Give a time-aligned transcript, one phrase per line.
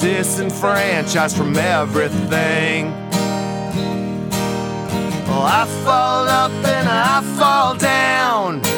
[0.00, 2.90] Disenfranchised from everything.
[5.26, 8.69] Well, I fall up and I fall down.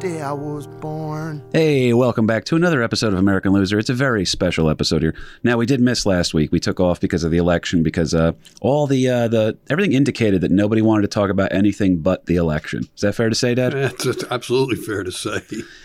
[0.00, 1.42] Day I was born.
[1.52, 3.78] Hey, welcome back to another episode of American Loser.
[3.78, 5.14] It's a very special episode here.
[5.44, 6.50] Now, we did miss last week.
[6.50, 8.32] We took off because of the election because uh,
[8.62, 12.36] all the uh, the everything indicated that nobody wanted to talk about anything but the
[12.36, 12.88] election.
[12.94, 13.74] Is that fair to say, Dad?
[13.74, 15.42] That's that's absolutely fair to say.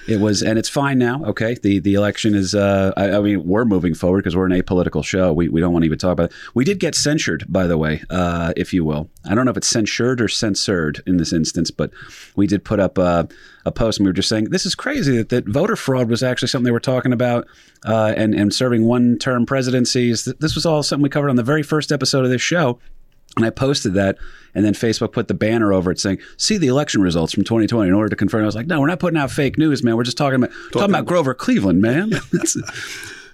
[0.08, 1.22] It was, and it's fine now.
[1.26, 2.56] Okay, the the election is.
[2.56, 5.34] Uh, I, I mean, we're moving forward because we're an apolitical show.
[5.34, 6.38] We, we don't want to even talk about it.
[6.54, 9.10] We did get censured, by the way, uh, if you will.
[9.30, 11.92] I don't know if it's censured or censored in this instance, but
[12.38, 13.26] we did put up uh,
[13.66, 16.22] a post and we were just saying this is crazy that, that voter fraud was
[16.22, 17.48] actually something they were talking about,
[17.86, 20.26] uh, and and serving one term presidencies.
[20.40, 22.80] This was all something we covered on the very first episode of this show.
[23.38, 24.18] And I posted that,
[24.54, 27.90] and then Facebook put the banner over it saying, "See the election results from 2020."
[27.90, 29.98] In order to confirm, I was like, "No, we're not putting out fake news, man.
[29.98, 32.12] We're just talking about talking, about Grover Cleveland, man."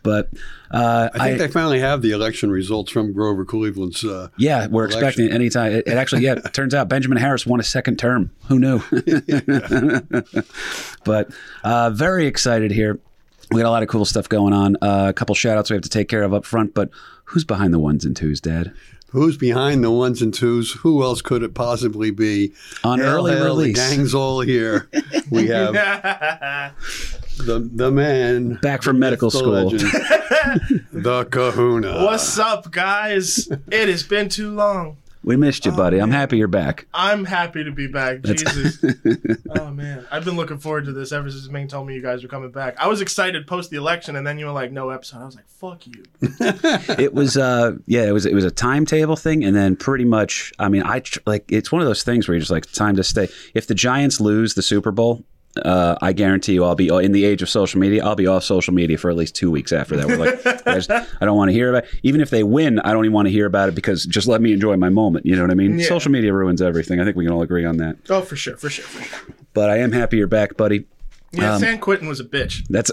[0.03, 0.29] but
[0.71, 4.03] uh, I think they finally have the election results from Grover Cleveland's.
[4.03, 5.03] Uh, yeah, we're election.
[5.03, 5.73] expecting it anytime.
[5.73, 8.31] It, it actually, yeah, it turns out Benjamin Harrison won a second term.
[8.47, 8.81] Who knew?
[11.03, 11.31] but
[11.63, 12.99] uh, very excited here.
[13.51, 14.77] We got a lot of cool stuff going on.
[14.81, 16.89] Uh, a couple shout outs we have to take care of up front, but
[17.25, 18.73] who's behind the ones and twos, Dad?
[19.11, 20.71] Who's behind the ones and twos?
[20.71, 22.53] Who else could it possibly be?
[22.83, 23.75] On Hail, early hail, release.
[23.77, 24.89] the gang's all here.
[25.29, 25.73] We have
[27.37, 29.51] the the man Back from medical the school.
[29.51, 29.81] legend,
[30.93, 32.05] the Kahuna.
[32.05, 33.49] What's up, guys?
[33.69, 34.97] It has been too long.
[35.23, 36.01] We missed you, buddy.
[36.01, 36.87] I'm happy you're back.
[36.93, 38.21] I'm happy to be back.
[38.23, 38.83] Jesus.
[39.55, 42.23] oh man, I've been looking forward to this ever since Ming told me you guys
[42.23, 42.75] were coming back.
[42.79, 45.35] I was excited post the election, and then you were like, "No episode." I was
[45.35, 49.55] like, "Fuck you." it was uh yeah it was it was a timetable thing and
[49.55, 52.39] then pretty much i mean i tr- like it's one of those things where you're
[52.39, 55.23] just like time to stay if the giants lose the super bowl
[55.63, 58.05] uh, I guarantee you, I'll be in the age of social media.
[58.05, 60.07] I'll be off social media for at least two weeks after that.
[60.07, 61.83] We're like, I, just, I don't want to hear about.
[61.83, 61.99] It.
[62.03, 64.41] Even if they win, I don't even want to hear about it because just let
[64.41, 65.25] me enjoy my moment.
[65.25, 65.79] You know what I mean?
[65.79, 65.87] Yeah.
[65.87, 66.99] Social media ruins everything.
[66.99, 67.97] I think we can all agree on that.
[68.09, 69.35] Oh, for sure, for sure, for sure.
[69.53, 70.85] But I am happy you're back, buddy.
[71.33, 72.65] Yeah, Um, San Quentin was a bitch.
[72.69, 72.91] That's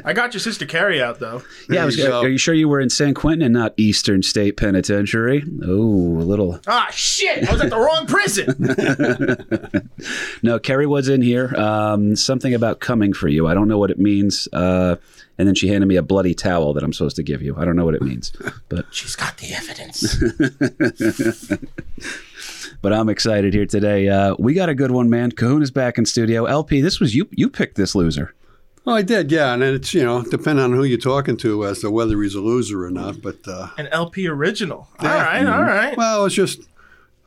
[0.04, 1.42] I got your sister Carrie out though.
[1.68, 1.82] yeah.
[1.82, 2.20] I was, you go.
[2.20, 5.42] are you sure you were in San Quentin and not Eastern State Penitentiary?
[5.64, 5.72] Oh,
[6.18, 7.48] a little Ah, shit!
[7.48, 9.90] I was at the wrong prison.
[10.42, 11.54] No, Kerry was in here.
[11.56, 13.46] Um, something about coming for you.
[13.48, 14.46] I don't know what it means.
[14.52, 14.96] Uh,
[15.38, 17.56] and then she handed me a bloody towel that I'm supposed to give you.
[17.56, 18.30] I don't know what it means,
[18.68, 20.16] but She's got the evidence.
[22.84, 24.10] but I'm excited here today.
[24.10, 25.32] Uh, we got a good one, man.
[25.32, 26.44] Kahuna's back in studio.
[26.44, 27.26] LP, this was you.
[27.30, 28.34] You picked this loser.
[28.86, 31.78] Oh, I did, yeah, and it's you know depending on who you're talking to as
[31.80, 33.22] to whether he's a loser or not.
[33.22, 34.86] But uh, An LP original.
[34.98, 35.96] All right, all right.
[35.96, 36.60] well, it's just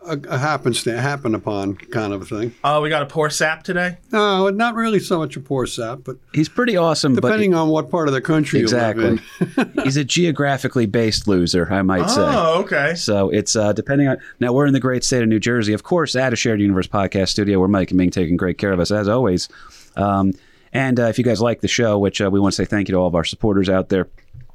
[0.08, 2.54] a, a happenstance, happen upon kind of a thing.
[2.64, 3.98] Oh, we got a poor sap today.
[4.12, 7.90] No, not really so much a poor sap, but He's pretty awesome, depending on what
[7.90, 9.04] part of the country exactly.
[9.04, 9.20] you
[9.56, 9.84] live in.
[9.84, 12.22] He's a geographically based loser, I might say.
[12.22, 12.96] Oh, okay.
[12.96, 14.18] So it's uh, depending on.
[14.40, 16.88] Now we're in the great state of New Jersey, of course, at a shared universe
[16.88, 19.50] podcast studio where Mike and Ming taking great care of us as always.
[19.96, 20.34] Um,
[20.74, 22.88] and uh, if you guys like the show, which uh, we want to say thank
[22.88, 24.08] you to all of our supporters out there.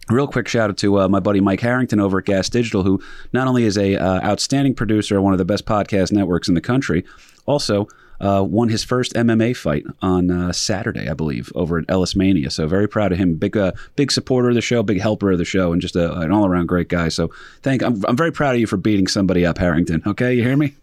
[0.08, 3.00] Real quick shout out to uh, my buddy Mike Harrington over at Gas Digital, who
[3.32, 6.54] not only is a uh, outstanding producer of one of the best podcast networks in
[6.54, 7.04] the country,
[7.46, 7.86] also
[8.20, 12.50] uh, won his first MMA fight on uh, Saturday, I believe, over at Ellis Mania.
[12.50, 13.34] So very proud of him.
[13.34, 16.12] Big, uh, big supporter of the show, big helper of the show, and just a,
[16.20, 17.08] an all around great guy.
[17.08, 17.30] So
[17.62, 17.82] thank.
[17.82, 20.02] I'm, I'm very proud of you for beating somebody up, Harrington.
[20.06, 20.74] Okay, you hear me?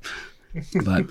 [0.83, 1.05] But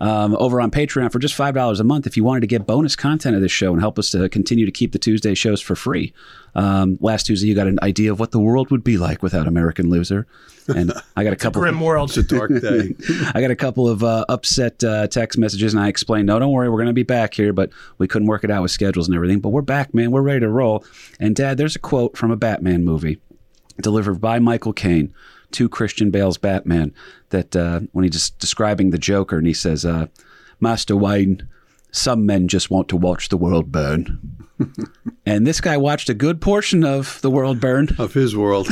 [0.00, 2.66] um, over on Patreon for just five dollars a month, if you wanted to get
[2.66, 5.60] bonus content of this show and help us to continue to keep the Tuesday shows
[5.60, 6.12] for free.
[6.54, 9.46] Um, last Tuesday, you got an idea of what the world would be like without
[9.48, 10.26] American Loser,
[10.68, 11.62] and I got a couple.
[11.62, 12.10] Grim world.
[12.10, 12.94] It's a dark day.
[13.34, 16.52] I got a couple of uh, upset uh, text messages, and I explained, no, don't
[16.52, 19.08] worry, we're going to be back here, but we couldn't work it out with schedules
[19.08, 19.40] and everything.
[19.40, 20.10] But we're back, man.
[20.10, 20.84] We're ready to roll.
[21.18, 23.20] And Dad, there's a quote from a Batman movie
[23.80, 25.12] delivered by Michael Caine
[25.52, 26.92] to Christian Bale's Batman
[27.34, 30.06] that uh, when he's describing the Joker, and he says, uh,
[30.60, 31.46] Master Wayne,
[31.90, 34.46] some men just want to watch the world burn.
[35.26, 37.88] and this guy watched a good portion of the world burn.
[37.98, 38.68] of his world.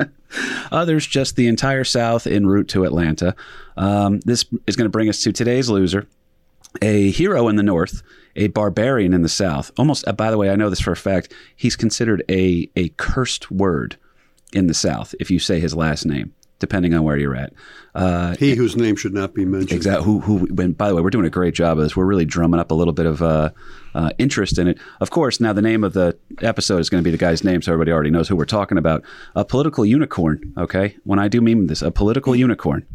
[0.72, 3.34] Others just the entire South en route to Atlanta.
[3.76, 6.06] Um, this is going to bring us to today's loser.
[6.80, 8.02] a hero in the North,
[8.36, 9.70] a barbarian in the South.
[9.78, 11.34] Almost, uh, by the way, I know this for a fact.
[11.56, 13.96] He's considered a a cursed word
[14.52, 17.52] in the South if you say his last name, depending on where you're at.
[17.94, 19.72] Uh, He whose name should not be mentioned.
[19.72, 20.04] Exactly.
[20.04, 20.20] Who?
[20.20, 20.38] Who?
[20.54, 21.96] When, by the way, we're doing a great job of this.
[21.96, 23.50] We're really drumming up a little bit of uh,
[23.94, 24.78] uh, interest in it.
[25.00, 27.60] Of course, now the name of the episode is going to be the guy's name,
[27.62, 29.02] so everybody already knows who we're talking about.
[29.34, 30.54] A political unicorn.
[30.56, 30.96] Okay.
[31.02, 32.86] When I do meme this, a political unicorn.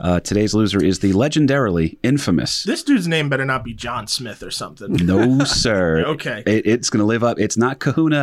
[0.00, 2.64] Uh, today's loser is the legendarily infamous.
[2.64, 4.92] This dude's name better not be John Smith or something.
[4.94, 6.04] No, sir.
[6.04, 6.42] Okay.
[6.44, 7.38] It, it's going to live up.
[7.38, 8.18] It's not Kahuna.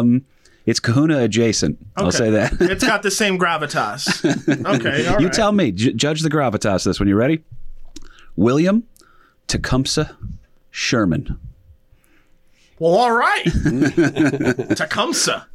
[0.00, 0.24] Um,
[0.66, 1.78] it's Kahuna adjacent.
[1.96, 2.54] I'll say that.
[2.60, 4.24] it's got the same gravitas.
[4.76, 5.32] Okay, you right.
[5.32, 5.72] tell me.
[5.72, 7.42] J- judge the gravitas of this when you're ready.
[8.36, 8.84] William
[9.46, 10.16] Tecumseh
[10.70, 11.38] Sherman.
[12.78, 13.44] Well, all right.
[14.76, 15.46] Tecumseh.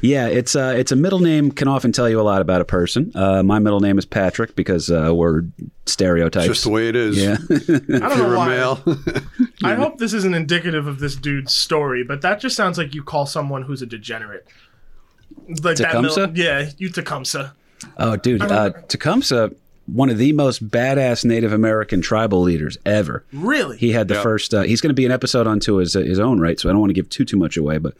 [0.00, 2.64] Yeah, it's uh, it's a middle name can often tell you a lot about a
[2.64, 3.12] person.
[3.14, 5.42] Uh, my middle name is Patrick because uh, we're
[5.86, 6.46] stereotypes.
[6.46, 7.16] Just the way it is.
[7.18, 8.48] yeah, I don't know why.
[8.48, 8.82] male.
[9.64, 13.02] I hope this isn't indicative of this dude's story, but that just sounds like you
[13.02, 14.46] call someone who's a degenerate.
[15.48, 16.32] Like that Tecumseh?
[16.34, 17.52] yeah, you Tecumseh.
[17.98, 19.50] Oh, dude, uh, Tecumseh,
[19.86, 23.24] one of the most badass Native American tribal leaders ever.
[23.32, 23.76] Really?
[23.76, 24.22] He had the Yep.
[24.22, 24.54] first.
[24.54, 26.80] Uh, he's going to be an episode onto his his own right, so I don't
[26.80, 27.78] want to give too too much away.
[27.78, 27.94] But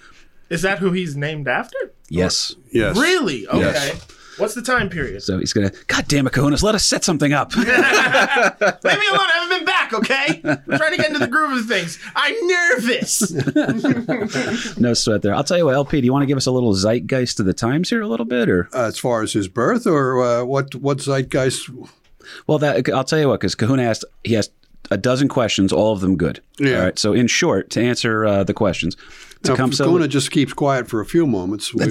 [0.50, 1.78] Is that who he's named after?
[2.08, 2.96] yes, yes.
[2.96, 3.46] Really?
[3.48, 3.60] Okay.
[3.60, 4.06] Yes.
[4.38, 5.22] What's the time period?
[5.22, 5.84] so he's going to.
[5.86, 7.54] God damn it, Kahunas, let us set something up.
[7.56, 7.82] Leave me alone.
[7.84, 10.40] I haven't been back, okay?
[10.44, 11.98] I'm trying to get into the groove of things.
[12.16, 13.30] I'm nervous.
[14.78, 15.34] no sweat there.
[15.34, 16.00] I'll tell you what, LP.
[16.00, 18.26] Do you want to give us a little zeitgeist of the times here, a little
[18.26, 18.68] bit, or?
[18.74, 20.74] As far as his birth, or uh, what?
[20.74, 21.70] What zeitgeist?
[22.46, 24.52] Well, that I'll tell you what, because Kahuna asked, he asked
[24.90, 26.40] a dozen questions, all of them good.
[26.58, 26.76] Yeah.
[26.78, 26.98] All right.
[26.98, 28.96] So, in short, to answer uh, the questions,
[29.44, 29.84] Now, if Tecumseh.
[29.84, 31.74] Kahuna just keeps quiet for a few moments.
[31.74, 31.86] We,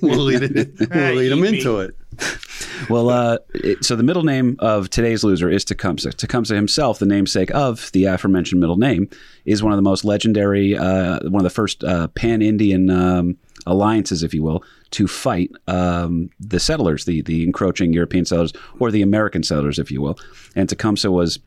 [0.00, 0.80] we'll lead it.
[0.90, 1.58] We'll lead him eat me.
[1.58, 1.96] into it.
[2.90, 6.12] well, uh, it, so the middle name of today's loser is Tecumseh.
[6.12, 9.08] Tecumseh himself, the namesake of the aforementioned middle name,
[9.44, 14.22] is one of the most legendary, uh, one of the first uh, pan-Indian um, alliances,
[14.22, 19.02] if you will, to fight um, the settlers, the the encroaching European settlers, or the
[19.02, 20.18] American settlers, if you will.
[20.56, 21.38] And Tecumseh was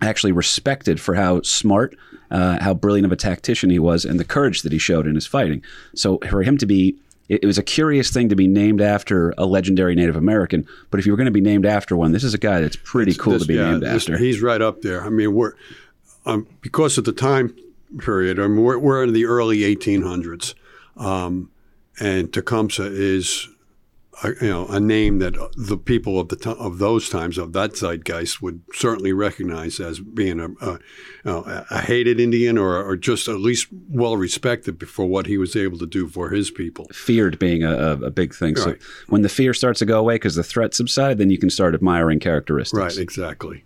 [0.00, 1.96] actually respected for how smart,
[2.30, 5.14] uh, how brilliant of a tactician he was, and the courage that he showed in
[5.14, 5.62] his fighting.
[5.94, 6.96] So for him to be,
[7.28, 10.66] it, was a curious thing to be named after a legendary Native American.
[10.90, 12.76] But if you were going to be named after one, this is a guy that's
[12.76, 14.18] pretty cool This- to be yeah, named this- after.
[14.18, 15.02] He's right up there.
[15.04, 15.52] I mean, we're
[16.26, 17.54] um, because of the time
[17.98, 18.38] period.
[18.38, 20.54] I mean, we're, we're in the early 1800s,
[20.96, 21.50] um,
[22.00, 23.48] and Tecumseh is.
[24.22, 27.76] A, you know, a name that the people of the of those times of that
[27.76, 33.36] zeitgeist would certainly recognize as being a, a, a- hated Indian or, or just at
[33.36, 36.86] least well respected for what he was able to do for his people.
[36.92, 38.56] Feared being a, a, big thing.
[38.56, 38.74] So
[39.08, 41.74] when the fear starts to go away because the threat subsided, then you can start
[41.74, 42.96] admiring characteristics.
[42.96, 43.64] Right, exactly.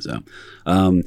[0.00, 0.22] So,
[0.66, 1.02] um,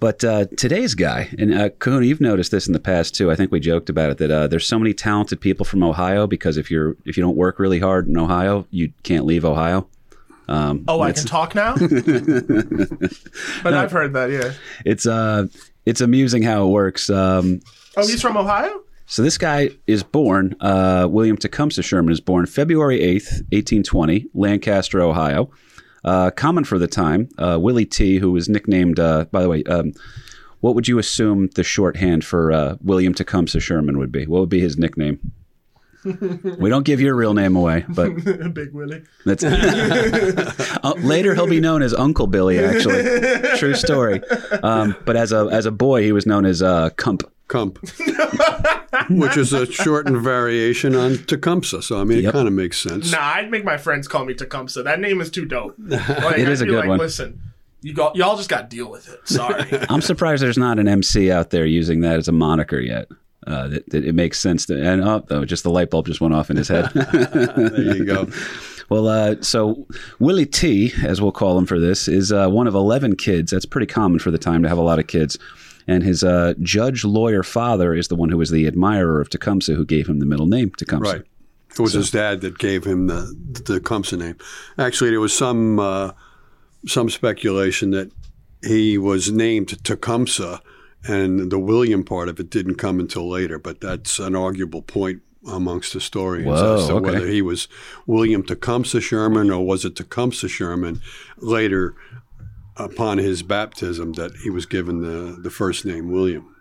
[0.00, 3.30] but uh, today's guy, and uh, Kahuna, you've noticed this in the past too.
[3.30, 6.26] I think we joked about it that uh, there's so many talented people from Ohio
[6.26, 9.86] because if you're if you don't work really hard in Ohio, you can't leave Ohio.
[10.48, 11.74] Um, Oh, I can talk now?
[13.62, 14.52] but I've heard that, yeah.
[14.84, 15.46] it's uh
[15.86, 17.08] it's amusing how it works.
[17.10, 17.60] Um,
[17.96, 18.82] Oh, he's from Ohio?
[19.06, 20.54] so this guy is born.
[20.60, 25.50] Uh, William Tecumseh Sherman is born February eighth, eighteen twenty, Lancaster, Ohio.
[26.04, 28.98] Uh, common for the time, uh, Willie T, who was nicknamed.
[28.98, 29.92] Uh, by the way, um,
[30.60, 34.26] what would you assume the shorthand for uh, William Tecumseh Sherman would be?
[34.26, 35.32] What would be his nickname?
[36.58, 38.08] we don't give your real name away, but
[38.54, 39.02] Big Willie.
[39.26, 42.58] that's uh, later he'll be known as Uncle Billy.
[42.58, 44.22] Actually, true story.
[44.62, 47.22] Um, but as a as a boy, he was known as uh, Cump.
[47.48, 47.80] Cump,
[49.10, 51.82] which is a shortened variation on Tecumseh.
[51.82, 52.28] So I mean, Yep.
[52.30, 53.12] it kind of makes sense.
[53.12, 54.82] Nah, I'd make my friends call me Tecumseh.
[54.82, 55.76] That name is too dope.
[55.88, 56.98] Like, It I'd a be good like, one.
[56.98, 57.40] Listen,
[57.82, 59.20] you got y'all just got to deal with it.
[59.28, 59.64] Sorry.
[59.88, 63.08] I'm surprised there's not an MC out there using that as a moniker yet.
[63.46, 66.20] Uh, that, that it makes sense to, and oh, oh, just the light bulb just
[66.20, 66.90] went off in his head.
[66.94, 68.28] There you go.
[68.90, 69.86] well, uh, so
[70.18, 73.50] Willie T, as we'll call him for this, is uh, one of 11 kids.
[73.50, 75.38] That's pretty common for the time to have a lot of kids.
[75.90, 79.74] And his uh, judge lawyer father is the one who was the admirer of Tecumseh,
[79.74, 81.12] who gave him the middle name Tecumseh.
[81.12, 81.22] Right.
[81.72, 84.36] It was his dad that gave him the the Tecumseh name.
[84.78, 86.12] Actually, there was some uh,
[86.86, 88.12] some speculation that
[88.62, 90.60] he was named Tecumseh,
[91.08, 93.58] and the William part of it didn't come until later.
[93.58, 97.10] But that's an arguable point amongst historians Whoa, as to okay.
[97.10, 97.66] whether he was
[98.06, 101.00] William Tecumseh Sherman or was it Tecumseh Sherman
[101.38, 101.96] later
[102.84, 106.54] upon his baptism that he was given the, the first name William.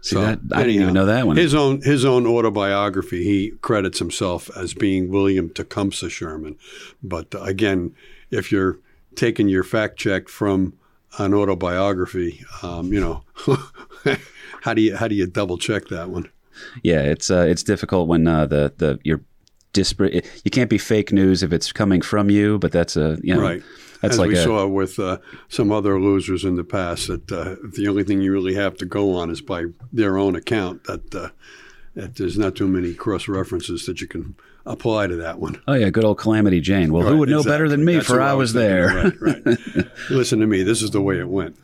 [0.00, 0.38] See that?
[0.52, 1.36] I didn't even know that one.
[1.36, 6.56] His own his own autobiography, he credits himself as being William Tecumseh Sherman.
[7.02, 7.94] But uh, again,
[8.30, 8.78] if you're
[9.16, 10.74] taking your fact check from
[11.18, 13.24] an autobiography, um, you know,
[14.62, 16.30] how do you how do you double check that one?
[16.82, 19.22] Yeah, it's uh, it's difficult when uh, the the you're
[19.72, 20.24] disparate.
[20.44, 23.40] You can't be fake news if it's coming from you, but that's a you know,
[23.40, 23.62] Right.
[24.00, 27.32] That's As like we a, saw with uh, some other losers in the past, that
[27.32, 30.84] uh, the only thing you really have to go on is by their own account.
[30.84, 31.30] That uh,
[31.94, 35.60] that there's not too many cross references that you can apply to that one.
[35.66, 36.92] oh yeah, good old Calamity Jane.
[36.92, 37.94] Well, who would know better than me?
[37.94, 39.12] That's for I was there.
[39.20, 39.86] Right, right.
[40.10, 40.62] Listen to me.
[40.62, 41.56] This is the way it went.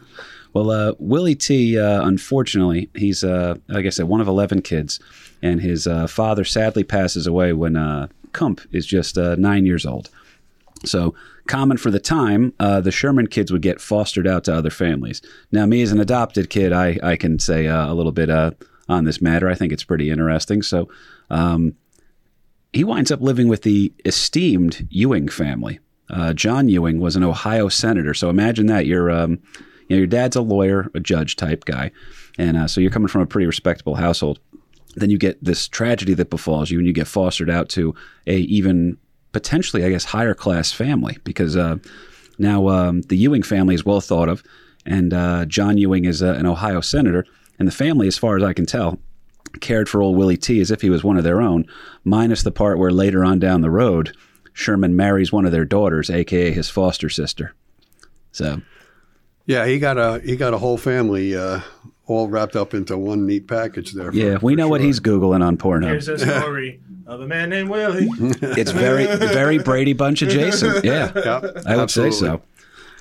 [0.55, 5.01] Well, uh, Willie T, uh, unfortunately, he's, uh, like I said, one of 11 kids,
[5.43, 9.85] and his uh, father sadly passes away when uh, Cump is just uh, nine years
[9.85, 10.11] old.
[10.87, 11.15] So,
[11.47, 15.23] common for the time, uh, the Sherman kids would get fostered out to other families.
[15.53, 18.53] Now, me as an adopted kid, I, I can say uh, a little bit uh,
[18.89, 19.49] on this matter.
[19.49, 20.63] I think it's pretty interesting.
[20.63, 20.89] So,
[21.31, 21.75] um,
[22.75, 25.79] he winds up living with the esteemed Ewing family.
[26.11, 28.15] Uh, John Ewing was an Ohio senator.
[28.15, 29.39] So imagine that you're, um,
[29.89, 31.93] you know, your dad's a lawyer, a judge type guy,
[32.37, 34.41] and uh, so you're coming from a pretty respectable household.
[34.97, 37.95] Then you get this tragedy that befalls you, and you get fostered out to
[38.27, 38.99] a even
[39.35, 41.77] potentially, I guess, higher class family because uh,
[42.39, 44.43] now um, the Ewing family is well thought of,
[44.87, 47.27] and uh, John Ewing is uh, an Ohio senator,
[47.59, 48.99] and the family, as far as I can tell,
[49.61, 51.67] cared for old Willie T as if he was one of their own,
[52.05, 54.17] minus the part where later on down the road,
[54.55, 57.55] Sherman marries one of their daughters, aka his foster sister.
[58.33, 58.63] So,
[59.47, 61.61] Yeah, he got a he got a whole family uh,
[62.07, 64.11] all wrapped up into one neat package there.
[64.13, 65.89] for- yeah, we for know what he's googling on Pornhub.
[65.89, 66.37] Here's Pornhub.
[66.37, 68.09] a story of a man named Willie.
[68.43, 70.85] It's very, very Brady Bunch adjacent.
[70.85, 72.43] Yeah, Yep, I would say so.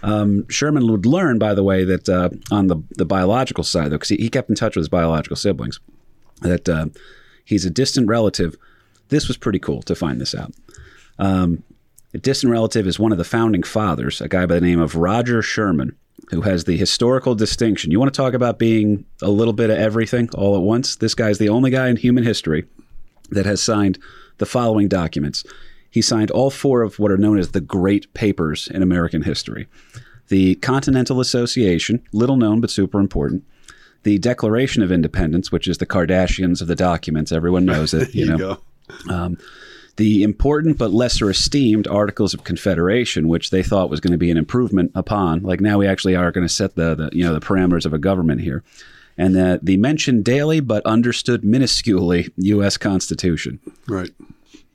[0.01, 3.95] Um, Sherman would learn, by the way, that uh, on the the biological side, though,
[3.95, 5.79] because he, he kept in touch with his biological siblings,
[6.41, 6.87] that uh,
[7.45, 8.55] he's a distant relative.
[9.09, 10.51] This was pretty cool to find this out.
[11.19, 11.63] Um,
[12.13, 14.95] a distant relative is one of the founding fathers, a guy by the name of
[14.97, 15.95] Roger Sherman,
[16.29, 17.91] who has the historical distinction.
[17.91, 20.95] You want to talk about being a little bit of everything all at once?
[20.95, 22.65] This guy's the only guy in human history
[23.29, 23.99] that has signed
[24.37, 25.43] the following documents.
[25.89, 29.67] He signed all four of what are known as the Great Papers in American history
[30.29, 33.43] the Continental Association, little known but super important.
[34.03, 37.31] The Declaration of Independence, which is the Kardashians of the documents.
[37.31, 38.15] Everyone knows it.
[38.15, 38.57] You There know, you
[39.07, 39.13] go.
[39.13, 39.37] Um,
[39.97, 44.31] the important but lesser esteemed Articles of Confederation, which they thought was going to be
[44.31, 45.43] an improvement upon.
[45.43, 47.93] Like now, we actually are going to set the, the you know the parameters of
[47.93, 48.63] a government here,
[49.17, 52.77] and the the mentioned daily but understood minusculely U.S.
[52.77, 53.59] Constitution.
[53.87, 54.09] Right,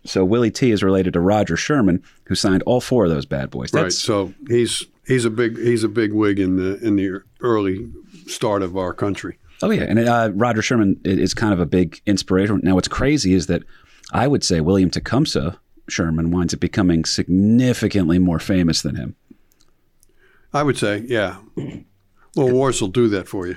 [0.05, 3.51] So Willie T is related to Roger Sherman, who signed all four of those bad
[3.51, 3.75] boys.
[3.75, 3.93] right.
[3.93, 7.91] So he's he's a big he's a big wig in the in the early
[8.29, 9.39] start of our country.
[9.61, 12.61] Oh yeah, and uh, Roger Sherman is kind of a big inspiration.
[12.63, 13.65] Now, what's crazy is that
[14.13, 19.17] I would say William Tecumseh Sherman winds up becoming significantly more famous than him.
[20.53, 21.39] I would say, yeah.
[22.37, 23.57] Well, wars will do that for you.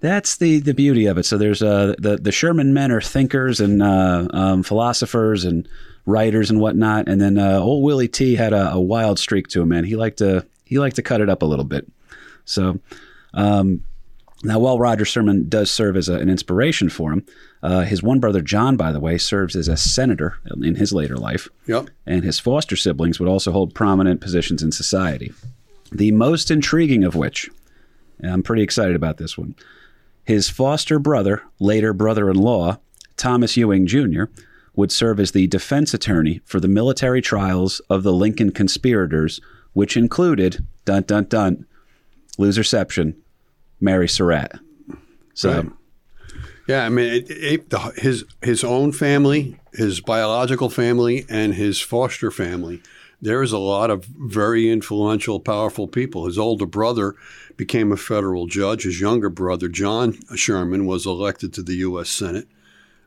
[0.00, 1.24] That's the the beauty of it.
[1.24, 5.68] So there's uh, the the Sherman men are thinkers and uh, um, philosophers and
[6.04, 9.62] writers and whatnot, and then uh, old Willie T had a, a wild streak to
[9.62, 9.68] him.
[9.68, 11.86] Man, he liked to he liked to cut it up a little bit.
[12.44, 12.80] So.
[13.34, 13.84] Um,
[14.44, 17.26] now, while Roger Sherman does serve as a, an inspiration for him,
[17.62, 21.16] uh, his one brother John, by the way, serves as a senator in his later
[21.16, 21.90] life, Yep.
[22.06, 25.32] and his foster siblings would also hold prominent positions in society.
[25.90, 27.50] The most intriguing of which,
[28.20, 29.56] and I'm pretty excited about this one,
[30.24, 32.78] his foster brother, later brother in law,
[33.16, 34.24] Thomas Ewing Jr.,
[34.76, 39.40] would serve as the defense attorney for the military trials of the Lincoln conspirators,
[39.72, 41.66] which included, dun dun dun,
[42.38, 43.14] loserception,
[43.80, 44.58] Mary Surratt.
[45.34, 45.72] So, Right.
[46.68, 51.80] Yeah, I mean, it, it, the, his his own family, his biological family, and his
[51.80, 52.82] foster family.
[53.22, 56.26] There is a lot of very influential, powerful people.
[56.26, 57.14] His older brother
[57.56, 58.82] became a federal judge.
[58.82, 62.10] His younger brother, John Sherman, was elected to the U.S.
[62.10, 62.46] Senate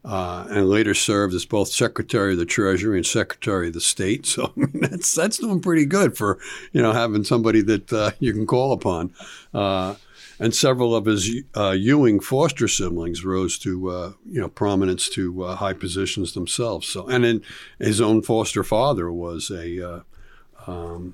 [0.03, 4.25] uh, and later served as both Secretary of the Treasury and Secretary of the State.
[4.31, 6.39] So I mean, that's that's doing pretty good for
[6.71, 9.13] you know having somebody that uh, you can call upon.
[9.53, 9.95] Uh,
[10.41, 15.43] and several of his uh, Ewing foster siblings rose to uh, you know prominence to
[15.43, 16.87] uh, high positions themselves.
[16.87, 17.43] So, and then
[17.77, 19.99] his own foster father was a uh,
[20.65, 21.13] um,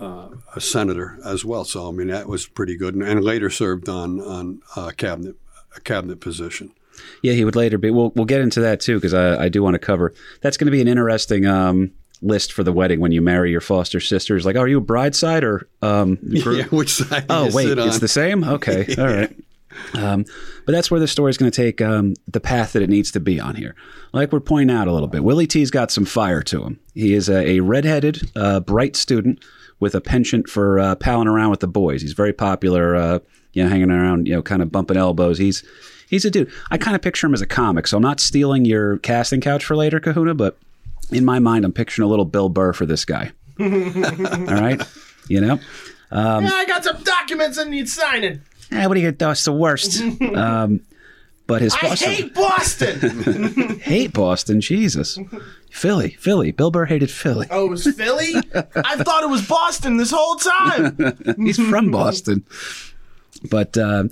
[0.00, 1.64] uh, a senator as well.
[1.64, 5.36] So, I mean, that was pretty good, and, and later served on on uh, cabinet
[5.76, 6.72] a cabinet position.
[7.22, 7.90] yeah, he would later be.
[7.90, 10.12] We'll, we'll get into that too, because I, I do want to cover.
[10.40, 13.60] That's going to be an interesting um, list for the wedding when you marry your
[13.60, 16.18] foster sister is Like, oh, are you a bride side or um?
[16.22, 17.26] Yeah, which side?
[17.28, 18.44] Oh wait, it's the same.
[18.44, 19.34] Okay, all right.
[19.94, 20.24] Um,
[20.66, 23.20] but that's where the story's going to take um, the path that it needs to
[23.20, 23.74] be on here.
[24.12, 26.80] Like we're pointing out a little bit, Willie T's got some fire to him.
[26.94, 29.42] He is a, a redheaded, uh, bright student
[29.78, 32.02] with a penchant for uh, palling around with the boys.
[32.02, 33.18] He's very popular, uh,
[33.52, 35.38] you know, hanging around, you know, kind of bumping elbows.
[35.38, 35.64] He's
[36.08, 36.52] he's a dude.
[36.70, 37.86] I kind of picture him as a comic.
[37.86, 40.58] So I'm not stealing your casting couch for later, Kahuna, but
[41.12, 43.32] in my mind, I'm picturing a little Bill Burr for this guy.
[43.60, 44.80] All right,
[45.28, 45.58] you know.
[46.12, 48.40] yeah, I got some documents that need signing.
[48.72, 49.18] Eh, what do you get?
[49.18, 50.00] That's the worst.
[50.34, 50.80] um,
[51.46, 53.78] but his I foster- hate Boston.
[53.82, 54.60] hate Boston.
[54.60, 55.18] Jesus,
[55.70, 56.52] Philly, Philly.
[56.52, 57.48] Bill Burr hated Philly.
[57.50, 58.34] oh, it was Philly?
[58.54, 61.16] I thought it was Boston this whole time.
[61.38, 62.44] He's from Boston.
[63.50, 64.04] But uh,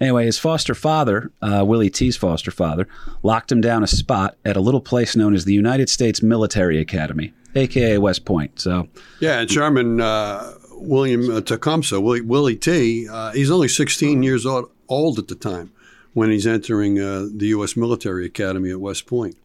[0.00, 2.88] anyway, his foster father, uh, Willie T's foster father,
[3.22, 6.78] locked him down a spot at a little place known as the United States Military
[6.78, 8.60] Academy, aka West Point.
[8.60, 8.88] So
[9.20, 14.46] Yeah, and Sherman uh, William uh, Tecumseh, Willie, Willie T, uh, he's only 16 years
[14.46, 15.72] old, old at the time
[16.12, 17.76] when he's entering uh, the U.S.
[17.76, 19.36] Military Academy at West Point.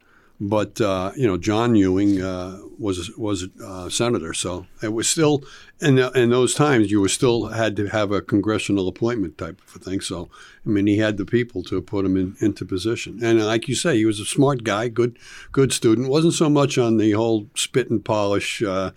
[0.44, 5.44] But uh, you know, John Ewing uh, was was uh, senator, so it was still
[5.80, 9.62] in the, in those times you were still had to have a congressional appointment type
[9.68, 10.02] of a thing.
[10.02, 10.32] So
[10.66, 13.24] I mean, he had the people to put him in, into position.
[13.24, 15.20] And like you say, he was a smart guy, good
[15.52, 16.10] good student.
[16.10, 18.64] wasn't so much on the whole spit and polish.
[18.64, 18.94] Uh,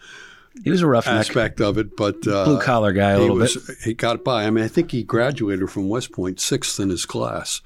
[0.62, 3.54] he was a rough aspect of it, but uh, blue collar guy a little was,
[3.56, 3.76] bit.
[3.84, 4.44] He got by.
[4.44, 7.60] I mean, I think he graduated from West Point sixth in his class.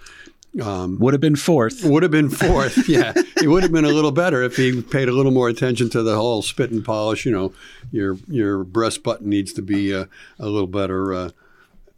[0.99, 1.85] Would have been fourth.
[1.85, 2.89] Would have been fourth.
[2.89, 5.91] yeah, he would have been a little better if he paid a little more attention
[5.91, 7.27] to the whole spit and polish.
[7.27, 7.53] You know,
[7.93, 10.07] your your breast button needs to be uh,
[10.39, 11.31] a little better uh,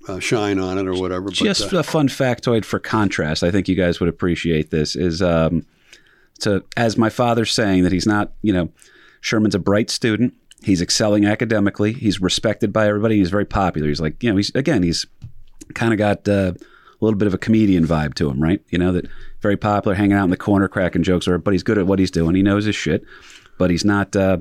[0.09, 1.27] uh, shine on it or whatever.
[1.27, 3.43] But, Just uh, a fun factoid for contrast.
[3.43, 4.97] I think you guys would appreciate this.
[4.97, 5.65] Is um,
[6.41, 8.33] to as my father's saying that he's not.
[8.43, 8.69] You know,
[9.21, 10.35] Sherman's a bright student.
[10.63, 11.93] He's excelling academically.
[11.93, 13.17] He's respected by everybody.
[13.17, 13.89] He's very popular.
[13.89, 14.37] He's like you know.
[14.37, 14.83] He's again.
[14.83, 15.07] He's
[15.75, 16.53] kind of got uh,
[17.01, 18.63] a little bit of a comedian vibe to him, right?
[18.69, 19.07] You know that
[19.41, 21.99] very popular, hanging out in the corner, cracking jokes, or but he's good at what
[21.99, 22.35] he's doing.
[22.35, 23.05] He knows his shit,
[23.59, 24.15] but he's not.
[24.15, 24.39] Uh,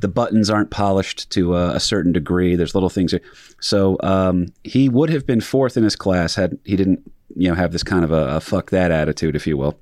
[0.00, 2.56] the buttons aren't polished to uh, a certain degree.
[2.56, 3.14] There's little things.
[3.60, 7.54] So um, he would have been fourth in his class had he didn't, you know,
[7.54, 9.78] have this kind of a, a fuck that attitude, if you will,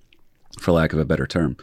[0.59, 1.57] for lack of a better term.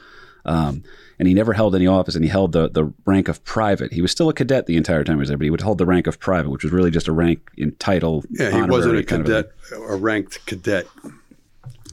[0.45, 0.83] Um,
[1.19, 3.93] and he never held any office, and he held the, the rank of private.
[3.93, 5.77] He was still a cadet the entire time he was there, but he would hold
[5.77, 8.23] the rank of private, which was really just a rank in title.
[8.29, 10.85] yeah, he wasn't a cadet, a ranked cadet.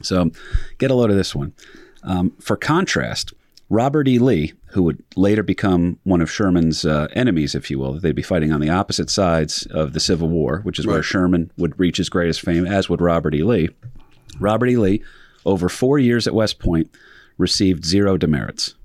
[0.01, 0.31] so
[0.79, 1.53] get a load of this one.
[2.03, 3.33] Um, for contrast,
[3.69, 4.19] Robert E.
[4.19, 8.21] Lee, who would later become one of Sherman's uh, enemies, if you will, they'd be
[8.21, 11.97] fighting on the opposite sides of the Civil War, which is where Sherman would reach
[11.97, 13.43] his greatest fame, as would Robert E.
[13.43, 13.69] Lee.
[14.39, 14.75] Robert E.
[14.77, 15.03] Lee,
[15.45, 16.89] over four years at West Point,
[17.41, 18.75] received zero demerits.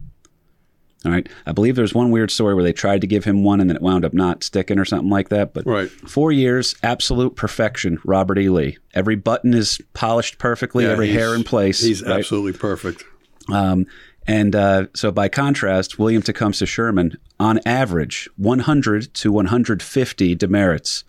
[1.05, 1.29] All right.
[1.47, 3.77] I believe there's one weird story where they tried to give him one and then
[3.77, 5.55] it wound up not sticking or something like that.
[5.55, 5.89] But Right.
[5.89, 8.49] four years, absolute perfection, Robert E.
[8.49, 8.79] Lee.
[8.93, 11.81] Every button is polished perfectly, Yeah, every hair in place.
[11.81, 12.19] He's right?
[12.19, 13.05] absolutely perfect.
[13.53, 13.87] Um,
[14.27, 21.05] and uh, so, by contrast, William Tecumseh Sherman, on average, 100 to 150 demerits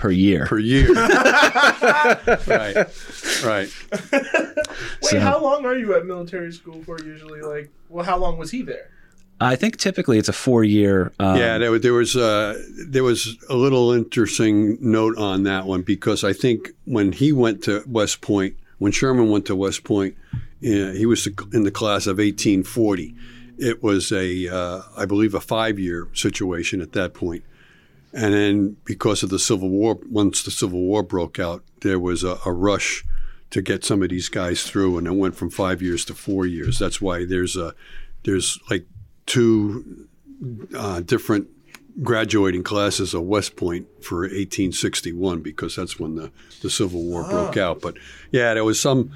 [0.00, 0.46] per year.
[0.46, 0.92] per year.
[2.46, 2.76] right,
[3.44, 3.68] right.
[5.02, 7.42] Wait, how long are you at military school for usually?
[7.42, 8.90] Like, well, how long was he there?
[9.42, 11.12] I think typically it's a four-year.
[11.18, 12.58] Um, Yeah, there, was- there was uh,
[12.88, 17.62] there was a little interesting note on that one because I think when he went
[17.64, 20.14] to West Point, when Sherman went to West Point,
[20.60, 23.14] yeah, he was in the class of 1840.
[23.58, 27.44] It was a, uh, I believe, a five-year situation at that point.
[28.12, 32.24] And then because of the Civil War, once the Civil War broke out, there was
[32.24, 33.04] a, a rush
[33.50, 36.46] to get some of these guys through, and it went from five years to four
[36.46, 36.78] years.
[36.78, 37.74] That's why there's a
[38.24, 38.86] there's like
[39.26, 40.08] two
[40.76, 41.48] uh, different
[42.02, 46.30] graduating classes of West Point for 1861 because that's when the,
[46.62, 47.80] the Civil War broke out.
[47.80, 47.96] But
[48.30, 49.10] yeah, there was some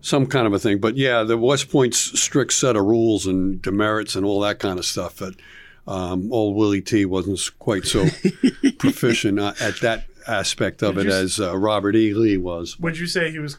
[0.00, 0.78] some kind of a thing.
[0.78, 4.78] But yeah, the West Point's strict set of rules and demerits and all that kind
[4.78, 5.34] of stuff that
[5.88, 8.06] um, old Willie T wasn't quite so
[8.78, 12.12] proficient uh, at that aspect of Did it as uh, Robert E.
[12.12, 12.78] Lee was.
[12.78, 13.56] Would you say he was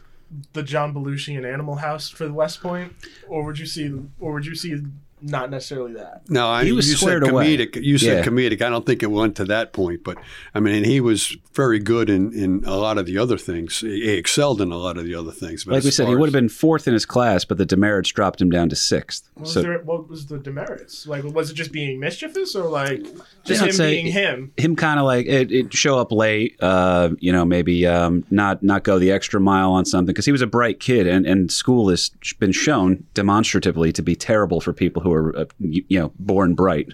[0.52, 2.94] the John Belushi in Animal House for the West Point,
[3.28, 4.80] or would you see, or would you see
[5.22, 6.22] not necessarily that?
[6.28, 7.56] No, I, He was you squared said away.
[7.56, 7.82] comedic.
[7.82, 8.30] You said Yeah.
[8.30, 8.62] comedic.
[8.62, 10.18] I don't think it went to that point, but
[10.54, 13.80] I mean, and he was very good in, in a lot of the other things.
[13.80, 15.64] He he excelled in a lot of the other things.
[15.64, 18.10] But like we said, he would have been fourth in his class, but the demerits
[18.10, 19.28] dropped him down to sixth.
[19.34, 21.06] What was, there, what was the demerits?
[21.06, 23.04] Like, was it just being mischievous, or like
[23.44, 24.52] just him say- being him?
[24.56, 28.62] him kind of like it, it show up late, uh, you know, maybe um, not
[28.62, 31.50] not go the extra mile on something because he was a bright kid, and, and
[31.52, 36.12] school has been shown demonstratively to be terrible for people who are uh, you, know
[36.18, 36.92] born bright.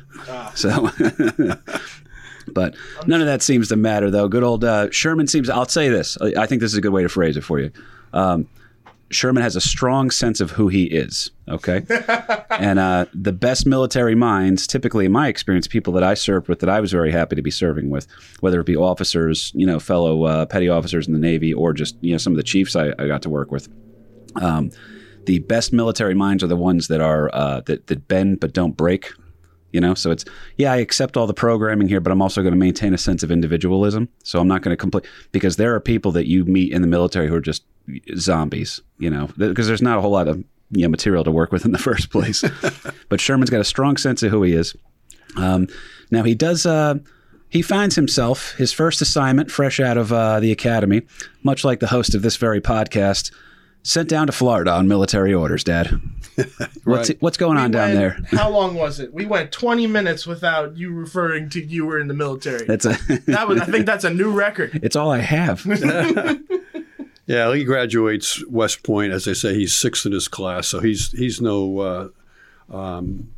[0.54, 0.90] So,
[2.48, 2.74] but
[3.06, 4.28] none of that seems to matter though.
[4.28, 5.48] Good old uh, Sherman seems.
[5.48, 6.16] I'll say this.
[6.20, 7.70] I I think this is a good way to phrase it for you.
[8.12, 8.48] Um,
[9.10, 11.30] Sherman has a strong sense of who he is.
[11.48, 11.84] Okay,
[12.50, 16.58] and uh, the best military minds, typically in my experience, people that I served with,
[16.60, 18.08] that I was very happy to be serving with,
[18.40, 21.96] whether it be officers, you know, fellow uh, petty officers in the Navy, or just
[22.00, 23.68] you know some of the chiefs I, I got to work with.
[24.36, 24.70] Um,
[25.26, 28.76] the best military minds are the ones that are uh, that that bend but don't
[28.76, 29.12] break.
[29.72, 30.24] You know, so it's
[30.56, 33.22] yeah, I accept all the programming here, but I'm also going to maintain a sense
[33.22, 34.08] of individualism.
[34.24, 36.88] So I'm not going to complain because there are people that you meet in the
[36.88, 37.64] military who are just
[38.16, 38.80] zombies.
[38.98, 41.64] You know, because there's not a whole lot of you know, material to work with
[41.64, 42.42] in the first place.
[43.08, 44.74] but Sherman's got a strong sense of who he is.
[45.36, 45.68] Um,
[46.10, 46.64] now he does.
[46.64, 46.96] Uh,
[47.48, 51.02] he finds himself his first assignment, fresh out of uh, the academy,
[51.42, 53.32] much like the host of this very podcast,
[53.86, 55.62] sent down to Florida on military orders.
[55.64, 56.00] Dad,
[56.84, 57.16] what's Right.
[57.20, 58.18] what's going on down We there?
[58.30, 59.12] How long was it?
[59.14, 62.66] We went 20 minutes without you referring to you were in the military.
[62.66, 62.98] That's a.
[63.26, 64.80] that was, I think that's a new record.
[64.82, 65.64] it's all I have.
[67.26, 69.12] Yeah, he graduates West Point.
[69.12, 72.08] As I say, he's sixth in his class, so he's he's no uh,
[72.72, 73.30] um,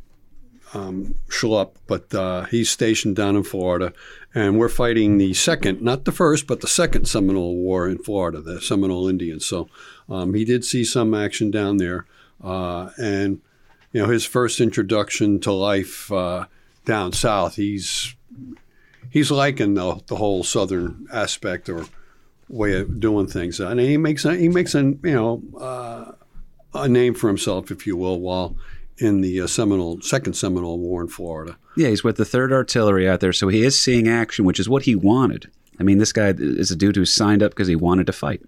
[0.75, 3.91] um, schlup, but uh, he's stationed down in Florida,
[4.35, 8.41] and we're fighting the second, not the first, but the second Seminole War in Florida,
[8.41, 9.43] the Seminole Indians.
[9.47, 9.67] So
[10.09, 12.05] um, he did see some action down there,
[12.43, 13.41] uh, and
[13.91, 16.45] you know his first introduction to life uh,
[16.85, 17.55] down south.
[17.55, 18.15] He's
[19.09, 21.85] he's liking the, the whole southern aspect or
[22.47, 26.11] way of doing things, and he makes a, he makes a you know uh,
[26.73, 28.55] a name for himself, if you will, while
[28.97, 31.57] in the uh, Seminole Second Seminole War in Florida.
[31.77, 34.67] Yeah, he's with the Third Artillery out there, so he is seeing action, which is
[34.67, 35.49] what he wanted.
[35.79, 38.41] I mean, this guy is a dude who signed up because he wanted to fight.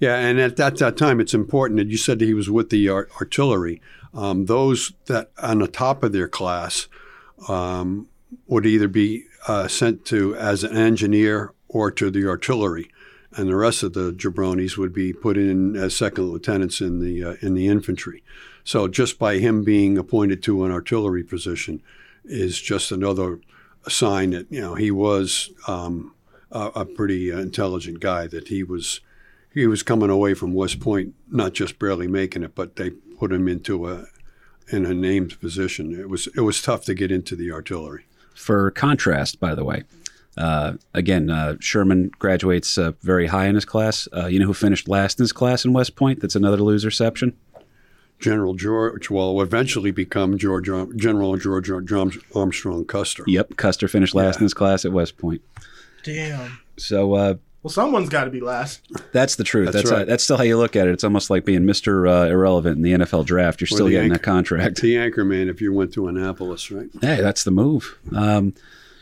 [0.00, 2.70] Yeah, and at that, that time, it's important that you said that he was with
[2.70, 3.82] the art- artillery.
[4.14, 6.88] Um, those that on the top of their class
[7.48, 8.08] um,
[8.46, 12.90] would either be uh, sent to as an engineer or to the artillery,
[13.32, 17.22] and the rest of the jabronis would be put in as second lieutenants in the
[17.22, 18.24] uh, in the infantry.
[18.64, 21.82] So just by him being appointed to an artillery position
[22.24, 23.40] is just another
[23.86, 26.14] sign that you know he was um,
[26.50, 28.26] a, a pretty intelligent guy.
[28.26, 29.00] That he was
[29.52, 33.32] he was coming away from West Point, not just barely making it, but they put
[33.32, 34.06] him into a
[34.72, 35.98] in a named position.
[35.98, 38.04] It was it was tough to get into the artillery.
[38.34, 39.84] For contrast, by the way,
[40.36, 44.08] uh, again, uh, Sherman graduates uh, very high in his class.
[44.16, 46.20] Uh, you know who finished last in his class in West Point?
[46.20, 47.34] That's another loserception.
[48.20, 51.70] General George will eventually become George General George
[52.34, 53.24] Armstrong Custer.
[53.26, 55.42] Yep, Custer finished last in his class at West Point.
[56.02, 56.60] Damn.
[56.76, 58.80] So uh, Well, someone's got to be last.
[59.12, 59.66] that's the truth.
[59.66, 60.06] That's That's how, right.
[60.06, 60.92] that's still how you look at it.
[60.92, 63.60] It's almost like being Mister uh, Irrelevant in the NFL draft.
[63.60, 64.80] You're still getting anch- a contract.
[64.80, 66.88] The anchorman, if you went to Annapolis, right?
[67.02, 67.98] Hey, that's the move.
[68.16, 68.54] Um,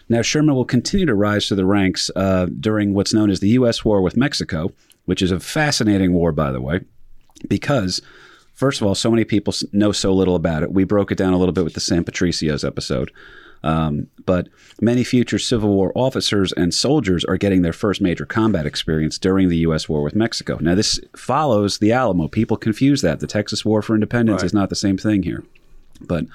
[0.08, 3.50] now, Sherman will continue to rise to the ranks uh, during what's known as the
[3.50, 3.84] U.S.
[3.84, 4.72] war with Mexico,
[5.04, 6.80] which is a fascinating war, by the way,
[7.46, 8.00] because,
[8.54, 10.72] first of all, so many people know so little about it.
[10.72, 13.12] We broke it down a little bit with the San Patricios episode.
[13.62, 14.48] Um, but
[14.80, 19.48] many future Civil War officers and soldiers are getting their first major combat experience during
[19.48, 19.88] the U.S.
[19.88, 20.58] war with Mexico.
[20.60, 22.28] Now, this follows the Alamo.
[22.28, 23.20] People confuse that.
[23.20, 24.46] The Texas War for Independence Right.
[24.46, 25.44] is not the same thing here.
[26.00, 26.26] But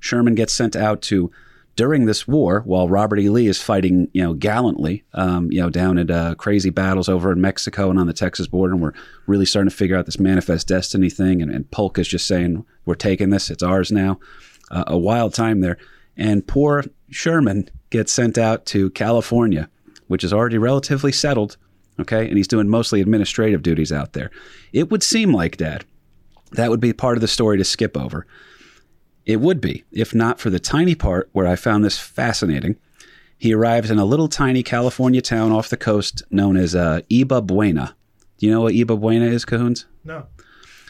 [0.00, 1.30] Sherman gets sent out to
[1.74, 3.28] during this war while Robert E.
[3.28, 7.30] Lee is fighting, you know, gallantly, um, you know, down at uh, crazy battles over
[7.32, 8.92] in Mexico and on the Texas border, and we're
[9.26, 11.40] really starting to figure out this manifest destiny thing.
[11.40, 14.18] And, and Polk is just saying, "We're taking this; it's ours now."
[14.72, 15.78] Uh, a wild time there,
[16.18, 19.70] and poor Sherman gets sent out to California,
[20.08, 21.56] which is already relatively settled.
[22.00, 24.30] Okay, and he's doing mostly administrative duties out there.
[24.72, 25.84] It would seem like, that.
[26.52, 28.26] That would be part of the story to skip over.
[29.26, 32.76] It would be, if not for the tiny part where I found this fascinating.
[33.36, 37.42] He arrives in a little tiny California town off the coast known as uh, Yerba
[37.42, 37.94] Buena.
[38.38, 39.86] Do you know what Yerba Buena is, Cahoons?
[40.04, 40.26] No.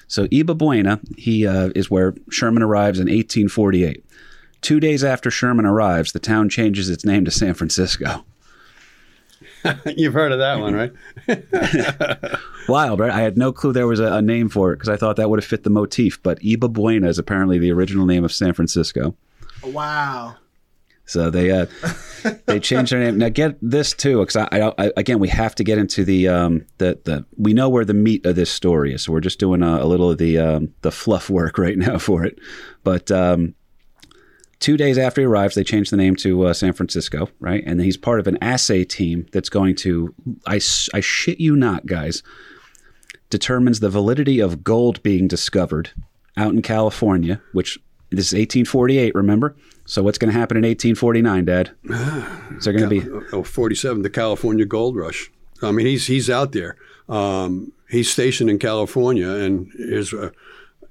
[0.07, 4.05] So Yerba Buena, he uh, is where Sherman arrives in 1848.
[4.61, 8.25] Two days after Sherman arrives, the town changes its name to San Francisco.
[9.97, 10.93] You've heard of that one, right?
[12.69, 13.11] Wild, right?
[13.11, 15.31] I had no clue there was a, a name for it because I thought that
[15.31, 16.23] would have fit the motif.
[16.23, 19.15] But Yerba Buena is apparently the original name of San Francisco.
[19.63, 20.37] Wow.
[21.07, 21.67] So they uh,
[22.47, 23.17] they changed their name.
[23.17, 26.29] Now get this too, because I, I, I again we have to get into the
[26.29, 29.05] um the the we know where the meat of this story is.
[29.05, 31.99] So we're just doing a, a little of the um the fluff work right now
[31.99, 32.39] for it.
[32.85, 33.55] But um,
[34.61, 37.63] two days after he arrives, they change the name to uh, San Francisco, right?
[37.67, 40.15] And he's part of an assay team that's going to,
[40.47, 40.61] I,
[40.95, 42.23] I shit you not, guys,
[43.31, 45.91] determines the validity of gold being discovered
[46.37, 47.79] out in California, which
[48.11, 49.15] this is 1848.
[49.15, 49.57] Remember.
[49.85, 51.71] So what's going to happen in 1849, Dad?
[52.57, 55.31] Is there going to be oh, 47, the California Gold Rush.
[55.63, 56.77] I mean, he's he's out there.
[57.09, 60.33] Um, he's stationed in California, and is a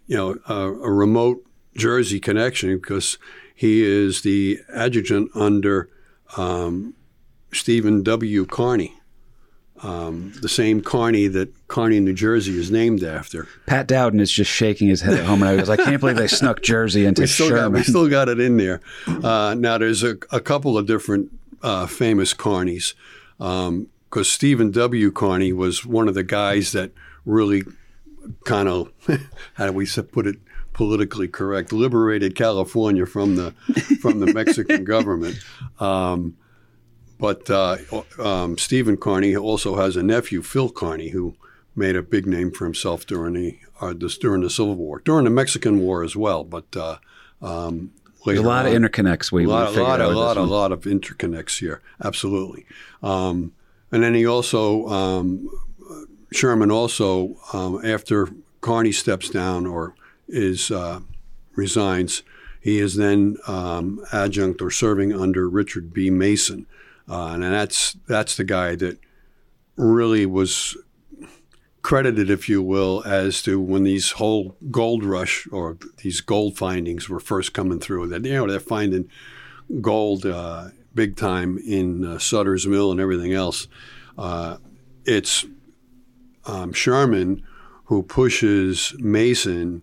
[0.07, 3.17] you know a, a remote Jersey connection because
[3.57, 5.89] he is the adjutant under
[6.37, 6.93] um,
[7.51, 8.45] Stephen W.
[8.45, 8.91] Kearny,
[9.81, 13.47] um, the same Kearny that Kearny, New Jersey, is named after.
[13.65, 16.17] Pat Dowden is just shaking his head at home, and I goes, "I can't believe
[16.17, 18.79] they snuck Jersey into We still got Sherman." we still got it in there.
[19.07, 21.31] Uh, now there's a, a couple of different
[21.63, 22.93] uh, famous Kearnys
[23.39, 25.11] because Stephen W.
[25.11, 26.91] Kearny was one of the guys that
[27.25, 27.63] really
[28.45, 28.91] kind of
[29.55, 30.35] how do we put it
[30.77, 33.51] politically correct liberated California from the
[33.99, 35.37] from the Mexican government.
[35.79, 36.37] Um,
[37.19, 37.77] but uh,
[38.19, 41.35] um, Stephen Kearny also has a nephew, Phil Kearny, who
[41.75, 45.25] made a big name for himself during the uh, this, during the Civil War, during
[45.25, 46.43] the Mexican War as well.
[46.43, 46.97] But uh,
[47.41, 47.91] um,
[48.23, 49.31] There's a lot of interconnects.
[49.31, 51.81] We a lot, a lot, a lot, a lot of interconnects here.
[52.03, 52.67] Absolutely.
[53.01, 53.51] Um,
[53.91, 55.49] and then he also um,
[56.31, 58.27] Sherman also um, after
[58.61, 59.95] Kearny steps down or
[60.27, 61.01] is uh,
[61.55, 62.23] resigns,
[62.59, 66.09] he is then um, adjunct or serving under Richard B.
[66.09, 66.65] Mason,
[67.09, 68.99] uh, and that's that's the guy that
[69.75, 70.75] really was
[71.81, 77.07] credited, if you will, as to when these whole gold rush or these gold findings
[77.07, 78.07] were first coming through.
[78.07, 79.09] That you know they're finding
[79.79, 83.67] gold uh, big time in uh, Sutter's Mill and everything else.
[84.17, 84.57] Uh,
[85.05, 85.45] it's
[86.45, 87.45] um, Sherman
[87.85, 89.81] who pushes Mason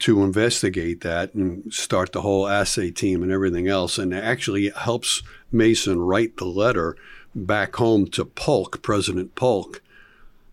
[0.00, 5.22] to investigate that and start the whole assay team and everything else, and actually helps
[5.50, 6.96] Mason write the letter
[7.34, 9.82] back home to Polk, President Polk,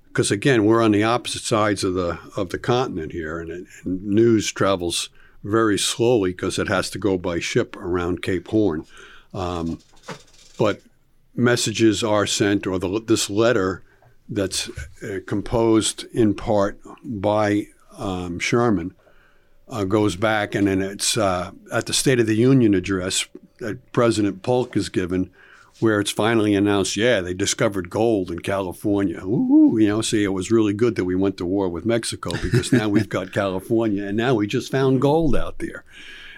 [0.07, 3.65] because again we're on the opposite sides of the of the continent here, and, it,
[3.83, 5.09] and news travels
[5.43, 8.85] very slowly because it has to go by ship around Cape Horn.
[9.33, 9.79] Um,
[10.57, 10.81] but
[11.35, 13.83] messages are sent, or the, this letter
[14.27, 14.69] that's
[15.03, 18.95] uh, composed in part by um, Sherman
[19.67, 23.27] uh, goes back, and then it's uh, at the State of the Union address
[23.59, 25.31] that President Polk is given,
[25.79, 29.21] where it's finally announced, yeah, they discovered gold in California.
[29.25, 32.31] Ooh, you know, see, it was really good that we went to war with Mexico
[32.41, 35.83] because now we've got California, and now we just found gold out there.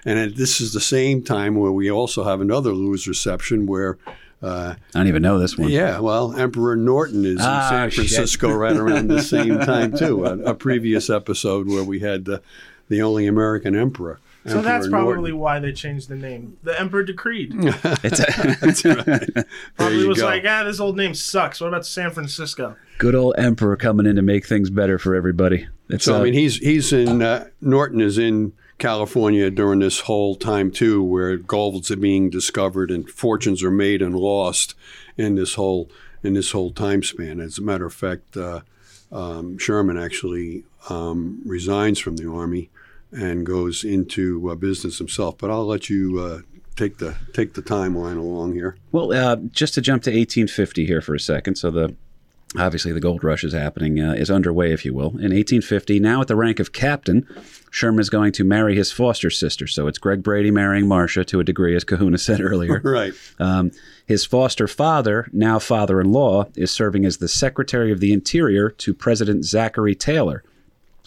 [0.06, 3.98] And it, this is the same time where we also have another loserception where.
[4.42, 5.70] Uh, I don't even know this one.
[5.70, 7.96] yeah, well, Emperor Norton is in Ah, San shit.
[8.08, 10.26] Francisco right around the same time too.
[10.26, 12.44] A, a previous episode where we had the,
[12.90, 14.20] the only American emperor.
[14.46, 15.40] So that's probably Norton.
[15.40, 16.58] why they changed the name.
[16.64, 17.54] The Emperor decreed.
[18.04, 19.46] It's There
[19.76, 20.26] Probably you was go.
[20.26, 21.60] like, ah, this old name sucks.
[21.60, 22.76] What about San Francisco?
[22.98, 25.68] good old emperor coming in to make things better for everybody.
[25.90, 30.00] It's So uh, I mean, he's he's in uh, Norton is in California during this
[30.02, 34.74] whole time too, where golds are being discovered and fortunes are made and lost
[35.18, 35.90] in this whole
[36.24, 37.40] in this whole time span.
[37.40, 38.62] As a matter of fact, uh,
[39.12, 42.70] um, Sherman actually um, resigns from the army
[43.12, 45.38] and goes into uh, business himself.
[45.38, 46.42] But I'll let you uh,
[46.76, 48.78] take the take the timeline along here.
[48.92, 51.56] Well, uh, just to jump to 1850 here for a second.
[51.56, 51.96] So the
[52.56, 55.10] obviously the gold rush is happening, uh, is underway, if you will.
[55.10, 57.28] In 1850, now at the rank of captain,
[57.72, 59.68] Sherman is going to marry his foster sister.
[59.68, 62.82] So it's Greg Brady marrying Marcia to a degree, as Kahuna said earlier.
[62.88, 63.14] Right.
[63.38, 63.72] Um,
[64.06, 69.44] his foster father, now father-in-law, is serving as the Secretary of the Interior to President
[69.44, 70.44] Zachary Taylor,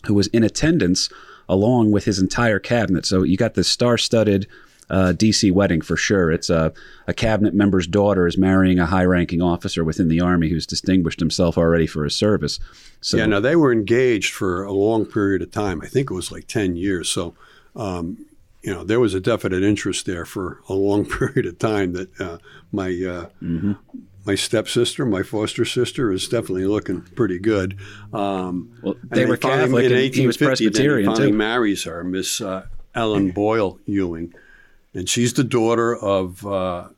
[0.04, 1.08] who was in attendance
[1.50, 3.04] along with his entire cabinet.
[3.04, 4.46] So you got this star-studded
[4.88, 6.30] uh, DC wedding for sure.
[6.30, 6.72] It's a,
[7.08, 11.58] a cabinet member's daughter is marrying a high-ranking officer within the army who's distinguished himself
[11.58, 12.60] already for his service.
[13.00, 15.82] So Yeah, now they were engaged for a long period of time.
[15.82, 17.08] I think it was like 10 years.
[17.08, 17.34] So,
[17.74, 18.26] um,
[18.62, 22.20] you know, there was a definite interest there for a long period of time that
[22.20, 22.38] uh,
[22.70, 23.26] my uh,
[24.30, 27.76] my stepsister, my foster sister, is definitely looking pretty good.
[28.12, 31.36] Um, well, they were Catholic, in and he was 1850, then Presbyterian he finally too.
[31.36, 34.32] marries her, Miss uh, Ellen Boyle Ewing,
[34.94, 36.90] and she's the daughter of uh,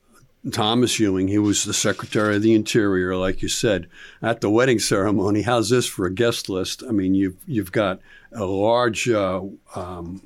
[0.51, 1.29] Thomas Ewing.
[1.29, 3.89] He was the Secretary of the Interior, like you said.
[4.21, 6.83] At the wedding ceremony, how's this for a guest list?
[6.87, 8.01] I mean, you've you've got
[8.33, 9.41] a large uh,
[9.75, 10.21] um,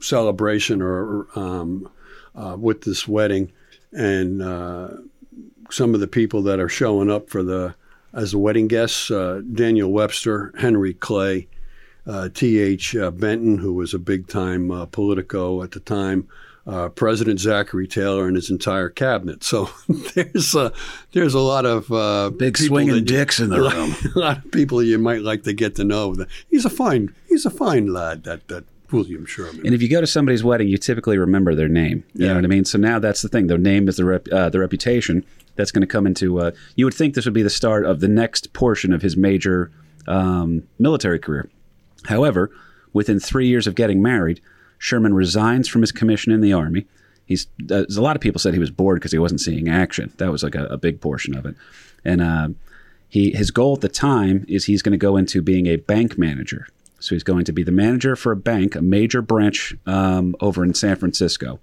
[0.00, 1.88] celebration or um,
[2.34, 3.52] uh, with this wedding,
[3.92, 4.88] and uh,
[5.70, 7.74] some of the people that are showing up for the
[8.12, 11.46] as the wedding guests: uh, Daniel Webster, Henry Clay,
[12.06, 12.96] uh, T.H.
[12.96, 16.28] Uh, Benton, who was a big time uh, Politico at the time.
[16.66, 19.42] Uh, President Zachary Taylor and his entire cabinet.
[19.42, 19.70] So
[20.14, 20.72] there's a
[21.12, 23.94] there's a lot of uh, Big swinging dicks in the room.
[24.14, 26.14] a lot of people you might like to get to know.
[26.50, 28.24] He's a fine he's a fine lad.
[28.24, 29.64] That that William Sherman.
[29.64, 32.04] And if you go to somebody's wedding, you typically remember their name.
[32.12, 32.28] You Yeah.
[32.32, 32.64] know what I mean?
[32.66, 33.46] So now that's the thing.
[33.46, 35.24] Their name is the rep, uh, the reputation
[35.56, 36.40] that's going to come into.
[36.40, 39.16] Uh, you would think this would be the start of the next portion of his
[39.16, 39.70] major
[40.06, 41.48] um, military career.
[42.06, 42.50] However,
[42.92, 44.40] within three years of getting married,
[44.78, 46.86] Sherman resigns from his commission in the Army.
[47.26, 50.12] He's uh, a lot of people said he was bored because he wasn't seeing action.
[50.16, 51.54] That was like a, a big portion of it.
[52.04, 52.48] And uh,
[53.08, 56.18] he his goal at the time is he's going to go into being a bank
[56.18, 56.66] manager.
[56.98, 60.62] So he's going to be the manager for a bank, a major branch um, over
[60.64, 61.60] in San Francisco.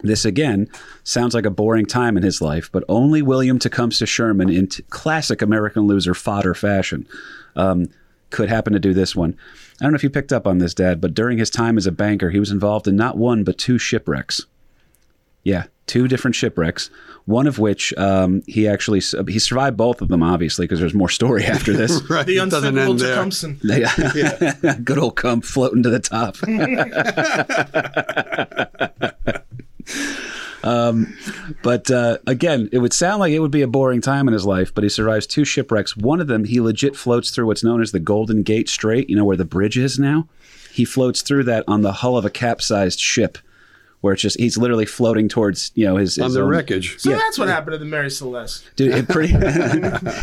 [0.00, 0.68] This again
[1.04, 4.82] sounds like a boring time in his life, but only William Tecumseh Sherman, in t-
[4.90, 7.06] classic American loser fodder fashion,
[7.54, 7.88] um,
[8.30, 9.36] could happen to do this one.
[9.80, 11.86] I don't know if you picked up on this, Dad, but during his time as
[11.86, 14.42] a banker, he was involved in not one but two shipwrecks.
[15.44, 16.90] Yeah, two different shipwrecks.
[17.24, 21.08] One of which um, he actually he survived both of them, obviously, because there's more
[21.08, 22.02] story after this.
[22.10, 22.26] right.
[22.26, 24.74] The it doesn't unsinkable end there.
[24.84, 26.36] Good old cump floating to the top.
[30.62, 31.16] Um,
[31.62, 34.44] but uh, again, it would sound like it would be a boring time in his
[34.46, 35.96] life, but he survives two shipwrecks.
[35.96, 39.16] One of them, he legit floats through what's known as the Golden Gate Strait, you
[39.16, 40.28] know, where the bridge is now.
[40.72, 43.38] He floats through that on the hull of a capsized ship,
[44.06, 46.16] where it's just, he's literally floating towards, you know, his.
[46.16, 46.96] On the own- wreckage.
[47.00, 48.64] So that's what happened to the Mary Celeste.
[48.76, 49.34] Dude, it pretty.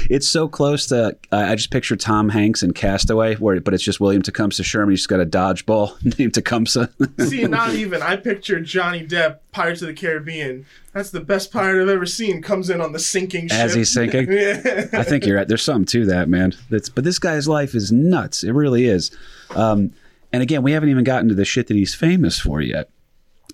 [0.09, 1.17] it's so close to.
[1.33, 4.91] Uh, I just picture Tom Hanks in Castaway, where but it's just William Tecumseh Sherman.
[4.91, 6.89] He's just got a dodgeball named Tecumseh.
[7.27, 8.01] See, not even.
[8.01, 10.65] I pictured Johnny Depp, Pirates of the Caribbean.
[10.93, 12.41] That's the best pirate I've ever seen.
[12.41, 13.59] Comes in on the sinking ship.
[13.59, 14.31] As he's sinking?
[14.31, 14.85] yeah.
[14.93, 15.47] I think you're right.
[15.47, 16.53] There's something to that, man.
[16.69, 18.45] That's but this guy's life is nuts.
[18.45, 19.11] It really is.
[19.57, 19.91] Um,
[20.31, 22.89] and again, we haven't even gotten to the shit that he's famous for yet.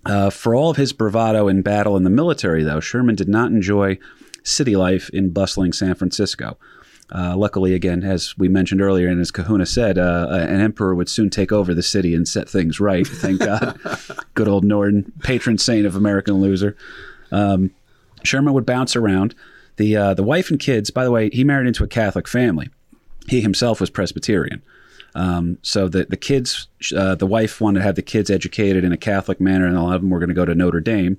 [0.06, 3.52] Uh, for all of his bravado in battle in the military, though, Sherman did not
[3.52, 3.98] enjoy
[4.44, 6.58] city life in bustling San Francisco.
[7.14, 11.10] Uh, luckily, again, as we mentioned earlier, and as Kahuna said, uh, an emperor would
[11.10, 13.06] soon take over the city and set things right.
[13.06, 13.80] Thank God.
[14.36, 16.78] Good old Norton, patron saint of American loser.
[17.32, 17.72] Um,
[18.24, 19.34] Sherman would bounce around.
[19.78, 20.92] The uh, the wife and kids.
[20.92, 22.70] By the way, he married into a Catholic family.
[23.28, 24.62] He himself was Presbyterian.
[25.16, 28.92] Um, so the the kids, uh, the wife wanted to have the kids educated in
[28.92, 31.18] a Catholic manner, and a lot of them were going to go to Notre Dame.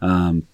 [0.00, 0.46] Um,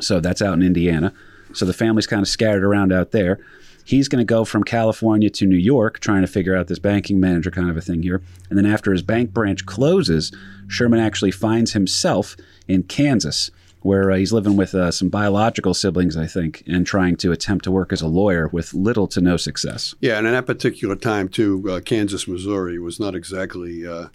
[0.00, 1.12] so that's out in Indiana.
[1.52, 3.40] So the family's kind of scattered around out there.
[3.84, 7.18] He's going to go from California to New York, trying to figure out this banking
[7.18, 8.22] manager kind of a thing here.
[8.48, 10.32] And then after his bank branch closes,
[10.68, 12.36] Sherman actually finds himself
[12.68, 13.50] in Kansas,
[13.82, 17.64] where uh, he's living with uh, some biological siblings, I think, and trying to attempt
[17.64, 19.94] to work as a lawyer with little to no success.
[20.00, 24.08] Yeah, and at that particular time too, uh, Kansas, Missouri was not exactly uh,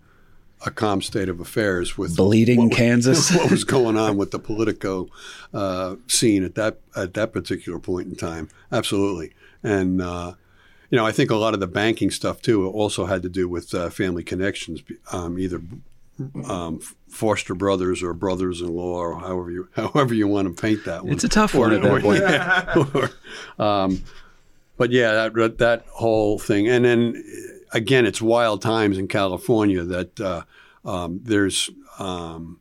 [0.66, 3.32] a calm state of affairs with Bleeding what Kansas.
[3.36, 5.08] what was going on with the Politico
[5.54, 8.50] uh, scene at that at that particular point in time?
[8.72, 10.34] Absolutely, and uh,
[10.90, 13.50] you know, I think a lot of the banking stuff too also had to do
[13.50, 15.62] with uh, family connections, um, either
[16.46, 21.14] um, foster brothers or brothers-in-law, or however you however you want to paint that one.
[21.14, 22.24] It's a tough one at that point.
[23.60, 23.84] yeah.
[23.84, 24.04] um,
[24.78, 27.24] but yeah, that that whole thing, and then
[27.72, 30.44] again, it's wild times in California that uh,
[30.84, 32.60] um, there's um,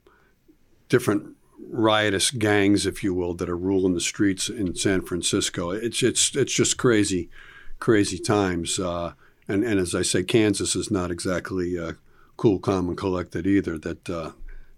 [0.88, 1.36] different
[1.68, 5.70] riotous gangs, if you will, that are ruling the streets in San Francisco.
[5.70, 7.30] It's it's it's just crazy,
[7.78, 8.78] crazy times.
[8.78, 9.12] Uh,
[9.48, 11.92] and and as I say, Kansas is not exactly uh,
[12.36, 13.78] cool, calm, and collected either.
[13.78, 14.30] That uh,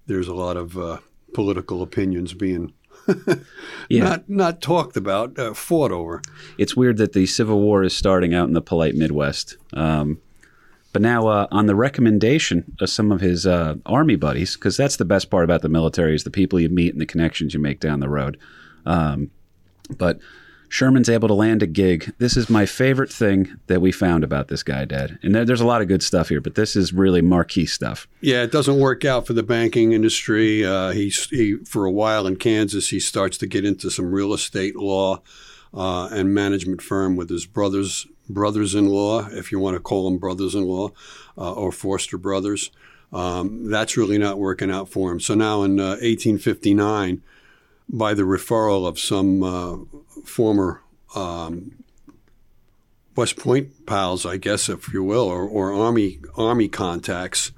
[0.06, 0.98] there's a lot of uh,
[1.34, 2.72] political opinions being
[3.88, 4.02] Yeah.
[4.04, 6.22] not not talked about, uh, fought over.
[6.58, 9.56] it's weird that the Civil War is starting out in the polite Midwest.
[9.74, 10.18] Um,
[10.92, 14.96] but now, uh, on the recommendation of some of his uh, army buddies, because that's
[14.96, 17.60] the best part about the military is the people you meet and the connections you
[17.60, 18.38] make down the road.
[18.86, 19.30] Um,
[19.98, 20.18] but
[20.68, 22.12] Sherman's able to land a gig.
[22.18, 25.18] This is my favorite thing that we found about this guy, Dad.
[25.22, 28.08] And there, there's a lot of good stuff here, but this is really marquee stuff.
[28.20, 30.64] Yeah, it doesn't work out for the banking industry.
[30.64, 32.88] Uh, he's he for a while in Kansas.
[32.88, 35.22] He starts to get into some real estate law
[35.74, 40.90] uh, and management firm with his brothers brothers-in-law, if you want to call them brothers-in-law,
[41.38, 42.70] uh, or foster brothers.
[43.12, 45.20] Um, that's really not working out for him.
[45.20, 47.22] So now in uh, 1859,
[47.88, 49.76] by the referral of some uh,
[50.28, 50.82] former
[51.14, 51.84] um,
[53.16, 57.52] West Point pals, I guess, if you will, or, or army army contacts,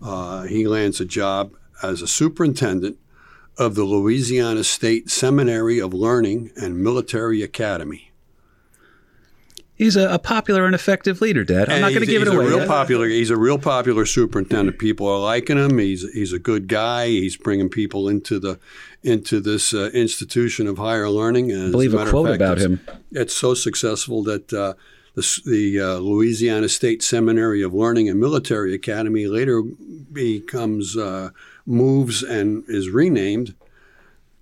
[0.00, 2.98] uh, he lands a job as a superintendent
[3.58, 8.11] of the Louisiana State Seminary of Learning and Military Academy.
[9.74, 11.68] He's a, a popular and effective leader, Dad.
[11.68, 12.44] I'm And not going to give it he's away.
[12.44, 12.68] A real yet.
[12.68, 13.06] popular.
[13.08, 14.78] He's a real popular superintendent.
[14.78, 15.78] People are liking him.
[15.78, 17.08] He's he's a good guy.
[17.08, 18.60] He's bringing people into the
[19.02, 21.50] into this uh, institution of higher learning.
[21.50, 22.80] And as believe a of quote fact, about it's- him.
[23.12, 24.74] It's so successful that uh,
[25.14, 29.62] the, the uh, Louisiana State Seminary of Learning and Military Academy later
[30.12, 31.30] becomes uh,
[31.66, 33.54] moves and is renamed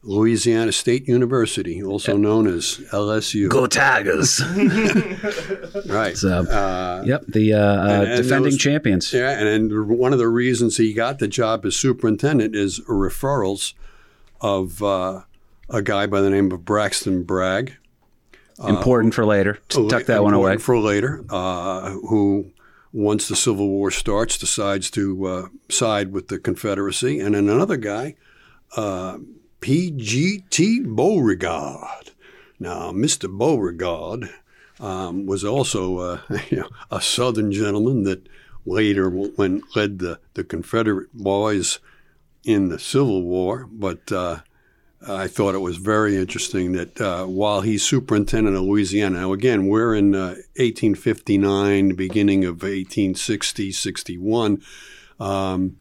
[0.03, 3.49] Louisiana State University, also known as LSU.
[3.49, 4.41] Go Tigers!
[5.87, 6.17] Right.
[6.17, 9.13] So, Uh, yep, the uh, uh, and- and defending champions.
[9.13, 13.75] Yeah, and then one of the reasons he got the job as superintendent is referrals
[14.41, 15.23] of uh,
[15.69, 17.77] a guy by the name of Braxton Bragg.
[18.63, 19.59] Important for later.
[19.69, 20.59] Tuck that one away.
[20.59, 22.51] For later, uh, who
[22.93, 27.77] once the Civil War starts decides to uh, side with the Confederacy, and then another
[27.79, 28.17] guy,
[28.77, 29.17] uh,
[29.61, 30.81] P.G.T.
[30.81, 32.11] Beauregard.
[32.59, 33.31] Now, Mr.
[33.31, 34.31] Beauregard
[34.79, 38.27] um, was also you know, a Southern gentleman that
[38.67, 41.79] later when led the, the Confederate boys
[42.45, 44.41] in the Civil War, but uh,
[45.07, 49.67] I thought it was very interesting that uh, while he's superintendent of Louisiana, now again,
[49.67, 54.63] we're in uh, 1859, the beginning of 1860, 61.
[55.19, 55.77] Um,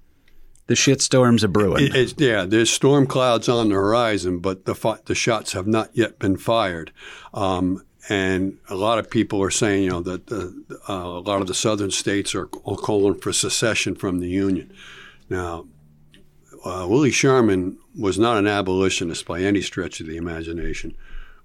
[0.70, 1.84] The shitstorms are brewing.
[1.86, 5.68] it- it's, yeah, there's storm clouds on the horizon, but the, fi- the shots have
[5.68, 6.92] not yet been fired.
[7.34, 10.54] Um, and a lot of people are saying, you know, that the,
[10.88, 14.72] uh, a lot of the southern states are, are calling for secession from the Union.
[15.30, 15.66] Now,
[16.66, 20.96] uh, Willie Sherman was not an abolitionist by any stretch of the imagination,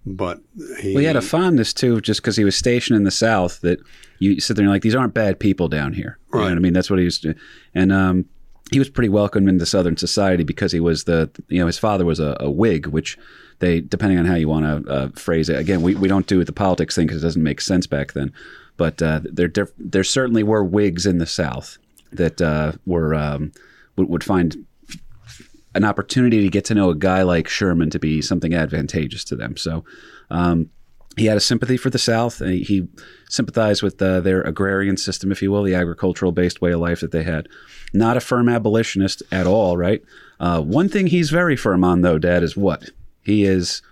[0.07, 0.41] but
[0.81, 3.61] he, Well, he had a fondness too, just because he was stationed in the South.
[3.63, 3.81] That
[4.19, 6.19] you sit there and you're like, these aren't bad people down here.
[6.33, 6.51] You know Right.
[6.51, 6.73] what I mean?
[6.73, 7.37] That's what he was doing.
[7.75, 8.25] And um,
[8.71, 12.05] he was pretty welcome into Southern society because he was the, you know, his father
[12.05, 13.19] was a, a Whig, which
[13.59, 15.59] they, depending on how you want to uh, phrase it.
[15.59, 18.33] Again, we, we don't do the politics thing because it doesn't make sense back then.
[18.77, 21.79] But uh, there, there, certainly were Whigs in the South
[22.11, 23.53] that uh, were um,
[23.97, 24.67] would, would find
[25.75, 29.37] an opportunity to get to know a guy like Sherman to be something advantageous to
[29.37, 29.57] them.
[29.57, 29.85] So
[30.31, 30.71] um,
[31.17, 32.41] he had a sympathy for the South.
[32.41, 32.89] And he
[33.29, 37.01] sympathized with uh, their agrarian system, if you will, the agricultural based way of life
[37.01, 37.49] that they had.
[37.95, 40.03] Not a firm abolitionist at all, right?
[40.41, 42.91] Uh, one thing he's very firm on, though, Dad, is what
[43.23, 43.83] he is.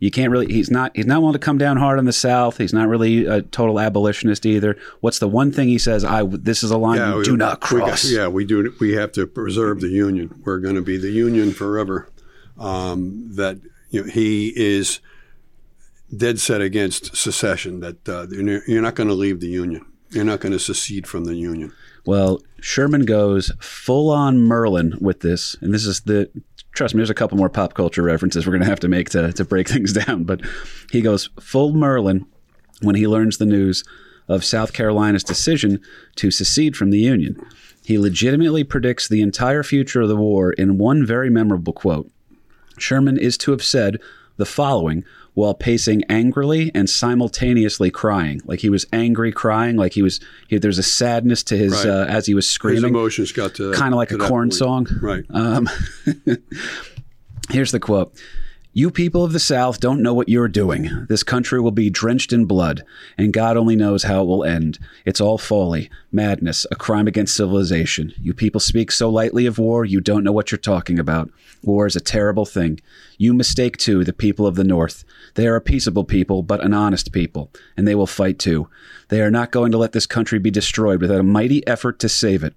[0.00, 0.52] You can't really.
[0.52, 0.90] He's not.
[0.94, 2.58] He's not willing to come down hard on the South.
[2.58, 4.76] He's not really a total abolitionist either.
[5.00, 6.04] What's the one thing he says?
[6.04, 6.22] I.
[6.24, 8.10] This is a line you we- do not we got- cross.
[8.10, 8.74] yeah, we do.
[8.78, 10.42] We have to preserve the Union.
[10.44, 12.08] We're going to be the Union forever.
[12.58, 13.58] Um, that
[13.90, 15.00] you know, he is
[16.14, 17.80] dead set against secession.
[17.80, 19.86] That uh, you're not going to leave the Union.
[20.10, 21.72] You're not going to secede from the Union.
[22.06, 26.30] Well, Sherman goes full on Merlin with this, and this is the
[26.72, 27.00] trust me.
[27.00, 29.44] There's a couple more pop culture references we're going to have to make to to
[29.44, 30.40] break things down, but
[30.90, 32.26] he goes full Merlin
[32.80, 33.84] when he learns the news
[34.28, 35.80] of South Carolina's decision
[36.16, 37.40] to secede from the Union.
[37.84, 42.10] He legitimately predicts the entire future of the war in one very memorable quote.
[42.78, 43.98] Sherman is to have said
[44.36, 48.40] the following while pacing angrily and simultaneously crying.
[48.46, 49.76] Like he was angry, crying.
[49.76, 50.20] Like he was.
[50.48, 51.86] He, there's a sadness to his Right.
[51.86, 52.84] uh, as he was His screaming.
[52.90, 54.54] emotions got to Kind of like a corn point.
[54.54, 54.86] song.
[55.02, 55.24] right?
[55.30, 55.68] Um,
[57.50, 58.14] here's the quote.
[58.76, 61.06] You people of the South don't know what you're doing.
[61.08, 62.84] This country will be drenched in blood,
[63.16, 64.78] and God only knows how it will end.
[65.06, 68.12] It's all folly, madness, a crime against civilization.
[68.20, 71.30] You people speak so lightly of war, you don't know what you're talking about.
[71.62, 72.78] War is a terrible thing.
[73.16, 75.04] You mistake, too, the people of the North.
[75.36, 78.68] They are a peaceable people, but an honest people, and they will fight too.
[79.08, 82.10] They are not going to let this country be destroyed without a mighty effort to
[82.10, 82.54] save it.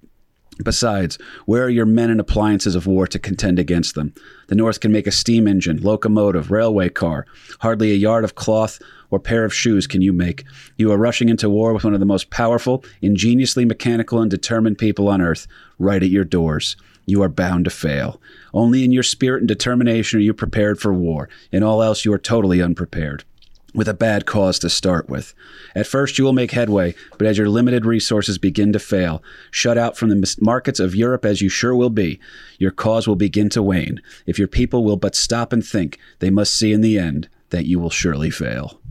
[0.61, 4.13] Besides, where are your men and appliances of war to contend against them?
[4.47, 7.25] The North can make a steam engine, locomotive, railway car.
[7.61, 10.43] Hardly a yard of cloth or pair of shoes can you make.
[10.75, 14.77] You are rushing into war with one of the most powerful, ingeniously mechanical, and determined
[14.77, 15.47] people on earth,
[15.77, 16.75] right at your doors.
[17.05, 18.21] You are bound to fail.
[18.53, 21.29] Only in your spirit and determination are you prepared for war.
[21.53, 23.23] In all else, you are totally unprepared
[23.79, 25.33] with a bad cause to start with.
[25.73, 29.77] At first, you will make headway, but as your limited resources begin to fail, shut
[29.77, 32.19] out from the markets of Europe as you sure will be,
[32.57, 34.01] your cause will begin to wane.
[34.25, 37.67] If your people will but stop and think, they must see in the end that
[37.67, 38.81] you will surely fail.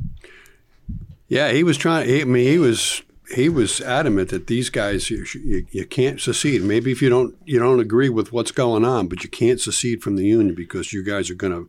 [1.28, 2.11] Yeah, he was trying.
[2.11, 3.03] I mean, he was
[3.34, 6.62] he was adamant that these guys you, you, you can't secede.
[6.62, 10.03] Maybe if you don't you don't agree with what's going on, but you can't secede
[10.03, 11.68] from the union because you guys are going to,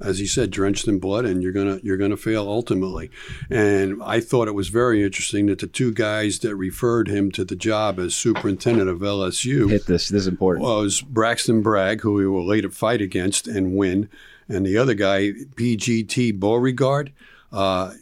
[0.00, 3.10] as he said, drenched in blood, and you're gonna you're gonna fail ultimately.
[3.50, 7.44] And I thought it was very interesting that the two guys that referred him to
[7.44, 10.08] the job as superintendent of LSU Hit this.
[10.08, 10.64] This is important.
[10.64, 14.08] was Braxton Bragg, who he will later fight against and win,
[14.48, 17.12] and the other guy, PGT Beauregard.
[17.50, 17.94] Uh,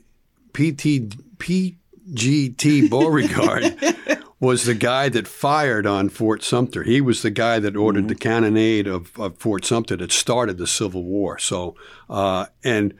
[0.53, 3.77] PT, PGT Beauregard
[4.39, 6.83] was the guy that fired on Fort Sumter.
[6.83, 10.67] He was the guy that ordered the cannonade of, of Fort Sumter that started the
[10.67, 11.39] Civil War.
[11.39, 11.75] So,
[12.11, 12.95] uh, and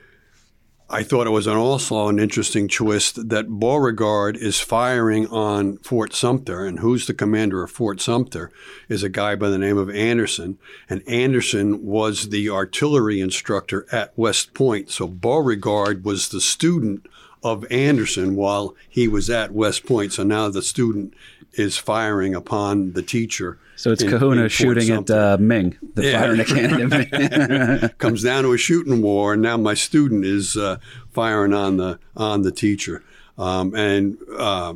[0.89, 6.13] I thought it was an also an interesting twist that Beauregard is firing on Fort
[6.13, 8.51] Sumter, and who's the commander of Fort Sumter
[8.87, 10.57] is a guy by the name of Anderson,
[10.89, 14.89] and Anderson was the artillery instructor at West Point.
[14.89, 17.05] So Beauregard was the student
[17.43, 20.13] of Anderson while he was at West Point.
[20.13, 21.13] So now the student
[21.53, 23.57] is firing upon the teacher.
[23.75, 25.19] So it's in- Kahuna in shooting at Sumter.
[25.19, 26.19] uh, Ming, the Yeah.
[26.21, 27.11] firing cannon at
[27.81, 27.89] Ming.
[27.99, 30.77] comes down to a shooting war, and now my student is uh,
[31.11, 33.03] firing on the on the teacher,
[33.37, 34.73] um, and uh,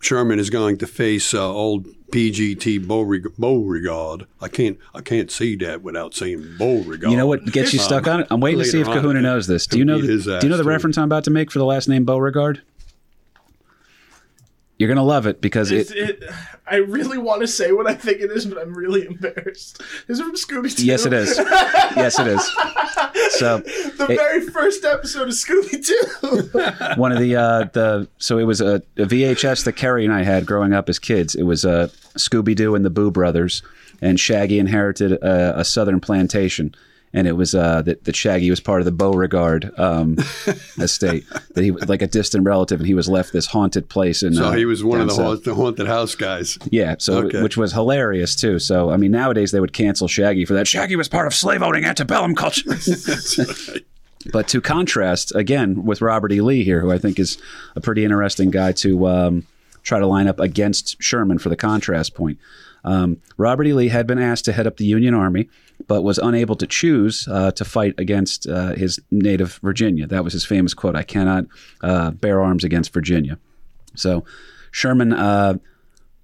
[0.00, 4.26] Sherman is going to face uh, old PGT Beaureg- Beauregard.
[4.40, 7.10] I can't I can't see that without saying Beauregard.
[7.10, 8.26] You know what gets you stuck um, on it?
[8.30, 9.66] I'm waiting to see if Kahuna knows this.
[9.66, 10.00] Do you know?
[10.00, 12.62] The, do you know the reference I'm about to make for the last name Beauregard?
[14.78, 15.90] You're gonna love it because it.
[15.90, 16.22] it,
[16.66, 19.82] I really want to say what I think it is, but I'm really embarrassed.
[20.06, 20.86] Is it from Scooby Doo?
[20.86, 21.36] Yes, it is.
[21.96, 22.44] yes, it is.
[23.38, 23.58] So
[23.98, 26.94] the it- very first episode of Scooby Doo.
[27.00, 30.22] one of the uh, the so it was a, a VHS that Kerry and I
[30.22, 31.34] had growing up as kids.
[31.34, 33.62] It was uh, Scooby Doo and the Boo Brothers,
[34.00, 36.72] and Shaggy inherited a, a southern plantation.
[37.14, 40.18] And it was uh, that, that Shaggy was part of the Beauregard um,
[40.78, 41.24] estate.
[41.54, 44.22] That he was like a distant relative, and he was left this haunted place.
[44.22, 46.58] And So uh, he was one of the, the haunted house guys.
[46.70, 47.42] Yeah, so Okay.
[47.42, 48.58] which was hilarious too.
[48.58, 50.68] So I mean, nowadays they would cancel Shaggy for that.
[50.68, 52.70] Shaggy was part of slave owning antebellum culture.
[54.32, 56.40] but to contrast, again with Robert E.
[56.40, 57.38] Lee here, who I think is
[57.74, 59.46] a pretty interesting guy to um,
[59.82, 62.38] try to line up against Sherman for the contrast point.
[62.84, 63.72] Um, Robert E.
[63.72, 65.48] Lee had been asked to head up the Union Army,
[65.86, 70.06] but was unable to choose uh, to fight against uh, his native Virginia.
[70.06, 71.46] That was his famous quote: "I cannot
[71.82, 73.38] uh, bear arms against Virginia."
[73.94, 74.24] So
[74.70, 75.58] Sherman, uh,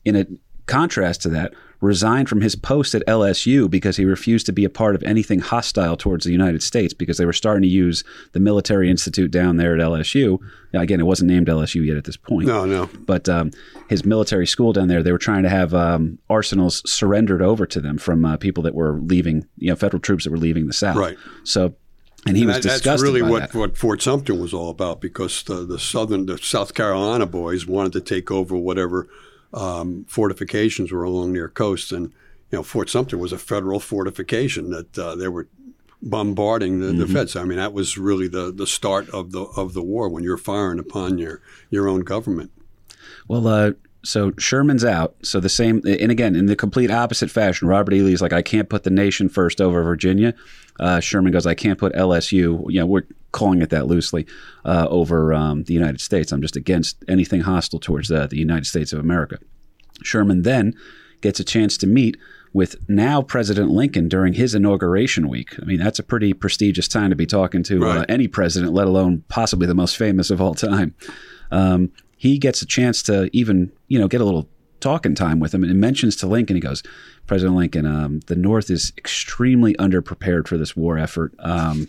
[0.05, 0.26] in a
[0.66, 4.70] contrast to that, resigned from his post at LSU because he refused to be a
[4.70, 8.40] part of anything hostile towards the United States because they were starting to use the
[8.40, 10.38] military institute down there at LSU.
[10.72, 12.46] Now, again, it wasn't named LSU yet at this point.
[12.48, 12.88] No, no.
[13.06, 13.50] But um,
[13.88, 17.80] his military school down there, they were trying to have um, arsenals surrendered over to
[17.80, 20.72] them from uh, people that were leaving, you know, federal troops that were leaving the
[20.72, 20.96] South.
[20.96, 21.16] Right.
[21.44, 21.74] So,
[22.26, 23.54] and he was That- that's really what, that.
[23.54, 27.92] what Fort Sumter was all about because the, the southern, the South Carolina boys wanted
[27.92, 29.06] to take over whatever
[29.55, 32.07] um, fortifications were along their coasts, and
[32.50, 35.48] you know Fort Sumter was a federal fortification that uh, they were
[36.02, 36.98] bombarding the, Mm-hmm.
[36.98, 37.34] the feds.
[37.36, 40.36] I mean, that was really the, the start of the of the war when you're
[40.36, 41.40] firing upon your
[41.70, 42.50] your own government.
[43.28, 43.72] Well, uh,
[44.05, 45.14] so Sherman's out.
[45.22, 48.02] So the same, and again, in the complete opposite fashion, Robert E.
[48.02, 50.34] Lee's like, I can't put the nation first over Virginia.
[50.80, 53.02] Uh, Sherman goes, I can't put LSU, you know, we're
[53.32, 54.26] calling it that loosely,
[54.64, 56.32] uh, over um, the United States.
[56.32, 59.38] I'm just against anything hostile towards uh, the United States of America.
[60.02, 60.74] Sherman then
[61.20, 62.16] gets a chance to meet
[62.52, 65.56] with now President Lincoln during his inauguration week.
[65.60, 68.06] I mean, that's a pretty prestigious time to be talking to uh, Right.
[68.08, 70.94] any president, let alone possibly the most famous of all time.
[71.50, 74.48] Um, he gets a chance to even, you know, get a little
[74.85, 76.82] talking time with him and mentions to Lincoln, he goes,
[77.26, 81.35] President Lincoln, um, the North is extremely underprepared for this war effort.
[81.39, 81.89] Um,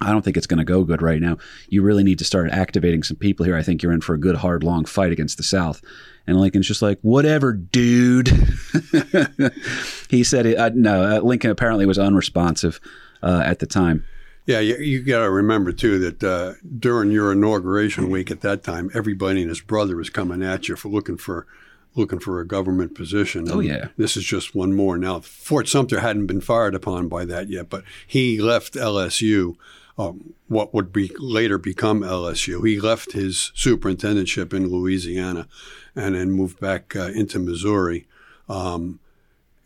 [0.00, 1.38] I don't think it's going to go good right now.
[1.68, 3.56] You really need to start activating some people here.
[3.56, 5.80] I think you're in for a good, hard, long fight against the South.
[6.26, 8.28] And Lincoln's just like, whatever, dude.
[10.10, 12.78] he said, it, uh, no, uh, Lincoln apparently was unresponsive
[13.22, 14.04] uh, at the time.
[14.44, 18.62] Yeah, you, you got to remember too that uh, during your inauguration week at that
[18.62, 21.46] time, everybody and his brother was coming at you for looking for
[21.94, 23.48] looking for a government position.
[23.50, 23.88] Oh, yeah.
[23.96, 24.98] this is just one more.
[24.98, 29.56] Now, Fort Sumter hadn't been fired upon by that yet, but he left LSU.
[29.96, 32.66] Um, what would be later become LSU.
[32.66, 35.46] He left his superintendentship in Louisiana,
[35.94, 38.06] and then moved back uh, into Missouri.
[38.48, 38.98] Um,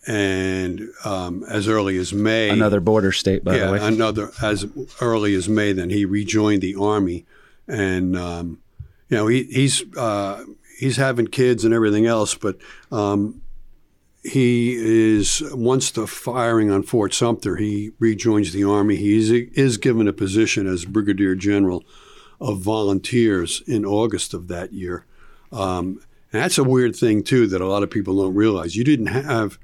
[0.07, 3.79] and um, as early as May, Another border state, by yeah, the way.
[3.81, 4.67] another as
[5.01, 5.73] early as May.
[5.73, 7.27] Then he rejoined the army,
[7.67, 8.61] and um,
[9.09, 10.45] you know he, he's uh,
[10.79, 12.57] he's having kids and everything else, but
[12.93, 13.43] um,
[14.23, 18.97] he is once the firing on Fort Sumter, he rejoins the army.
[18.97, 21.85] He is, is given a position as brigadier general
[22.41, 25.05] of volunteers in August of that year.
[25.51, 26.01] Um,
[26.33, 28.77] and that's a weird thing too that a lot of people don't realize.
[28.77, 29.59] You didn't have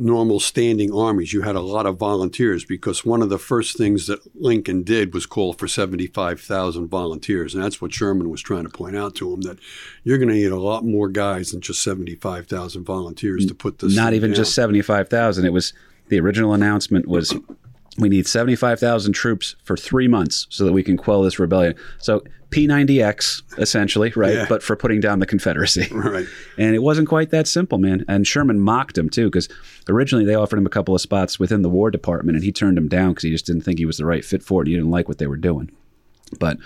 [0.00, 1.32] normal standing armies.
[1.32, 5.12] You had a lot of volunteers because one of the first things that Lincoln did
[5.12, 7.54] was call for 75,000 volunteers.
[7.54, 9.58] And that's what Sherman was trying to point out to him that
[10.04, 13.96] you're going to need a lot more guys than just 75,000 volunteers to put this
[13.96, 14.36] Not even down.
[14.36, 15.44] just 75,000.
[15.44, 15.72] It was
[16.08, 17.34] the original announcement was
[17.98, 21.74] we need 75,000 troops for three months so that we can quell this rebellion.
[21.98, 24.34] So P90X, essentially, right?
[24.34, 24.46] Yeah.
[24.48, 25.88] But for putting down the Confederacy.
[25.98, 26.26] Right.
[26.56, 28.04] And it wasn't quite that simple, man.
[28.08, 29.48] And Sherman mocked him, too, because
[29.88, 32.76] originally they offered him a couple of spots within the War Department, and he turned
[32.76, 34.68] them down because he just didn't think he was the right fit for it.
[34.68, 35.70] He didn't like what they were doing.
[36.38, 36.56] But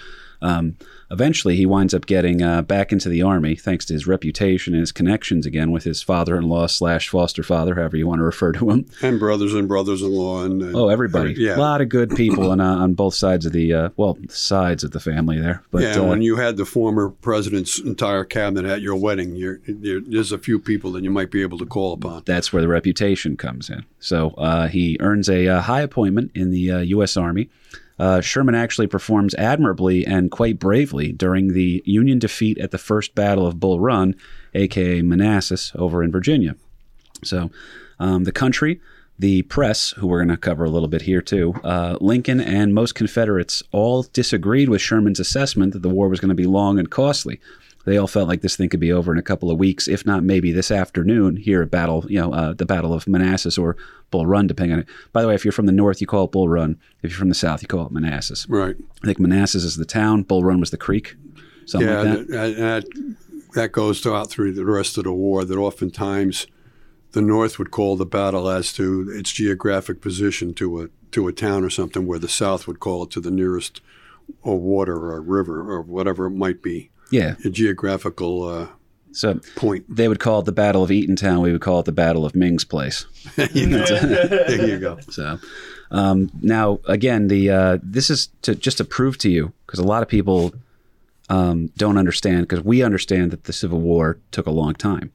[0.43, 0.77] um,
[1.11, 4.81] eventually, he winds up getting uh, back into the army thanks to his reputation and
[4.81, 8.71] his connections again with his father-in-law slash foster father, however you want to refer to
[8.71, 8.87] him.
[9.03, 11.31] and brothers and brothers-in-law and, and Oh, everybody!
[11.33, 11.57] every- yeah.
[11.57, 14.85] a lot of good people on uh, on both sides of the uh, well sides
[14.85, 15.63] of the family there.
[15.71, 19.61] But yeah, uh, when you had the former president's entire cabinet at your wedding, you're,
[19.67, 22.23] you're, there's a few people that you might be able to call upon.
[22.27, 23.85] that's where the reputation comes in.
[24.01, 27.17] So uh, he earns a uh, high appointment in the uh, U.S.
[27.17, 27.49] Army.
[28.03, 33.15] Uh, Sherman actually performs admirably and quite bravely during the Union defeat at the First
[33.15, 34.17] Battle of Bull Run,
[34.55, 36.57] aka Manassas, over in Virginia.
[37.23, 37.53] So
[38.01, 38.81] um, the country,
[39.21, 42.75] the press, who we're going to cover a little bit here too, uh, Lincoln and
[42.75, 46.81] most Confederates all disagreed with Sherman's assessment that the war was going to be long
[46.81, 47.39] and costly.
[47.85, 50.07] They all felt like this thing could be over in a couple of weeks, if
[50.07, 51.37] not maybe this afternoon.
[51.37, 53.77] Here at Battle, you know, uh, the Battle of Manassas or
[54.11, 54.89] Bull Run, depending on it.
[55.13, 56.79] By the way, if you're from the north, you call it Bull Run.
[57.03, 58.49] If you're from the south, you call it Manassas.
[58.49, 58.77] Right.
[59.03, 61.17] I think Manassas is the town, Bull Run was the creek,
[61.67, 62.57] something yeah, like that.
[62.57, 63.17] that,
[63.55, 65.45] that, goes throughout through the rest of the war.
[65.45, 66.47] That oftentimes
[67.13, 71.33] the North would call the battle as to its geographic position to a to a
[71.33, 73.83] town or something, where the South would call it to the nearest
[74.43, 77.37] or water or river or whatever it might be, Yeah.
[77.45, 78.67] a geographical uh,
[79.13, 79.85] So point.
[79.89, 81.43] they would call it the Battle of Eatontown.
[81.43, 83.07] We would call it the Battle of Ming's Place.
[83.53, 84.99] You know, there you go.
[85.11, 85.39] So
[85.91, 89.85] um, now again, the uh, this is to just to prove to you because a
[89.85, 90.53] lot of people
[91.29, 95.13] um, don't understand because we understand that the Civil War took a long time.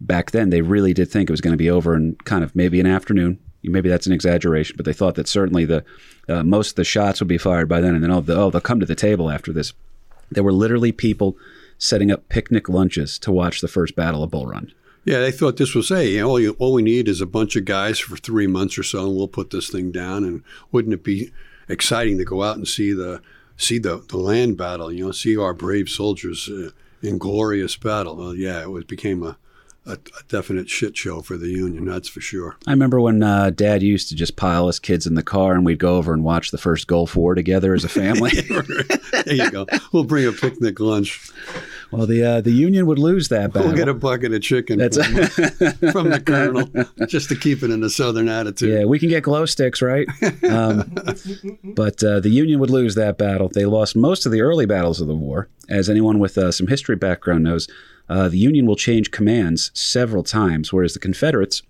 [0.00, 2.54] Back then, they really did think it was going to be over in kind of
[2.54, 3.38] maybe an afternoon.
[3.62, 5.84] Maybe that's an exaggeration, but they thought that certainly the
[6.28, 8.50] uh, most of the shots would be fired by then, and then oh, the, oh,
[8.50, 9.72] they'll come to the table after this.
[10.30, 11.36] There were literally people
[11.78, 14.72] setting up picnic lunches to watch the first Battle of Bull Run.
[15.04, 17.26] Yeah, they thought this was, hey, you know, all, you, all we need is a
[17.26, 20.24] bunch of guys for three months or so, and we'll put this thing down.
[20.24, 21.30] And wouldn't it be
[21.68, 23.22] exciting to go out and see the
[23.56, 24.90] see the, the land battle?
[24.90, 26.70] You know, see our brave soldiers uh,
[27.02, 28.16] in glorious battle.
[28.16, 29.38] Well, yeah, it was became a,
[29.86, 31.84] a, a definite shit show for the Union.
[31.84, 32.56] That's for sure.
[32.66, 35.64] I remember when uh, Dad used to just pile us kids in the car and
[35.64, 38.30] we'd go over and watch the first Gulf War together as a family.
[39.24, 39.66] there you go.
[39.92, 41.30] We'll bring a picnic lunch.
[41.92, 43.68] well, the uh, the Union would lose that battle.
[43.68, 45.14] We'll get a bucket of chicken That's from,
[45.92, 46.68] from the colonel
[47.06, 48.70] just to keep it in the southern attitude.
[48.72, 50.08] yeah, we can get glow sticks, right?
[50.48, 50.94] Um,
[51.62, 53.48] but uh, the Union would lose that battle.
[53.48, 55.48] They lost most of the early battles of the war.
[55.68, 57.66] As anyone with uh, some history background knows,
[58.08, 61.62] uh, the Union will change commands several times, whereas the Confederates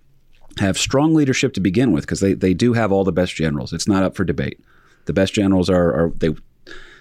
[0.59, 3.73] have strong leadership to begin with because they, they do have all the best generals.
[3.73, 4.59] It's not up for debate.
[5.05, 6.35] The best generals are, are they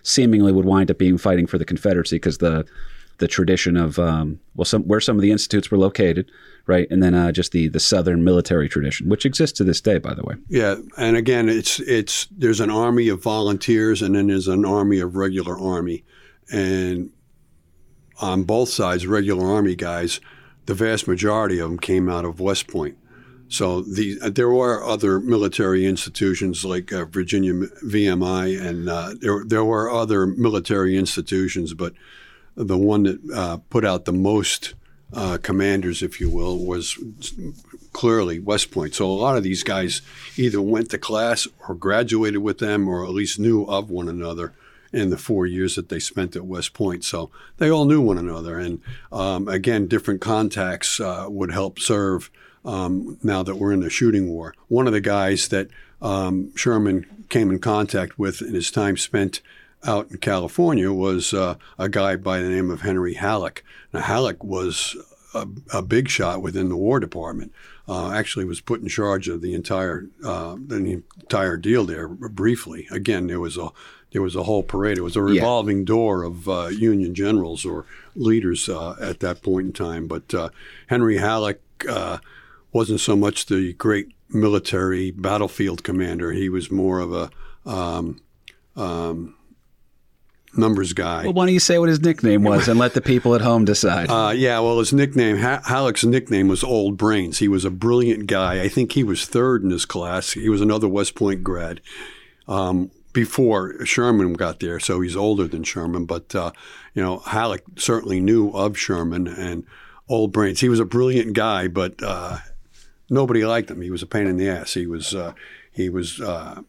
[0.03, 2.67] seemingly would wind up being fighting for the Confederacy because the
[3.19, 6.31] the tradition of um, well some where some of the institutes were located,
[6.67, 9.99] right, and then uh, just the the Southern military tradition, which exists to this day,
[9.99, 10.35] by the way.
[10.49, 15.01] Yeah, and again, it's it's there's an army of volunteers, and then there's an army
[15.01, 16.05] of regular army,
[16.53, 17.11] and
[18.21, 20.21] on both sides, regular army guys,
[20.67, 22.99] the vast majority of them came out of West Point.
[23.49, 29.65] So the there were other military institutions like uh, Virginia VMI, and uh, there there
[29.65, 31.93] were other military institutions, but
[32.57, 34.75] the one that uh, put out the most
[35.13, 36.99] uh, commanders, if you will, was
[37.93, 38.95] clearly West Point.
[38.95, 40.03] So a lot of these guys
[40.37, 44.55] either went to class or graduated with them, or at least knew of one another
[44.93, 47.05] in the four years that they spent at West Point.
[47.05, 48.81] So they all knew one another, and
[49.13, 52.31] um, again, different contacts uh, would help serve.
[52.65, 55.69] Um, now that we're in the shooting war, one of the guys that
[56.03, 59.41] um, Sherman came in contact with in his time spent
[59.85, 63.65] out in California was uh, a guy by the name of Henry Halleck.
[63.93, 64.97] Now, Halleck was
[65.35, 67.53] a, a big shot within the War Department.
[67.89, 72.89] Uh, actually, was put in charge of the entire uh, the entire deal there briefly.
[72.91, 73.69] Again, there was a
[74.13, 74.99] there was a whole parade.
[74.99, 77.85] It was a revolving door of uh, Union generals or
[78.15, 80.07] leaders uh, at that point in time.
[80.07, 80.51] But uh,
[80.87, 82.19] Henry Halleck uh,
[82.73, 86.33] wasn't so much the great military battlefield commander.
[86.33, 87.31] He was more of a
[87.69, 88.21] um,
[88.77, 89.35] um,
[90.57, 91.25] numbers guy.
[91.25, 93.65] Well, why don't you say what his nickname was and let the people at home
[93.65, 94.09] decide?
[94.09, 97.39] Uh, yeah, well, his nickname, ha- Halleck's nickname was Old Brains.
[97.39, 98.63] He was a brilliant guy.
[98.63, 100.33] I think he was third in his class.
[100.33, 101.81] He was another West Point grad
[102.49, 106.05] um, before Sherman got there, so he's older than Sherman.
[106.05, 106.53] But, uh,
[106.93, 109.65] you know, Halleck certainly knew of Sherman and
[110.07, 110.61] Old Brains.
[110.61, 112.41] He was a brilliant guy, but uh,
[113.09, 113.81] nobody liked him.
[113.81, 114.75] He was a pain in the ass.
[114.75, 115.33] He was, uh,
[115.73, 116.61] he was uh,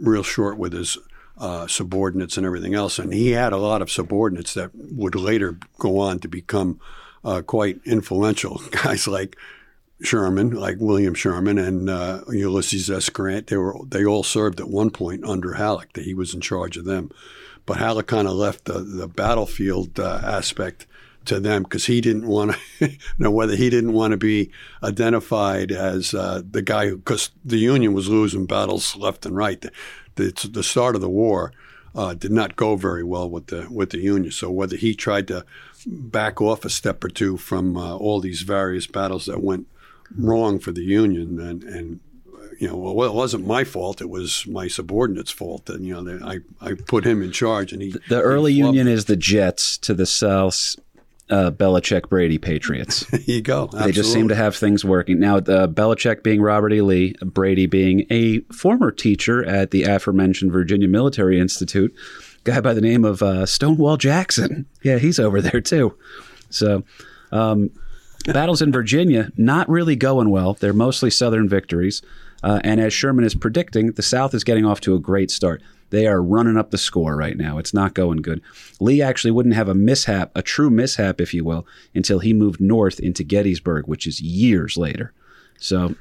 [0.00, 0.98] real short with his
[1.38, 2.98] uh, subordinates and everything else.
[2.98, 6.80] And he had a lot of subordinates that would later go on to become
[7.24, 8.60] uh, quite influential.
[8.82, 9.36] Guys like
[10.04, 13.08] Sherman, like William Sherman and uh, Ulysses S.
[13.08, 15.92] Grant, they were they all served at one point under Halleck.
[15.94, 17.10] That he was in charge of them.
[17.66, 20.86] but Halleck kind of left the, the battlefield uh, aspect
[21.24, 24.50] to them because he didn't want to you know whether he didn't want to be
[24.82, 29.60] identified as uh, the guy because the Union was losing battles left and right.
[29.60, 29.70] The,
[30.16, 31.52] the, the start of the war
[31.94, 34.32] uh, did not go very well with the with the Union.
[34.32, 35.44] So whether he tried to
[35.86, 39.66] back off a step or two from uh, all these various battles that went
[40.16, 42.00] wrong for the Union and and
[42.58, 44.00] you know, well, it wasn't my fault.
[44.00, 45.68] It was my subordinate's fault.
[45.68, 47.94] And, you know, they, I, I put him in charge and he.
[48.08, 50.76] The early he Union is the Jets to the South
[51.30, 53.04] uh, Belichick Brady Patriots.
[53.14, 53.66] There you go.
[53.66, 55.18] They just seem to have things working.
[55.18, 56.80] Now, the Belichick being Robert E.
[56.80, 61.94] Lee, Brady being a former teacher at the aforementioned Virginia Military Institute,
[62.44, 64.66] guy by the name of uh, Stonewall Jackson.
[64.82, 65.96] Yeah, he's over there too.
[66.50, 66.84] So,
[67.32, 67.70] um,
[68.32, 70.54] battles in Virginia not really going well.
[70.54, 72.02] They're mostly Southern victories.
[72.42, 75.62] Uh, and as Sherman is predicting, the South is getting off to a great start.
[75.90, 77.58] They are running up the score right now.
[77.58, 78.42] It's not going good.
[78.80, 82.60] Lee actually wouldn't have a mishap, a true mishap, if you will, until he moved
[82.60, 85.12] north into Gettysburg, which is years later.
[85.58, 85.94] So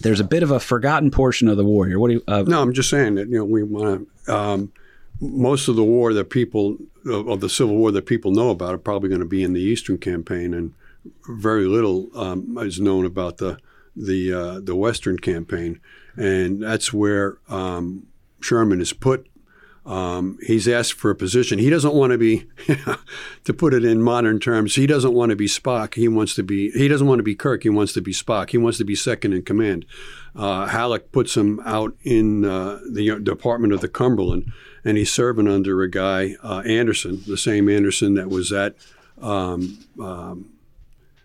[0.00, 1.98] there's a bit of a forgotten portion of the war here.
[1.98, 2.24] What do you?
[2.28, 4.34] Uh, No, I'm just saying that you know we want to.
[4.34, 4.72] Um,
[5.20, 8.74] most of the war that people of of the Civil War that people know about
[8.74, 10.72] are probably going to be in the Eastern Campaign, and
[11.28, 13.58] very little um, is known about the
[13.96, 15.80] the uh, the Western Campaign,
[16.16, 18.06] and that's where um,
[18.40, 19.26] Sherman is put.
[19.86, 21.58] Um, he's asked for a position.
[21.58, 22.46] He doesn't want to be,
[23.44, 25.94] to put it in modern terms, he doesn't want to be Spock.
[25.94, 26.70] He wants to be.
[26.72, 27.62] He doesn't want to be Kirk.
[27.62, 28.50] He wants to be Spock.
[28.50, 29.86] He wants to be second in command.
[30.36, 34.52] Uh, Halleck puts him out in uh, the Department of the Cumberland,
[34.84, 38.76] and he's serving under a guy uh, Anderson, the same Anderson that was at
[39.20, 40.50] um, um,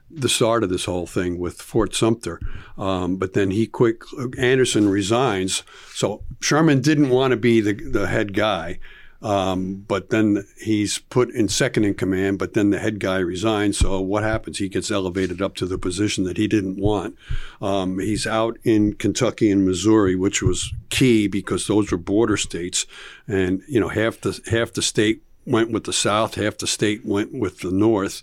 [0.09, 2.39] the start of this whole thing with Fort Sumter.
[2.77, 4.03] Um, but then he quick
[4.37, 5.63] Anderson resigns.
[5.93, 8.79] So Sherman didn't want to be the the head guy.
[9.21, 13.79] Um, but then he's put in second in command, but then the head guy resigns.
[13.79, 14.59] So what happens?
[14.59, 17.17] He gets elevated up to the position that he didn't want.
[17.59, 22.85] Um, he's out in Kentucky and Missouri, which was key because those were border states,
[23.27, 27.03] and you know half the half the state went with the South, half the state
[27.03, 28.21] went with the North.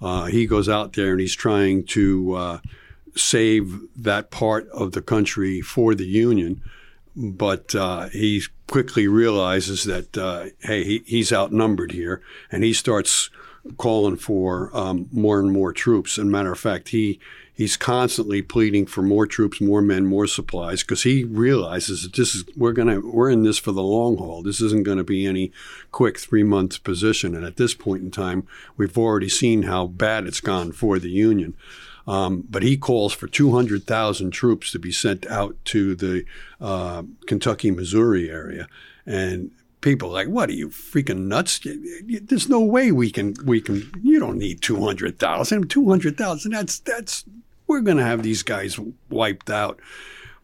[0.00, 2.58] Uh, he goes out there and he's trying to uh,
[3.14, 6.62] save that part of the country for the Union,
[7.14, 13.30] but uh, he quickly realizes that uh, hey, he, he's outnumbered here, and he starts
[13.76, 16.16] calling for um, more and more troops.
[16.16, 17.20] And matter of fact, he
[17.54, 22.34] he's constantly pleading for more troops, more men, more supplies, because he realizes that this
[22.34, 24.42] is we're gonna we're in this for the long haul.
[24.42, 25.52] This isn't going to be any
[25.92, 27.34] quick three month position.
[27.34, 28.46] And at this point in time,
[28.76, 31.54] we've already seen how bad it's gone for the Union.
[32.06, 36.24] Um, but he calls for 200,000 troops to be sent out to the
[36.60, 38.68] uh, Kentucky, Missouri area,
[39.06, 41.60] and people like, "What are you freaking nuts?
[42.04, 43.92] There's no way we can we can.
[44.02, 45.68] You don't need 200,000.
[45.68, 46.50] 200,000.
[46.50, 47.24] That's that's
[47.70, 49.80] we're going to have these guys wiped out."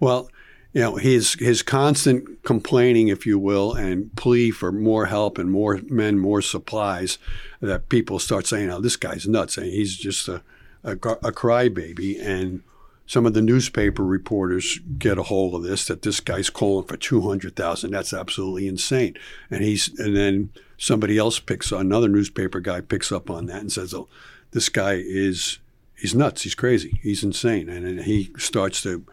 [0.00, 0.30] Well,
[0.76, 5.50] you know his his constant complaining, if you will, and plea for more help and
[5.50, 7.18] more men, more supplies,
[7.60, 9.56] that people start saying, "Oh, this guy's nuts.
[9.56, 10.42] And he's just a
[10.84, 12.62] a, a crybaby." And
[13.06, 16.98] some of the newspaper reporters get a hold of this that this guy's calling for
[16.98, 17.92] two hundred thousand.
[17.92, 19.16] That's absolutely insane.
[19.50, 23.72] And he's and then somebody else picks another newspaper guy picks up on that and
[23.72, 24.08] says, "Oh,
[24.50, 25.58] this guy is."
[25.98, 26.42] He's nuts.
[26.42, 27.00] He's crazy.
[27.02, 29.04] He's insane, and, he starts to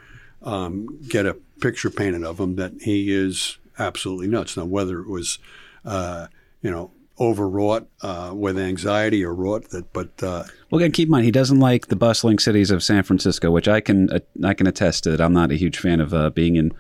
[0.41, 4.57] um, get a picture painted of him that he is absolutely nuts.
[4.57, 5.39] Now, whether it was,
[5.85, 6.27] uh,
[6.61, 11.11] you know, overwrought uh, with anxiety or wrought that, but uh, Well, again, keep in
[11.11, 14.53] mind he doesn't like the bustling cities of San Francisco, which I can uh, I
[14.53, 15.11] can attest to.
[15.11, 16.71] That I'm not a huge fan of uh, being in.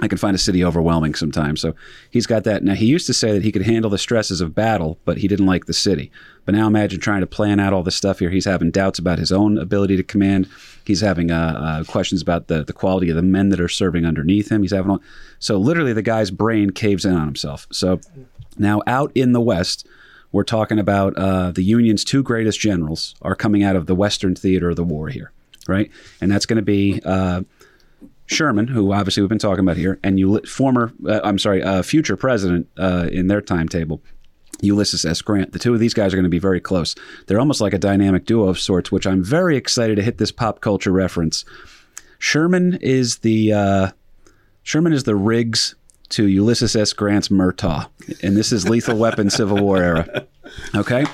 [0.00, 1.60] I can find a city overwhelming sometimes.
[1.60, 1.74] So
[2.10, 2.62] he's got that.
[2.62, 5.28] Now he used to say that he could handle the stresses of battle, but he
[5.28, 6.10] didn't like the city.
[6.44, 8.28] But now imagine trying to plan out all this stuff here.
[8.28, 10.48] He's having doubts about his own ability to command.
[10.84, 14.04] He's having uh, uh, questions about the the quality of the men that are serving
[14.04, 14.62] underneath him.
[14.62, 15.02] He's having all,
[15.38, 17.66] so literally the guy's brain caves in on himself.
[17.72, 18.00] So
[18.58, 19.86] now out in the West,
[20.30, 24.34] we're talking about uh, the Union's two greatest generals are coming out of the Western
[24.34, 25.32] theater of the war here,
[25.66, 25.90] right?
[26.20, 27.42] And that's going to be uh,
[28.26, 31.82] Sherman, who obviously we've been talking about here, and you former, uh, I'm sorry, uh,
[31.82, 34.02] future president uh, in their timetable.
[34.62, 35.20] Ulysses S.
[35.22, 35.52] Grant.
[35.52, 36.94] The two of these guys are going to be very close.
[37.26, 40.32] They're almost like a dynamic duo of sorts, which I'm very excited to hit this
[40.32, 41.44] pop culture reference.
[42.18, 43.90] Sherman is the uh,
[44.62, 45.74] Sherman is the Riggs
[46.10, 46.92] to Ulysses S.
[46.92, 47.88] Grant's Murtaugh,
[48.22, 50.26] and this is Lethal Weapon Civil War era.
[50.74, 51.04] Okay.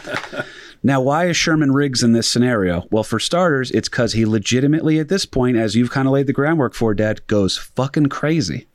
[0.83, 2.87] Now, why is Sherman Riggs in this scenario?
[2.91, 6.27] Well, for starters, it's because he legitimately, at this point, as you've kind of laid
[6.27, 8.67] the groundwork for, Dad, goes fucking crazy.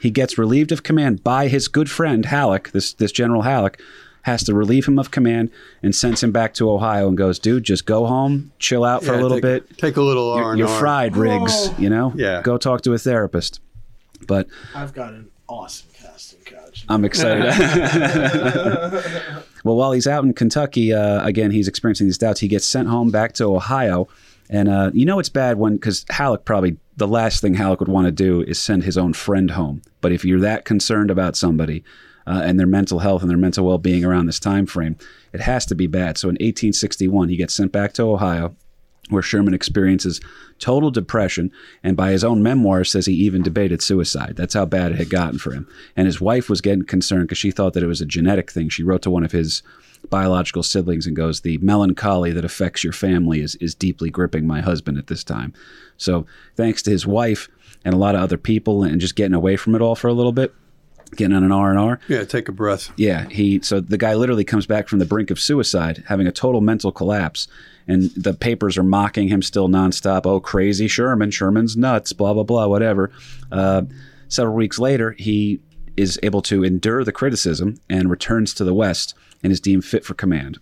[0.00, 2.70] He gets relieved of command by his good friend Halleck.
[2.70, 3.80] This this General Halleck
[4.22, 5.50] has to relieve him of command
[5.82, 9.12] and sends him back to Ohio and goes, dude, just go home, chill out for
[9.14, 9.78] Yeah, a little take, bit.
[9.78, 11.70] Take a little R You're, and you're fried, Riggs.
[11.78, 12.42] You know, Yeah.
[12.42, 13.60] Go talk to a therapist.
[14.26, 16.84] But I've got an awesome casting couch.
[16.88, 17.44] I'm excited.
[19.64, 22.40] well, while he's out in Kentucky, uh, again, he's experiencing these doubts.
[22.40, 24.08] He gets sent home back to Ohio.
[24.50, 27.88] And uh, you know it's bad when, because Halleck probably, the last thing Halleck would
[27.88, 29.82] want to do is send his own friend home.
[30.00, 31.84] But if you're that concerned about somebody
[32.26, 34.96] uh, and their mental health and their mental well being around this time frame,
[35.32, 36.16] it has to be bad.
[36.16, 38.56] So in 1861, he gets sent back to Ohio
[39.10, 40.20] where Sherman experiences
[40.58, 41.52] total depression
[41.82, 44.34] and by his own memoir says he even debated suicide.
[44.36, 45.68] That's how bad it had gotten for him.
[45.96, 48.68] And his wife was getting concerned because she thought that it was a genetic thing.
[48.68, 49.62] She wrote to one of his
[50.10, 54.60] biological siblings and goes, The melancholy that affects your family is, is deeply gripping my
[54.60, 55.52] husband at this time.
[55.96, 57.48] So thanks to his wife
[57.84, 60.12] and a lot of other people and just getting away from it all for a
[60.12, 60.54] little bit,
[61.16, 62.92] getting on an R&R, Yeah, take a breath.
[62.96, 66.32] yeah, he so the guy literally comes back from the brink of suicide, having a
[66.32, 67.48] total mental collapse,
[67.88, 70.26] and the papers are mocking him still nonstop.
[70.26, 71.30] Oh, crazy Sherman!
[71.30, 72.12] Sherman's nuts.
[72.12, 72.66] Blah blah blah.
[72.68, 73.10] Whatever.
[73.50, 73.82] Uh,
[74.28, 75.58] several weeks later, he
[75.96, 80.04] is able to endure the criticism and returns to the West and is deemed fit
[80.04, 80.58] for command.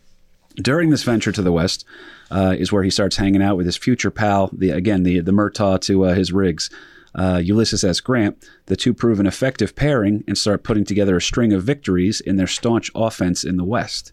[0.55, 1.85] During this venture to the West
[2.31, 5.33] uh, is where he starts hanging out with his future pal, the again the the
[5.33, 6.70] Murtaugh to uh, his Riggs.
[7.16, 8.01] uh, Ulysses S.
[8.01, 8.47] Grant.
[8.66, 12.37] The two prove an effective pairing and start putting together a string of victories in
[12.37, 14.12] their staunch offense in the West.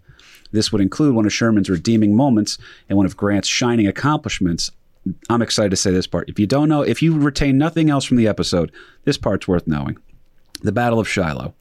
[0.54, 4.72] This would include one of Sherman's redeeming moments and one of Grant's shining accomplishments.
[5.30, 6.30] I'm excited to say this part.
[6.30, 8.72] If you don't know, if you retain nothing else from the episode,
[9.04, 9.98] this part's worth knowing.
[10.62, 11.54] The Battle of Shiloh.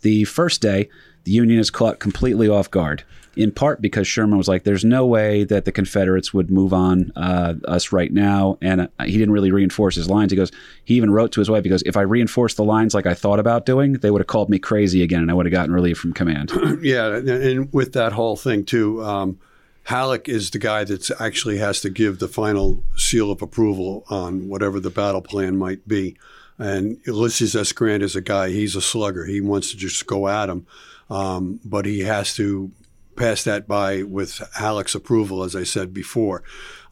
[0.00, 0.88] The first day,
[1.24, 3.04] the Union is caught completely off guard,
[3.36, 7.12] in part because Sherman was like, there's no way that the Confederates would move on
[7.16, 8.58] uh, us right now.
[8.62, 10.32] And uh, he didn't really reinforce his lines.
[10.32, 10.50] He goes,
[10.84, 13.14] he even wrote to his wife, he goes, if I reinforced the lines like I
[13.14, 15.72] thought about doing, they would have called me crazy again and I would have gotten
[15.72, 16.52] relief from command.
[16.82, 19.38] Yeah, and- with that whole thing too, um,
[19.84, 24.48] Halleck is the guy that actually has to give the final seal of approval on
[24.48, 26.16] whatever the battle plan might be.
[26.58, 27.72] And Ulysses S.
[27.72, 29.26] Grant is a guy; he's a slugger.
[29.26, 30.66] He wants to just go at him,
[31.10, 32.70] um, but he has to
[33.16, 36.42] pass that by with Halleck's approval, as I said before.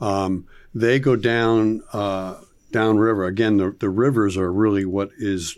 [0.01, 2.41] Um, they go down uh,
[2.73, 3.59] downriver again.
[3.59, 5.57] The, the rivers are really what is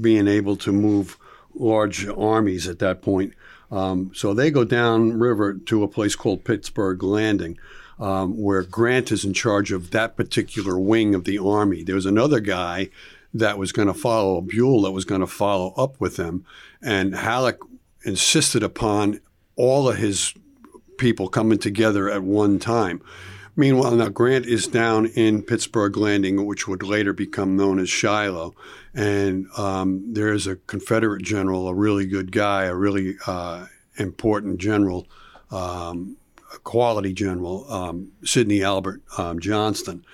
[0.00, 1.18] being able to move
[1.54, 3.34] large armies at that point.
[3.70, 7.58] Um, so they go downriver to a place called Pittsburgh Landing,
[7.98, 11.82] um, where Grant is in charge of that particular wing of the army.
[11.82, 12.90] There was another guy
[13.34, 16.44] that was going to follow, Buell, that was going to follow up with them.
[16.80, 17.58] And Halleck
[18.04, 19.20] insisted upon
[19.58, 20.32] all of his
[20.98, 23.02] people coming together at one time.
[23.56, 28.54] Meanwhile, now Grant is down in Pittsburgh Landing, which would later become known as Shiloh.
[28.94, 35.08] And um, there's a Confederate general, a really good guy, a really uh, important general,
[35.50, 36.16] um,
[36.54, 40.04] a quality general, um, Sidney Albert um, Johnston.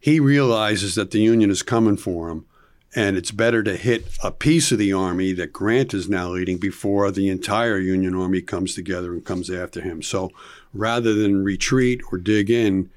[0.00, 2.46] He realizes that the Union is coming for him,
[2.94, 6.58] and it's better to hit a piece of the army that Grant is now leading
[6.58, 10.02] before the entire Union army comes together and comes after him.
[10.02, 10.30] So
[10.74, 12.90] rather than retreat or dig in,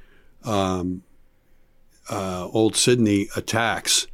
[0.43, 1.03] um,
[2.09, 4.07] uh, old Sidney attacks.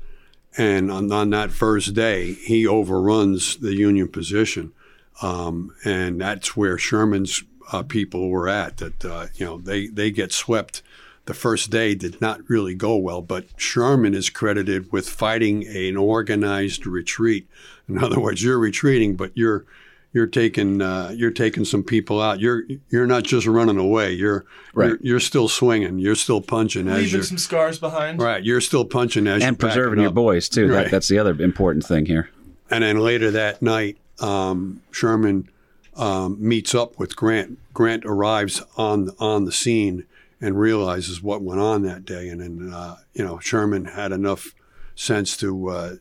[0.58, 4.74] And on, on that first day, he overruns the Union position.
[5.22, 8.78] Um, and that's where Sherman's uh, people were at.
[8.78, 10.82] That, uh, you know, they, they get swept.
[11.26, 15.96] The first day did not really go well, but Sherman is credited with fighting an
[15.98, 17.48] organized retreat.
[17.88, 19.66] In other words, you're retreating, but you're
[20.14, 22.40] you're taking uh, you're taking some people out.
[22.40, 24.14] You're you're not just running away.
[24.14, 24.88] You're Right.
[24.90, 26.00] you're, you're still swinging.
[26.00, 28.20] You're still punching as Leaving you're some scars behind.
[28.22, 28.44] right.
[28.44, 30.16] You're still punching as you're and preserving backing your up.
[30.16, 30.68] boys, too.
[30.70, 30.92] That, Right.
[30.92, 32.30] that's the other important thing here.
[32.70, 35.50] And then later that night, um, Sherman
[35.98, 37.60] um, meets up with Grant.
[37.74, 40.06] Grant arrives on on the scene
[40.42, 42.28] and realizes what went on that day.
[42.28, 44.54] And then uh, you know Sherman had enough
[44.96, 45.96] sense to uh,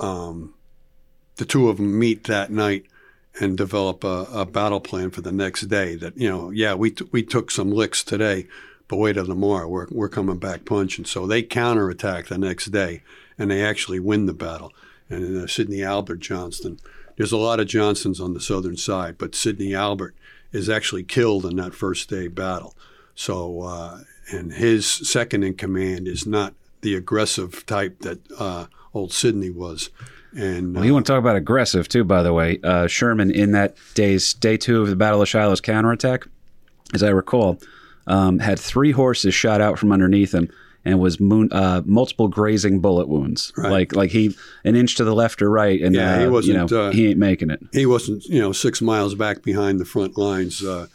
[0.00, 0.54] um,
[1.36, 2.86] the two of them meet that night
[3.40, 5.94] and develop a, a battle plan for the next day.
[5.94, 8.46] That you know, yeah, we t- we took some licks today,
[8.88, 9.68] but wait till tomorrow.
[9.68, 11.04] We're we're coming back punching.
[11.04, 13.02] So they counterattack the next day,
[13.38, 14.72] and they actually win the battle.
[15.08, 16.78] And uh, Sidney Albert Johnston,
[17.16, 20.14] there's a lot of Johnsons on the southern side, but Sidney Albert
[20.52, 22.74] is actually killed in that first day battle.
[23.20, 23.98] So, uh,
[24.30, 28.64] and his second in command is not the aggressive type that uh,
[28.94, 29.90] old Sidney was.
[30.34, 32.60] And Well, you want to talk about aggressive too, by the way.
[32.64, 36.26] Uh, Sherman in that day's day two of the Battle of Shiloh's counterattack,
[36.94, 37.60] as I recall,
[38.06, 40.48] um, had three horses shot out from underneath him
[40.86, 43.52] and was moon, uh, multiple grazing bullet wounds.
[43.54, 43.70] Right.
[43.70, 46.32] Like like he an inch to the left or right, and Yeah, he uh, you
[46.32, 47.60] wasn't, know uh, he ain't making it.
[47.74, 50.86] He wasn't, you know, six miles back behind the front lines, uh,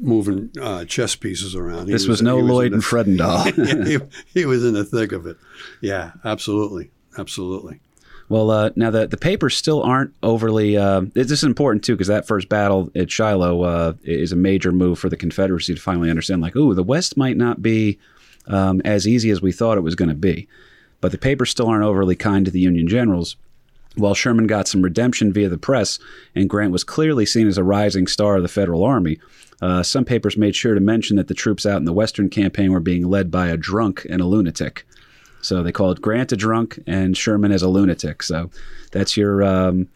[0.00, 1.86] moving uh, chess pieces around.
[1.86, 3.86] He This was, no he Lloyd in and Fredendall.
[3.86, 3.98] he,
[4.40, 5.36] he was in the thick of it.
[5.80, 7.80] Yeah, absolutely, absolutely.
[8.28, 10.76] Well, uh, now the the papers still aren't overly.
[10.76, 14.72] Uh, this is important too because that first battle at Shiloh uh, is a major
[14.72, 17.98] move for the Confederacy to finally understand, like, ooh, the West might not be
[18.46, 20.48] um, as easy as we thought it was going to be.
[21.00, 23.36] But the papers still aren't overly kind to the Union generals.
[23.96, 26.00] While Sherman got some redemption via the press,
[26.34, 29.20] and Grant was clearly seen as a rising star of the Federal Army,
[29.62, 32.72] uh, some papers made sure to mention that the troops out in the Western campaign
[32.72, 34.86] were being led by a drunk and a lunatic.
[35.40, 38.22] So they called Grant a drunk and Sherman as a lunatic.
[38.22, 38.50] So
[38.92, 39.88] that's your um,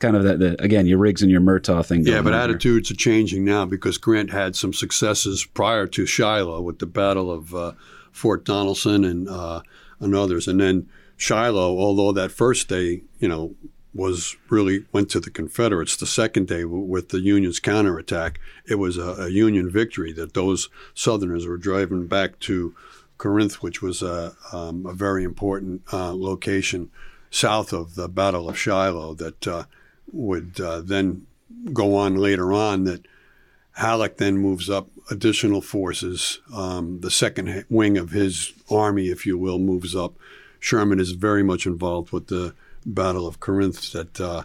[0.00, 2.06] kind of the, the again your Riggs and your Murtaugh thing.
[2.06, 2.56] Yeah, but on here.
[2.56, 7.30] attitudes are changing now because Grant had some successes prior to Shiloh with the Battle
[7.30, 7.72] of uh,
[8.12, 9.60] Fort Donelson and uh,
[10.00, 11.78] and others, and then Shiloh.
[11.78, 13.54] Although that first day, you know,
[13.94, 15.96] was really went to the Confederates.
[15.96, 20.68] The second day, with the Union's counterattack, it was a, a Union victory that those
[20.94, 22.74] Southerners were driving back to
[23.18, 26.90] Corinth, which was a, um, a very important uh, location
[27.30, 29.64] south of the Battle of Shiloh that uh,
[30.12, 31.26] would uh, then
[31.72, 33.06] go on later on that
[33.76, 36.40] Halleck then moves up additional forces.
[36.52, 40.14] Um, the second wing of his army, if you will, moves up.
[40.60, 43.92] Sherman is very much involved with the Battle of Corinth.
[43.92, 44.42] That uh,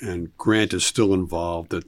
[0.00, 1.70] and Grant is still involved.
[1.70, 1.84] That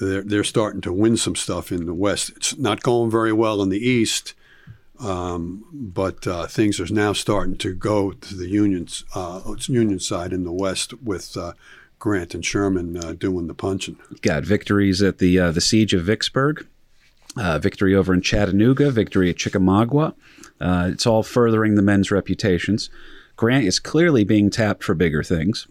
[0.00, 2.30] they're they're starting to win some stuff in the West.
[2.36, 4.34] It's not going very well in the East,
[5.00, 10.32] um, but uh, things are now starting to go to the Union's uh, Union side
[10.32, 11.36] in the West with.
[11.36, 11.52] Uh,
[12.00, 13.96] Grant and Sherman uh, doing the punching.
[14.22, 16.64] got victories at the uh, the siege of Vicksburg,
[17.36, 20.14] uh, victory over in Chattanooga, victory at Chickamauga.
[20.60, 22.88] It's all furthering the men's reputations.
[23.38, 25.68] Grant is clearly being tapped for bigger things.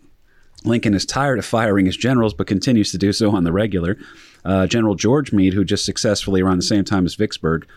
[0.63, 3.97] Lincoln is tired of firing his generals, but continues to do so on the regular.
[4.45, 7.67] Uh, General George Meade, who just successfully around the same time as Vicksburg,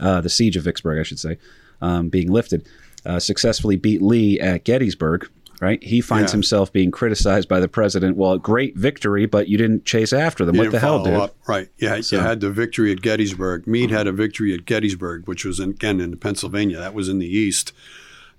[0.00, 1.38] uh, the siege of Vicksburg, I should say,
[1.80, 2.68] um, being lifted,
[3.06, 5.28] uh, successfully beat Lee at Gettysburg.
[5.60, 6.36] Right, he finds Yeah.
[6.36, 8.16] himself being criticized by the president.
[8.16, 10.54] Well, great victory, but you didn't chase after them.
[10.54, 11.14] You what the hell, dude?
[11.14, 11.34] up.
[11.48, 11.68] Right.
[11.78, 13.66] Yeah, So- you had the victory at Gettysburg.
[13.66, 16.78] Meade had a victory at Gettysburg, which was in, again in Pennsylvania.
[16.78, 17.72] That was in the east.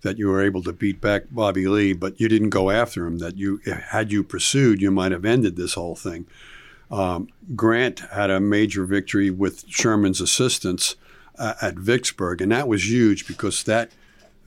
[0.01, 3.17] That you were able to beat back Bobby Lee, but you didn't go after him.
[3.17, 6.25] That you had you pursued, you might have ended this whole thing.
[6.89, 10.95] Um, Grant had a major victory with Sherman's assistance
[11.37, 13.91] uh, at Vicksburg, and that was huge because that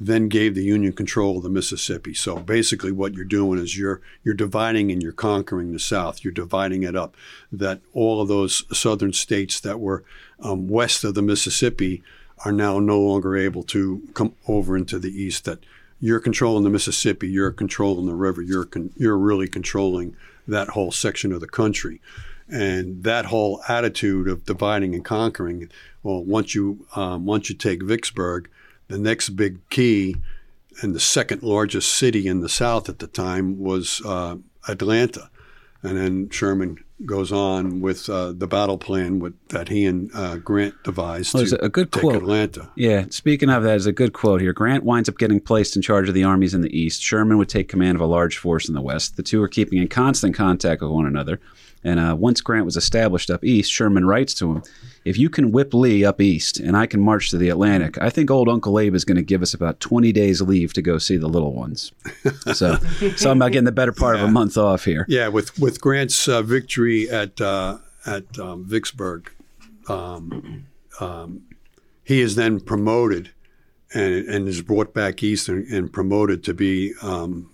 [0.01, 2.15] then gave the Union control of the Mississippi.
[2.15, 6.25] So basically, what you're doing is you're you're dividing and you're conquering the South.
[6.25, 7.17] You're dividing it up.
[7.51, 10.05] That all of those southern states that were
[10.41, 12.03] um, west of the Mississippi
[12.45, 15.45] are now no longer able to come over into the east.
[15.45, 15.61] That
[16.01, 17.29] you're controlling the Mississippi.
[17.29, 18.43] You're controlling the river.
[18.43, 20.17] You're con- you're really controlling
[20.49, 22.01] that whole section of the country.
[22.49, 25.71] And that whole attitude of dividing and conquering,
[26.03, 28.51] well, once you um, once you take Vicksburg,
[28.89, 30.17] the next big key
[30.81, 34.37] and the second largest city in the South at the time was uh,
[34.69, 35.31] Atlanta.
[35.83, 40.37] And then Sherman goes on with uh, the battle plan with, that he and uh,
[40.37, 42.17] Grant devised Well, to a good take quote.
[42.17, 42.71] Atlanta.
[42.77, 44.53] Yeah, speaking of that, there's a good quote here.
[44.53, 47.03] Grant winds up getting placed in charge of the armies in the east.
[47.03, 49.17] Sherman would take command of a large force in the west.
[49.17, 51.41] The two are keeping in constant contact with one another.
[51.85, 54.63] And uh, once Grant was established up east, Sherman writes to him,
[55.05, 58.11] "If you can whip Lee up east, and I can march to the Atlantic, I
[58.11, 60.99] think old Uncle Abe is going to give us about 20 days leave to go
[60.99, 61.93] see the little ones."
[62.53, 62.77] so,
[63.17, 65.05] so I'm about getting the better part of a month off here.
[65.09, 69.33] Yeah, with with Grant's uh, victory at uh, at um, Vicksburg,
[69.89, 70.67] um,
[71.01, 71.43] um,
[72.05, 73.31] he is then promoted
[73.95, 77.51] and and is brought back east and, and promoted to be um,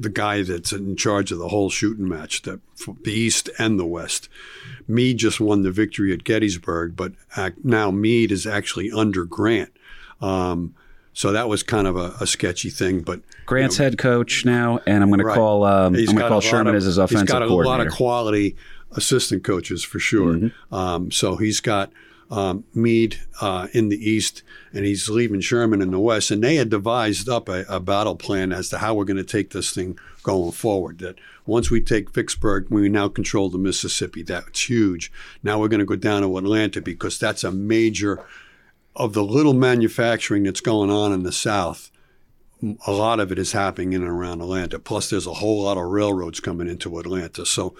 [0.00, 2.58] the guy that's in charge of the whole shooting match, the,
[3.02, 4.30] the east and the west.
[4.88, 7.12] Meade just won the victory at Gettysburg, but
[7.62, 9.70] now Meade is actually under Grant.
[10.22, 10.74] Um,
[11.12, 15.02] so that was kind of a, a sketchy thing, but Grant's head coach now, and
[15.02, 17.28] I'm going to call um, I'm He's going to call Sherman of- as his offensive
[17.28, 17.52] coordinator.
[17.52, 18.56] He's got a lot of quality
[18.92, 20.34] assistant coaches for sure.
[20.34, 20.74] Mm-hmm.
[20.74, 21.92] Um, so he's got
[22.30, 26.30] um, Meade uh, in the east, and he's leaving Sherman in the west.
[26.30, 29.24] And they had devised up a, a battle plan as to how we're going to
[29.24, 30.98] take this thing going forward.
[30.98, 31.16] That
[31.46, 34.22] once we take Vicksburg, we now control the Mississippi.
[34.22, 35.10] That's huge.
[35.42, 38.24] Now we're going to go down to Atlanta because that's a major
[38.96, 41.90] of the little manufacturing that's going on in the South
[42.86, 44.78] a lot of it is happening in and around Atlanta.
[44.78, 47.46] Plus, there's a whole lot of railroads coming into Atlanta.
[47.46, 47.74] So,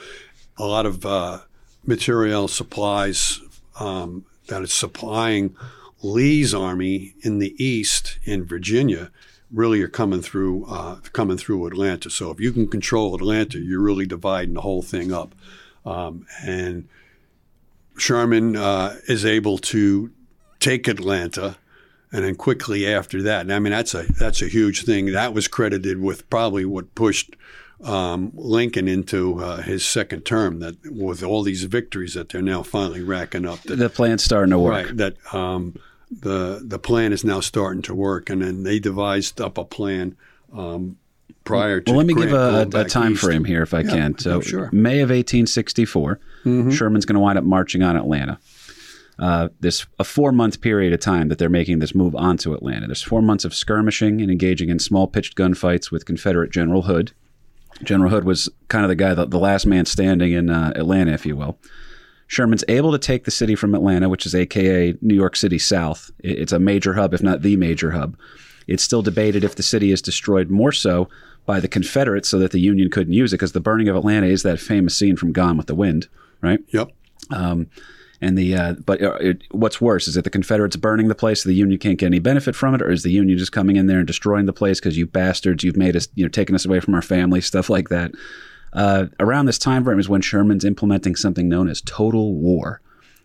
[0.57, 1.41] a lot of uh,
[1.85, 3.41] material supplies
[3.79, 5.57] um, that is supplying
[6.03, 9.11] Lee's army in the east in Virginia
[9.51, 12.11] really are coming through uh, coming through Atlanta.
[12.11, 15.35] So if you can control Atlanta, you're really dividing the whole thing up.
[15.85, 16.89] Um, and
[17.99, 20.11] Sherman uh, is able to
[20.59, 21.57] take Atlanta,
[22.13, 25.07] and then quickly after that, and I mean that's a that's a huge thing.
[25.07, 27.35] That was credited with probably what pushed
[27.85, 30.61] um, Lincoln into uh, his second term.
[30.61, 34.51] That with all these victories that they're now finally racking up, that, The plan's starting
[34.51, 34.87] to work.
[34.87, 34.97] right?
[34.97, 35.77] That um,
[36.11, 40.17] the the plan is now starting to work, and then they devised up a plan.
[40.53, 40.97] Um,
[41.43, 43.23] Prior to Well, let me give a, a, a time east.
[43.23, 44.19] frame here if I Yeah, can.
[44.19, 44.69] So, oh, sure.
[44.73, 46.21] May of 1864,
[46.71, 48.39] Sherman's going to wind up marching on Atlanta.
[49.19, 52.87] Uh, this a four month period of time that they're making this move onto Atlanta.
[52.87, 57.13] There's four months of skirmishing and engaging in small pitched gunfights with Confederate General Hood.
[57.83, 61.13] General Hood was kind of the guy, the, the last man standing in uh, Atlanta,
[61.13, 61.59] if you will.
[62.27, 66.11] Sherman's able to take the city from Atlanta, which is AKA New York City South.
[66.21, 68.17] It- It's a major hub, if not the major hub.
[68.67, 71.09] It's still debated if the city is destroyed more so
[71.47, 74.29] by the Confederates so that the Union couldn't use it, because the burning of Atlanta
[74.29, 76.07] is that famous scene from Gone with the Wind,
[76.41, 76.61] right?
[76.69, 76.93] Yep.
[78.23, 81.43] And the uh, but uh, it, what's worse is that the Confederates burning the place,
[81.43, 83.77] so the Union can't get any benefit from it, or is the Union just coming
[83.77, 86.55] in there and destroying the place because you bastards, you've made us, you know, taken
[86.55, 88.13] us away from our family, stuff like that.
[88.73, 92.81] Uh, around this time frame is when Sherman's implementing something known as total war.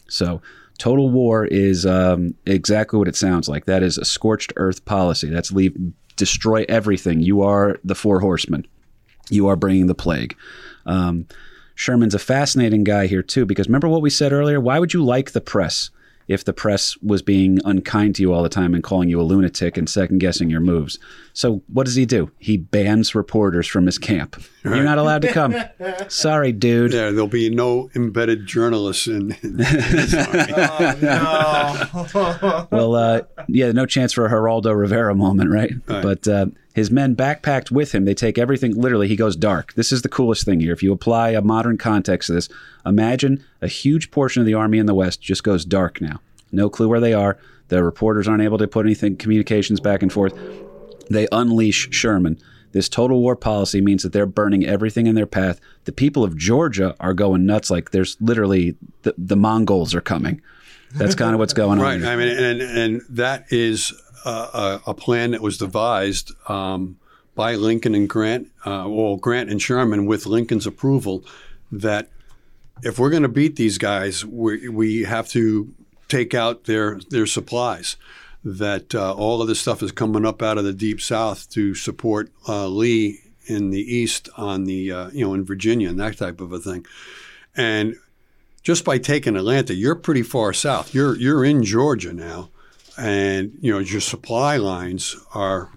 [0.07, 0.41] So,
[0.77, 3.65] total war is um, exactly what it sounds like.
[3.65, 5.29] That is a scorched earth policy.
[5.29, 5.75] That's leave
[6.15, 7.19] destroy everything.
[7.19, 8.65] You are the four horsemen.
[9.29, 10.35] You are bringing the plague.
[10.85, 11.27] Um,
[11.75, 14.59] Sherman's a fascinating guy here too, because remember what we said earlier?
[14.59, 15.91] Why would you like the press
[16.27, 19.23] if the press was being unkind to you all the time and calling you a
[19.23, 20.97] lunatic and second guessing your moves?
[21.33, 22.31] So what does he do?
[22.39, 24.41] He bans reporters from his camp.
[24.63, 25.53] You're not allowed to come.
[26.07, 26.93] Sorry, dude.
[26.93, 29.35] Yeah, there'll be no embedded journalists in.
[29.43, 29.57] in
[31.01, 32.67] No.
[32.71, 35.71] well, uh, yeah, no chance for a Geraldo Rivera moment, right?
[35.87, 36.01] Right.
[36.01, 38.03] But uh, his men backpacked with him.
[38.03, 38.75] They take everything.
[38.75, 39.73] Literally, he goes dark.
[39.75, 40.73] This is the coolest thing here.
[40.73, 42.49] If you apply a modern context to this,
[42.85, 46.19] imagine a huge portion of the army in the West just goes dark now.
[46.51, 47.37] No clue where they are.
[47.69, 50.37] The reporters aren't able to put anything, communications back and forth.
[51.09, 52.39] They unleash Sherman.
[52.73, 55.61] This total war policy means that they're burning everything in their path.
[55.85, 57.71] The people of Georgia are going nuts.
[57.71, 60.41] Like there's literally the, the Mongols are coming.
[60.91, 61.85] That's kind of what's going on.
[61.85, 62.03] right.
[62.03, 63.93] I mean, and and that is
[64.29, 66.97] a, a, plan that was devised um,
[67.35, 71.23] by Lincoln and Grant, uh, well, Grant and Sherman, with Lincoln's approval,
[71.71, 72.09] that
[72.83, 75.73] if we're going to beat these guys, we we have to
[76.07, 77.97] take out their their supplies.
[78.43, 81.73] That uh, all of this stuff is coming up out of the deep south to
[81.73, 86.17] support uh, Lee in the east on the uh, you know in Virginia and that
[86.17, 86.85] type of a thing,
[87.55, 87.95] and
[88.61, 90.93] just by taking Atlanta, you're pretty far south.
[90.93, 92.49] You're you're in Georgia now,
[92.97, 95.69] and you know your supply lines are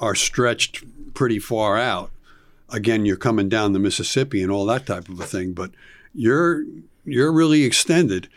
[0.00, 0.84] are stretched
[1.14, 2.10] pretty far out.
[2.70, 5.70] Again, you're coming down the Mississippi and all that type of a thing, but
[6.14, 6.64] you're
[7.04, 8.28] you're really extended.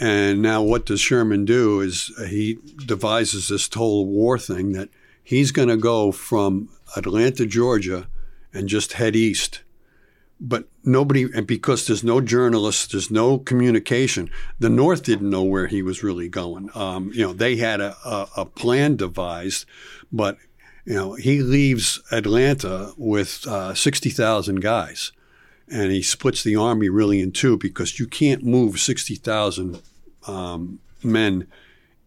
[0.00, 1.80] And now, what does Sherman do?
[1.80, 4.88] Is uh, he devises this total war thing that
[5.22, 8.08] he's going to go from Atlanta, Georgia,
[8.52, 9.62] and just head east
[10.40, 15.66] but nobody and because there's no journalists there's no communication the north didn't know where
[15.66, 19.64] he was really going um, you know they had a, a, a plan devised
[20.12, 20.36] but
[20.84, 25.12] you know he leaves atlanta with uh, 60000 guys
[25.68, 29.80] and he splits the army really in two because you can't move 60000
[30.26, 31.46] um, men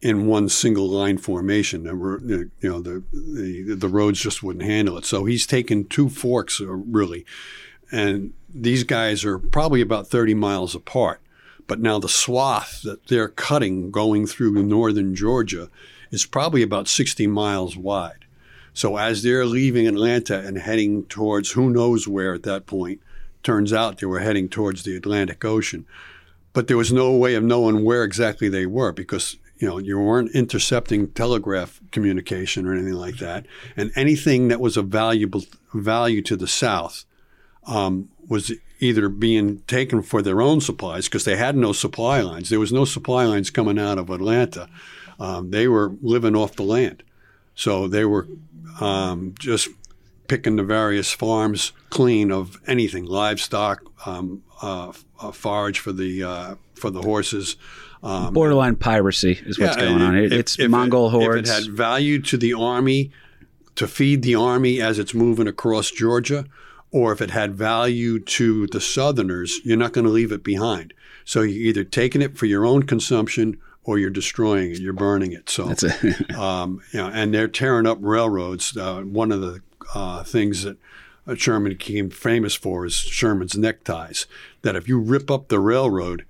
[0.01, 1.86] in one single line formation.
[1.86, 5.05] You know, the, the the roads just wouldn't handle it.
[5.05, 7.25] So he's taken two forks, uh, really,
[7.92, 11.22] and these guys are probably about 30 miles apart.
[11.68, 15.70] But now the swath that they're cutting going through northern Georgia
[16.12, 18.26] is probably about 60 miles wide.
[18.74, 23.01] So as they're leaving Atlanta and heading towards who knows where at that point,
[23.43, 25.86] turns out they were heading towards the Atlantic Ocean.
[26.54, 30.00] But there was no way of knowing where exactly they were because you know you
[30.00, 33.46] weren't intercepting telegraph communication or anything like that,
[33.76, 35.43] and anything that was of valuable
[35.74, 37.05] value to the South
[37.68, 42.50] um, was either being taken for their own supplies because they had no supply lines.
[42.50, 44.70] There was no supply lines coming out of Atlanta.
[45.20, 47.04] Um, they were living off the land,
[47.56, 48.28] so they were
[48.80, 49.70] um, just
[50.28, 56.56] picking the various farms clean of anything, livestock, um, uh, uh, forage for the uh,
[56.76, 57.56] for the horses.
[58.04, 60.16] Um, Borderline piracy is what's yeah, going on.
[60.16, 61.50] It, if- it's if it- Mongol hordes.
[61.50, 63.12] If it had value to the army,
[63.76, 66.46] to feed the army as it's moving across Georgia,
[66.92, 70.93] or if it had value to the Southerners, you're not going to leave it behind.
[71.26, 75.32] So you're either taking it for your own consumption or you're destroying it, you're burning
[75.32, 75.50] it.
[75.50, 76.36] So That's it.
[76.36, 78.76] um, you know, and they're tearing up railroads.
[78.76, 79.62] Uh, one of the
[79.93, 80.78] uh, things that
[81.36, 84.28] Sherman became famous for is Sherman's neckties.
[84.62, 86.26] That if you rip up the railroad,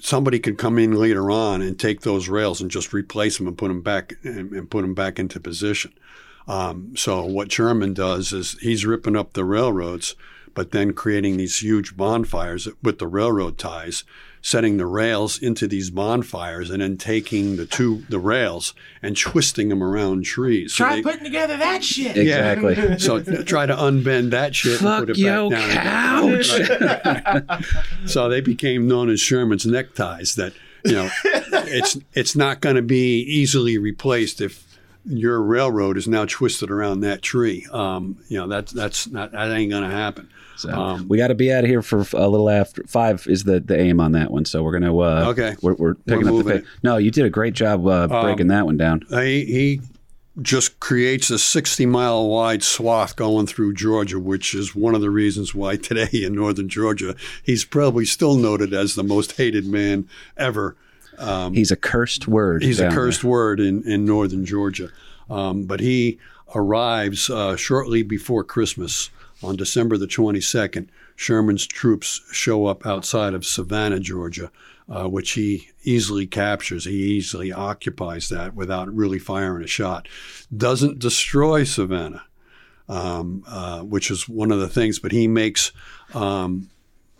[0.00, 3.58] somebody could come in later on and take those rails and just replace them and
[3.58, 5.92] put them back and, and put them back into position.
[6.48, 10.16] Um, so what Sherman does is he's ripping up the railroads,
[10.54, 14.02] but then creating these huge bonfires with the railroad ties,
[14.40, 18.72] setting the rails into these bonfires, and then taking the two the rails
[19.02, 20.74] and twisting them around trees.
[20.74, 22.16] So Try they- putting together that shit.
[22.16, 22.98] exactly.
[22.98, 26.42] so try to unbend that shit and Fuck put it yo, back down.
[26.42, 27.58] couch.
[28.06, 30.34] So they became known as Sherman's neckties.
[30.36, 30.54] That
[30.84, 34.64] you know, it's it's not going to be easily replaced if
[35.08, 37.66] your railroad is now twisted around that tree.
[37.72, 40.28] Um, you know, that's that's not that ain't going to happen.
[40.56, 43.44] So Um, we got to be out of here for a little after five is
[43.44, 44.44] the, the aim on that one.
[44.44, 45.56] So we're gonna uh, Okay.
[45.62, 46.68] We're, we're picking up the pace.
[46.82, 49.02] No, you did a great job uh, breaking that one down.
[49.10, 49.80] He, he
[50.42, 55.10] just creates a 60 mile wide swath going through Georgia, which is one of the
[55.10, 60.08] reasons why today in northern Georgia, he's probably still noted as the most hated man
[60.36, 60.76] ever.
[61.54, 62.62] He's a cursed word.
[62.62, 64.90] He's a cursed word in, in northern Georgia.
[65.30, 66.18] Um, but he
[66.54, 69.10] arrives uh, shortly before Christmas
[69.42, 70.88] on December the 22nd.
[71.16, 74.50] Sherman's troops show up outside of Savannah, Georgia,
[74.88, 76.84] uh, which he easily captures.
[76.84, 80.08] He easily occupies that without really firing a shot.
[80.56, 82.24] Doesn't destroy Savannah,
[82.88, 85.72] um, uh, which is one of the things, but he makes
[86.14, 86.70] um,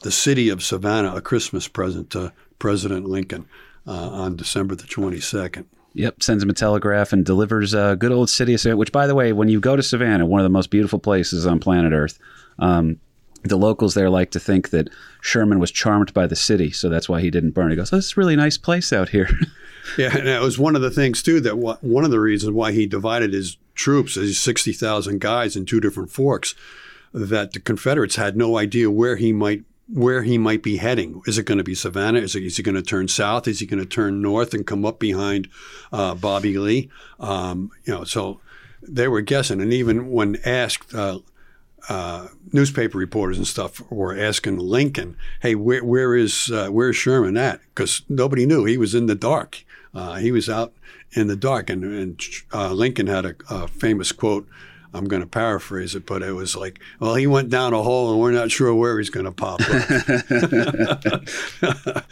[0.03, 3.47] the city of Savannah a Christmas present to President Lincoln
[3.89, 5.65] uh, on December the 22nd.
[5.95, 8.77] Yep, sends him a telegraph and delivers a good old city of Savannah.
[8.77, 11.47] Which, by the way, when you go to Savannah, one of the most beautiful places
[11.47, 12.19] on planet Earth.
[12.61, 13.01] Um,
[13.45, 14.91] the locals there like to think that
[15.21, 17.71] Sherman was charmed by the city, so that's why he didn't burn.
[17.71, 19.29] He goes, "Oh, "This is a really nice place out here."
[19.97, 22.53] Yeah, and that was one of the things too that wha- one of the reasons
[22.53, 26.55] why he divided his troops, his sixty thousand guys, in two different forks.
[27.15, 31.23] That the Confederates had no idea where he might where he might be heading.
[31.27, 32.21] Is it going to be Savannah?
[32.21, 33.49] Is, it, is he going to turn south?
[33.49, 35.49] Is he going to turn north and come up behind
[35.93, 36.91] uh, Bobby Lee?
[37.19, 38.41] Um, you know, so
[38.83, 39.61] they were guessing.
[39.61, 41.21] And even when asked, uh,
[41.89, 47.37] uh, newspaper reporters and stuff were asking Lincoln, "Hey, where where is uh, where's Sherman
[47.37, 49.65] at?" Because nobody knew he was in the dark.
[49.95, 50.75] Uh, he was out
[51.13, 54.47] in the dark, and, and uh, Lincoln had a, a famous quote.
[54.95, 58.11] I'm going to paraphrase it, but it was like, "Well, he went down a hole,
[58.11, 59.69] and we're not sure where he's going to pop up."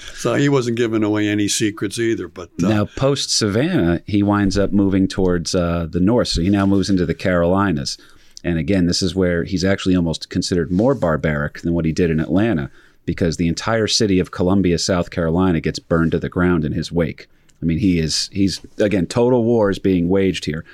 [0.15, 2.29] so he wasn't giving away any secrets either.
[2.29, 6.29] But uh, Now, post Savannah, he winds up moving towards uh, the north.
[6.29, 7.97] So he now moves into the Carolinas.
[8.45, 12.11] And again, this is where he's actually almost considered more barbaric than what he did
[12.11, 12.71] in Atlanta
[13.07, 16.93] because the entire city of Columbia, South Carolina gets burned to the ground in his
[16.93, 17.29] wake.
[17.63, 20.65] I mean, he is, he's, again, total war is being waged here.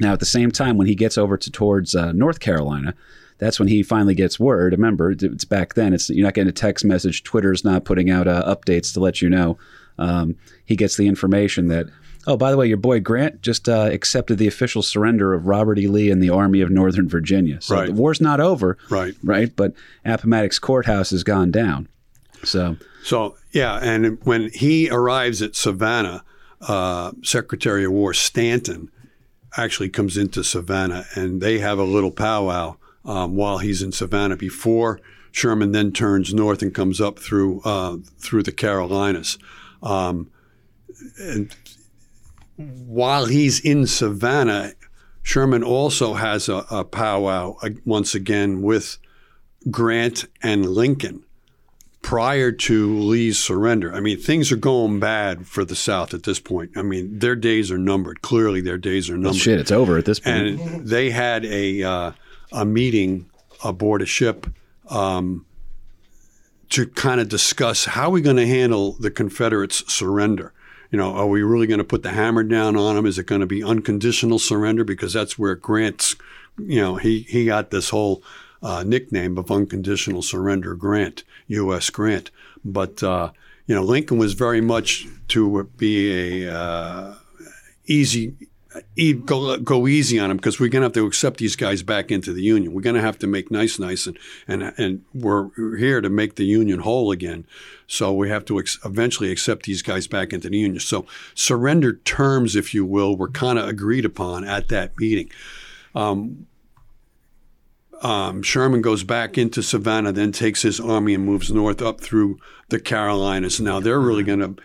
[0.00, 2.94] Now, at the same time, when he gets over to towards uh, North Carolina,
[3.38, 4.72] that's when he finally gets word.
[4.72, 5.92] Remember, it's back then.
[5.94, 7.22] It's you're not getting a text message.
[7.22, 9.58] Twitter's not putting out uh, updates to let you know.
[9.98, 11.86] Um, he gets the information that,
[12.26, 15.78] oh, by the way, your boy Grant just uh, accepted the official surrender of Robert
[15.78, 15.86] E.
[15.86, 17.60] Lee and the Army of Northern Virginia.
[17.60, 17.86] So Right.
[17.88, 19.14] the war's not over, Right.
[19.22, 19.74] Right, but
[20.04, 21.88] Appomattox Courthouse has gone down.
[22.44, 26.24] So So yeah, and when he arrives at Savannah,
[26.62, 28.90] uh, Secretary of War Stanton
[29.56, 34.36] actually comes into Savannah, and they have a little powwow um, while he's in Savannah
[34.36, 35.00] before
[35.32, 39.38] Sherman then turns north and comes up through uh, through the Carolinas.
[39.82, 40.30] Um,
[41.18, 41.54] and
[42.56, 44.72] while he's in Savannah,
[45.22, 48.98] Sherman also has a, a powwow uh, once again with
[49.70, 51.24] Grant and Lincoln
[52.02, 53.92] prior to Lee's surrender.
[53.92, 56.72] I mean, things are going bad for the South at this point.
[56.76, 58.22] I mean, their days are numbered.
[58.22, 59.40] Clearly, their days are numbered.
[59.40, 60.60] shit, it's over at this point.
[60.60, 62.12] And they had a uh,
[62.52, 63.28] a meeting
[63.62, 64.46] aboard a ship
[64.88, 65.44] um,
[66.70, 70.52] to kind of discuss how we're we going to handle the Confederates' surrender.
[70.90, 73.06] You know, are we really going to put the hammer down on them?
[73.06, 74.82] Is it going to be unconditional surrender?
[74.82, 76.16] Because that's where Grant's,
[76.58, 78.22] you know, he he got this whole
[78.62, 81.90] uh, nickname of unconditional surrender Grant, U.S.
[81.90, 82.30] Grant.
[82.64, 83.32] But uh,
[83.66, 87.14] you know, Lincoln was very much to be a uh,
[87.86, 88.34] easy
[89.24, 92.10] go go easy on them because we're going to have to accept these guys back
[92.10, 92.72] into the union.
[92.72, 96.36] We're going to have to make nice, nice, and and and we're here to make
[96.36, 97.46] the union whole again.
[97.86, 100.80] So we have to ex- eventually accept these guys back into the union.
[100.80, 105.30] So surrender terms, if you will, were kind of agreed upon at that meeting.
[105.94, 106.46] Um,
[108.00, 112.38] um, Sherman goes back into Savannah, then takes his army and moves north up through
[112.68, 113.60] the Carolinas.
[113.60, 114.62] Now they're really going to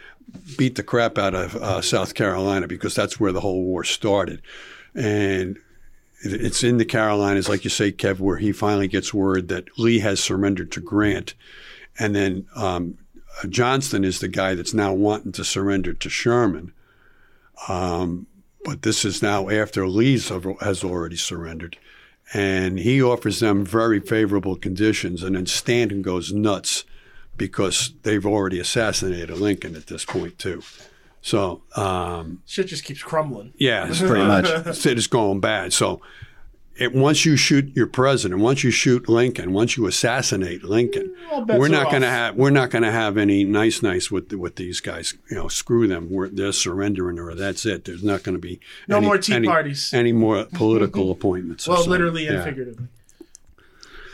[0.57, 4.41] beat the crap out of uh, South Carolina because that's where the whole war started,
[4.94, 5.57] and
[6.22, 9.99] it's in the Carolinas, like you say, Kev, where he finally gets word that Lee
[9.99, 11.34] has surrendered to Grant,
[11.99, 12.98] and then um,
[13.49, 16.74] Johnston is the guy that's now wanting to surrender to Sherman.
[17.68, 18.28] Um,
[18.64, 21.78] but this is now after have- has already surrendered.
[22.34, 25.22] And he offers them very favorable conditions.
[25.23, 26.84] And then Stanton goes nuts
[27.38, 30.61] because they've already assassinated Lincoln at this point, too.
[31.22, 33.53] So, um, Shit just keeps crumbling.
[33.57, 34.45] yeah, it's Pretty much.
[34.85, 35.73] It is going bad.
[35.73, 36.02] So,
[36.77, 41.15] it, once you shoot your president, once you shoot Lincoln, once you assassinate Lincoln,
[41.47, 44.57] we're not going to have we're not going to have any nice nice with with
[44.57, 45.14] these guys.
[45.30, 46.10] You know, screw them.
[46.10, 47.85] We're, they're surrendering, or that's it.
[47.85, 49.93] There's not going to be No any- more tea any- parties.
[49.93, 51.68] any more political appointments.
[51.68, 51.91] Well, something.
[51.91, 52.43] literally and Yeah.
[52.43, 52.88] figuratively.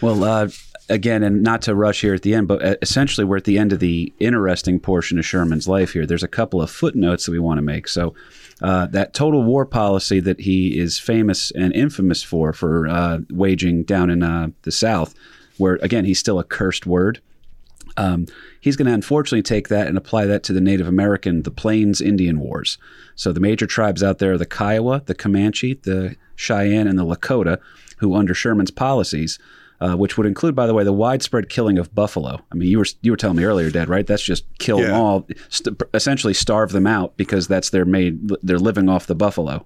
[0.01, 0.49] Well, uh,
[0.89, 3.57] again, and not to rush here at the end, but uh, essentially we're at the
[3.59, 6.05] end of the interesting portion of Sherman's life here.
[6.07, 7.87] There's a couple of footnotes that we want to make.
[7.87, 8.13] So,
[8.61, 13.83] uh, that total war policy that he is famous and infamous for, for uh, waging
[13.83, 15.15] down in uh, the South,
[15.57, 17.21] where, again, he's still a cursed word.
[17.97, 18.27] Um,
[18.61, 21.99] he's going to unfortunately take that and apply that to the Native American, the Plains
[21.99, 22.77] Indian Wars.
[23.15, 27.05] So the major tribes out there are the Kiowa, the Comanche, the Cheyenne, and the
[27.05, 27.59] Lakota,
[27.97, 29.39] who under Sherman's policies,
[29.81, 32.39] uh, which would include, by the way, the widespread killing of buffalo.
[32.51, 34.05] I mean, you were you were telling me earlier, Dad, right?
[34.05, 38.59] That's just kill them all, st- essentially starve them out because that's their made they're
[38.59, 39.65] living off the buffalo.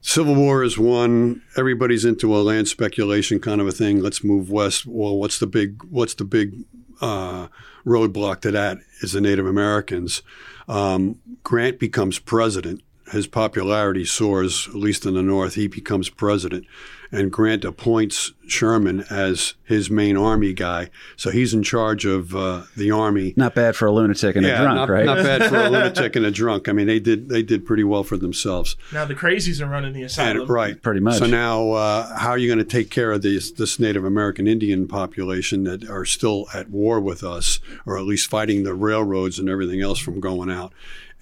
[0.00, 1.42] Civil War is one.
[1.56, 4.00] Everybody's into a land speculation kind of a thing.
[4.00, 4.86] Let's move west.
[4.86, 6.64] Well, what's the big what's the big
[7.02, 7.48] uh,
[7.86, 8.78] roadblock to that?
[9.02, 10.22] Is the Native Americans.
[10.66, 12.82] Um, Grant becomes president.
[13.12, 15.54] His popularity soars, at least in the North.
[15.54, 16.66] He becomes president,
[17.12, 20.88] and Grant appoints Sherman as his main army guy.
[21.16, 23.34] So he's in charge of uh, the army.
[23.36, 25.04] Not bad for a lunatic and a drunk, not, right?
[25.04, 26.68] not bad for a lunatic and a drunk.
[26.70, 28.76] I mean, they did they did pretty well for themselves.
[28.92, 30.40] Now the crazies are running the asylum.
[30.40, 30.80] And, right.
[30.80, 31.18] Pretty much.
[31.18, 34.46] So now, uh, how are you going to take care of this, this Native American
[34.46, 39.38] Indian population that are still at war with us, or at least fighting the railroads
[39.38, 40.72] and everything else from going out?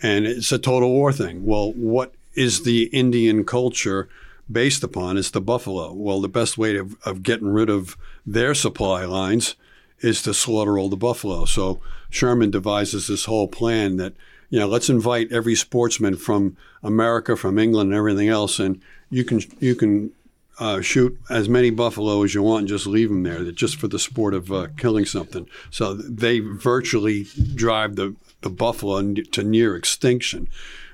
[0.03, 1.45] And it's a total war thing.
[1.45, 4.09] Well, what is the Indian culture
[4.51, 5.17] based upon?
[5.17, 5.93] It's the buffalo.
[5.93, 7.97] Well, the best way of, of getting rid of
[8.27, 9.57] their supply lines
[10.01, 11.45] is to slaughter all the buffalo.
[11.45, 14.15] So Sherman devises this whole plan that,
[14.49, 19.25] you know, let's invite every sportsman from America, from England, and everything else, and you
[19.25, 20.13] can you can
[20.59, 23.89] uh, shoot as many buffalo as you want and just leave them there, just for
[23.89, 25.47] the sport of uh, killing something.
[25.71, 30.49] So they virtually drive the the buffalo to near extinction,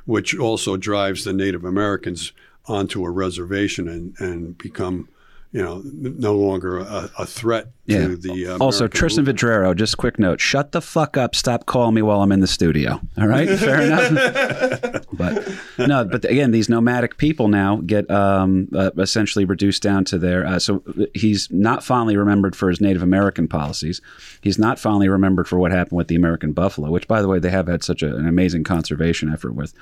[0.04, 2.32] which also drives the Native Americans
[2.66, 5.08] onto a reservation and and become.
[5.52, 8.08] You know, no longer a, a threat Yeah.
[8.08, 8.46] to the.
[8.48, 9.38] Uh, Also, Tristan movement.
[9.40, 11.34] Vidrero, just quick note: shut the fuck up.
[11.34, 13.00] Stop calling me while I'm in the studio.
[13.16, 15.06] All right, fair enough.
[15.12, 15.48] but
[15.78, 20.46] no, but again, these nomadic people now get um, uh, essentially reduced down to their.
[20.46, 20.82] Uh, so
[21.14, 24.02] he's not fondly remembered for his Native American policies.
[24.42, 27.38] He's not fondly remembered for what happened with the American buffalo, which, by the way,
[27.38, 29.72] they have had such a, an amazing conservation effort with.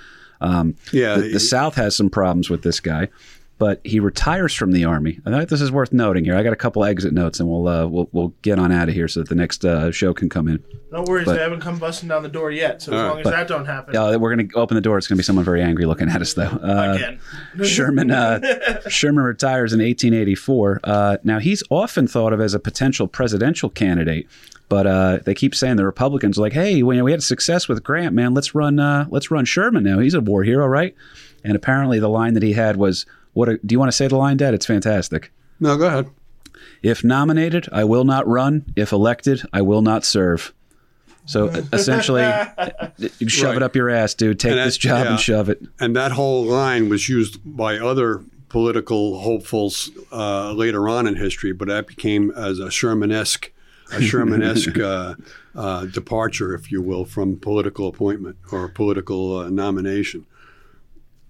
[0.41, 3.09] Um, Yeah, the, the South has some problems with this guy,
[3.59, 5.21] but he retires from the army.
[5.25, 6.37] I think this is worth noting here.
[6.37, 8.95] I got a couple exit notes, and we'll uh, we'll we'll get on out of
[8.95, 10.63] here so that the next uh, show can come in.
[10.91, 12.83] No worries, But- they haven't come busting down the door yet.
[12.83, 13.27] So as All long right.
[13.27, 14.97] as that don't happen, Uh, we're going to open the door.
[14.99, 16.43] It's going to be someone very angry looking at us, though.
[16.45, 17.21] Uh, again.
[17.65, 20.81] Sherman uh, Sherman retires in 1884.
[20.85, 24.29] Uh, now he's often thought of as a potential presidential candidate,
[24.69, 27.83] but uh, they keep saying the Republicans are like, "Hey, we, we had success with
[27.83, 28.35] Grant, man.
[28.35, 29.99] Let's run uh, let's run Sherman now.
[29.99, 30.95] He's a war hero, right?"
[31.45, 33.05] And apparently, the line that he had was,
[33.35, 34.55] "What a, do you want to say the line, Dad?
[34.55, 35.31] It's fantastic."
[35.61, 36.09] No, go ahead.
[36.83, 38.65] If nominated, I will not run.
[38.77, 40.53] If elected, I will not serve.
[41.27, 42.23] So essentially,
[43.19, 43.57] you shove Right.
[43.57, 44.39] it up your ass, dude.
[44.41, 45.11] Take that- this job yeah.
[45.13, 45.63] and shove it.
[45.81, 51.53] And that whole line was used by other political hopefuls uh, later on in history,
[51.53, 53.51] but that became as a Sherman-esque,
[53.93, 55.15] a Sherman-esque uh,
[55.57, 60.27] uh, departure, if you will, from political appointment or political uh, nomination.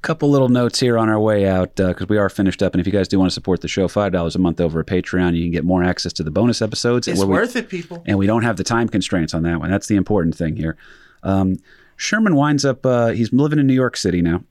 [0.04, 2.74] Couple little notes here on our way out because we are finished up.
[2.74, 4.80] And if you guys do want to support the show, five dollars a month over
[4.80, 7.08] at Patreon, you can get more access to the bonus episodes.
[7.08, 8.02] It's where we- worth it, people.
[8.06, 9.70] and we don't have the time constraints on that one.
[9.70, 10.76] That's the important thing here.
[11.22, 11.56] Um,
[11.96, 12.84] Sherman winds up.
[12.84, 14.42] Uh, he's living in New York City now,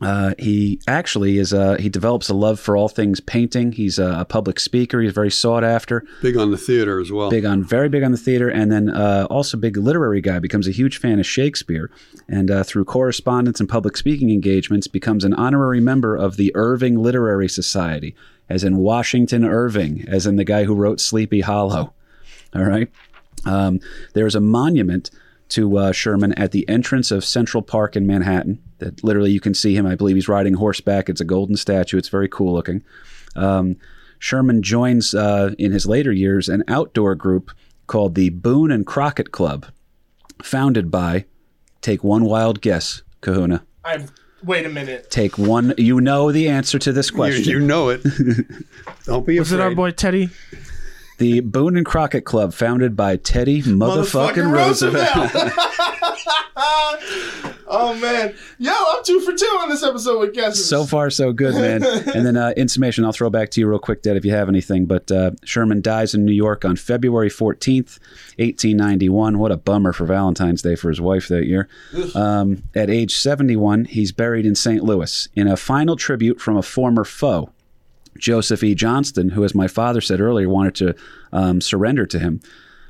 [0.00, 1.52] Uh, he actually is.
[1.52, 3.72] Uh, he develops a love for all things painting.
[3.72, 5.00] He's a, a public speaker.
[5.00, 6.04] He's very sought after.
[6.22, 7.30] Big on the theater as well.
[7.30, 10.38] Big on, very big on the theater, and then uh, also big literary guy.
[10.38, 11.90] Becomes a huge fan of Shakespeare,
[12.28, 17.02] and uh, through correspondence and public speaking engagements, becomes an honorary member of the Irving
[17.02, 18.14] Literary Society,
[18.48, 21.92] as in Washington Irving, as in the guy who wrote Sleepy Hollow.
[22.54, 22.88] All right.
[23.44, 23.80] Um,
[24.14, 25.10] there's a monument
[25.50, 28.62] to uh, Sherman at the entrance of Central Park in Manhattan.
[28.78, 29.86] That literally you can see him.
[29.86, 31.08] I believe he's riding horseback.
[31.08, 31.98] It's a golden statue.
[31.98, 32.82] It's very cool looking.
[33.36, 33.76] Um,
[34.20, 37.50] Sherman joins uh, in his later years an outdoor group
[37.86, 39.66] called the Boone and Crockett Club,
[40.42, 41.24] founded by,
[41.80, 43.64] take one wild guess, Kahuna.
[43.84, 44.04] I
[44.44, 45.10] wait a minute.
[45.10, 45.72] Take one.
[45.78, 47.44] You know the answer to this You, question.
[47.52, 48.02] you know it.
[49.04, 49.64] Don't be Was afraid.
[49.64, 50.30] it our boy Teddy?
[51.18, 55.30] The Boone and Crockett Club, founded by Teddy motherfucking Roosevelt.
[57.66, 60.68] oh man, yo, I'm two for two on this episode with guesses.
[60.68, 61.84] So far, so good, man.
[61.84, 64.32] and then uh, in summation, I'll throw back to you real quick, Dad, if you
[64.32, 64.86] have anything.
[64.86, 67.98] But uh, Sherman dies in New York on February 14th,
[68.38, 69.38] 1891.
[69.38, 71.68] What a bummer for Valentine's Day for his wife that year.
[72.14, 74.82] Um, at age 71, he's buried in St.
[74.82, 77.50] Louis in a final tribute from a former foe.
[78.18, 78.74] Joseph E.
[78.74, 80.94] Johnston, who, as my father said earlier, wanted to
[81.32, 82.40] um, surrender to him,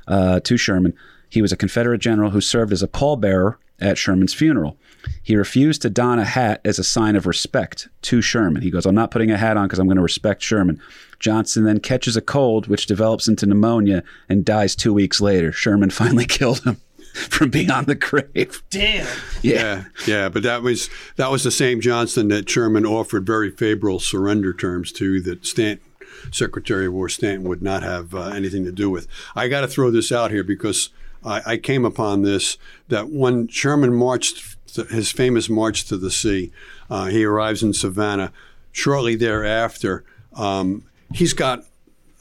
[0.07, 0.93] uh, to Sherman.
[1.29, 4.77] He was a Confederate general who served as a pallbearer at Sherman's funeral.
[5.23, 8.61] He refused to don a hat as a sign of respect to Sherman.
[8.61, 10.81] He goes, I'm not putting a hat on because I'm going to respect Sherman.
[11.19, 15.51] Johnston then catches a cold, which develops into pneumonia and dies two weeks later.
[15.51, 16.77] Sherman finally killed him
[17.29, 18.63] from being on the grave.
[18.69, 19.07] Damn.
[19.41, 23.99] Yeah, yeah, but that was that was the same Johnston that Sherman offered very favorable
[23.99, 25.85] surrender terms to that Stanton,
[26.31, 29.07] Secretary of War Stanton, would not have uh, anything to do with.
[29.35, 30.89] I got to throw this out here because
[31.23, 32.57] I, I came upon this
[32.87, 34.57] that when Sherman marched
[34.91, 36.51] his famous march to the sea,
[36.89, 38.31] uh, he arrives in Savannah.
[38.71, 40.03] Shortly thereafter,
[40.35, 41.65] um, he's got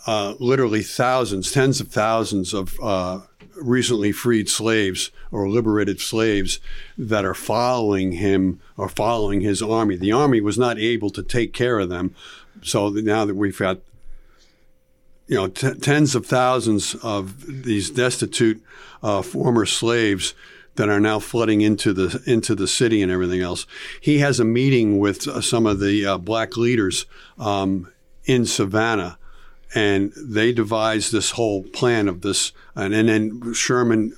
[0.06, 3.20] uh, literally thousands, tens of thousands of uh,
[3.60, 6.60] recently freed slaves or liberated slaves
[6.96, 9.96] that are following him or following his army.
[9.96, 12.14] The army was not able to take care of them.
[12.62, 13.78] So now that we've got
[15.28, 18.62] you know t- tens of thousands of these destitute
[19.02, 20.34] uh, former slaves
[20.74, 23.66] that are now flooding into the into the city and everything else.
[24.00, 27.04] He has a meeting with uh, some of the uh, black leaders
[27.38, 27.92] um,
[28.24, 29.17] in Savannah,
[29.74, 32.52] and they devise this whole plan of this.
[32.74, 34.16] And, and then Sherman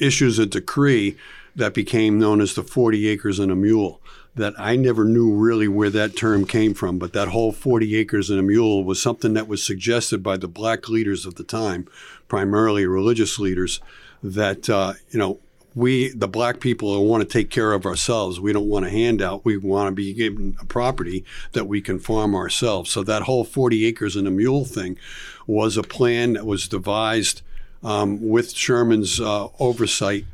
[0.00, 1.16] issues a decree
[1.54, 4.00] that became known as the 40 acres and a mule.
[4.34, 8.30] That I never knew really where that term came from, but that whole 40 acres
[8.30, 11.86] and a mule was something that was suggested by the black leaders of the time,
[12.28, 13.80] primarily religious leaders,
[14.22, 15.38] that, uh, you know,
[15.74, 18.40] we, the black people, want to take care of ourselves.
[18.40, 19.44] We don't want a handout.
[19.44, 22.90] We want to be given a property that we can farm ourselves.
[22.90, 24.98] So that whole 40 acres and a mule thing
[25.46, 27.42] was a plan that was devised
[27.82, 30.26] um, with Sherman's uh, oversight.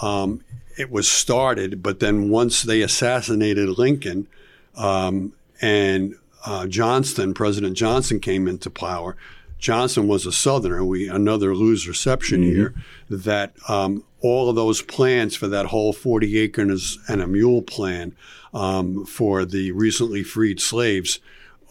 [0.00, 0.42] Um,
[0.78, 4.26] it was started, but then once they assassinated Lincoln
[4.76, 9.16] um, and uh, Johnston, President Johnson came into power.
[9.58, 10.84] Johnson was a Southerner.
[10.84, 12.74] We another loserception here.
[13.08, 18.14] That um, all of those plans for that whole 40 acres and a mule plan
[18.54, 21.18] um, for the recently freed slaves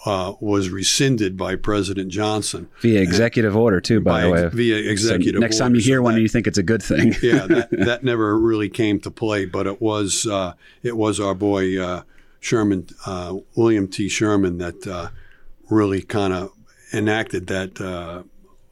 [0.05, 2.67] uh, was rescinded by President Johnson.
[2.81, 4.49] Via executive order, too, by, By the way.
[4.51, 6.81] via So executive next time you hear so one, that- you think it's a good
[6.81, 7.13] thing.
[7.21, 11.35] yeah, that, that never really came to play, but it was uh, it was our
[11.35, 12.01] boy uh,
[12.39, 14.09] Sherman, uh, William T.
[14.09, 15.09] Sherman, that uh,
[15.69, 16.51] really kind of
[16.91, 17.79] enacted that.
[17.79, 18.23] Uh,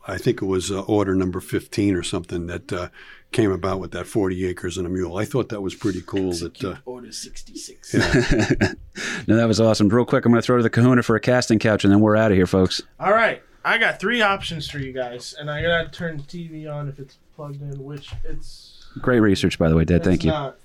[0.08, 2.90] I think it was uh, Order Number Fifteen or something that uh,
[3.32, 5.18] came about with that forty acres and a mule.
[5.18, 6.34] I thought that was pretty cool.
[6.34, 7.94] That uh, Order 66.
[7.94, 8.00] Yeah.
[9.28, 9.90] no, that was awesome.
[9.90, 12.00] Real quick, I'm going to throw to the kahuna for a casting couch, and then
[12.00, 12.82] we're out of here, folks.
[13.00, 13.42] All right.
[13.64, 16.98] I got three options for you guys, and I gotta turn the TV on if
[16.98, 20.04] it's plugged in, which it's Great research, by the way, Dad.
[20.04, 20.32] Thank you.
[20.32, 20.58] Not.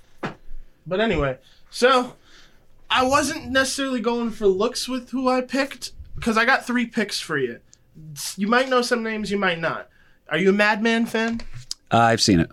[0.87, 1.37] But anyway,
[1.69, 2.15] so
[2.89, 7.19] I wasn't necessarily going for looks with who I picked because I got three picks
[7.19, 7.59] for you.
[8.35, 9.89] You might know some names, you might not.
[10.29, 11.41] Are you a Mad Men fan?
[11.95, 12.49] Uh, I've seen it.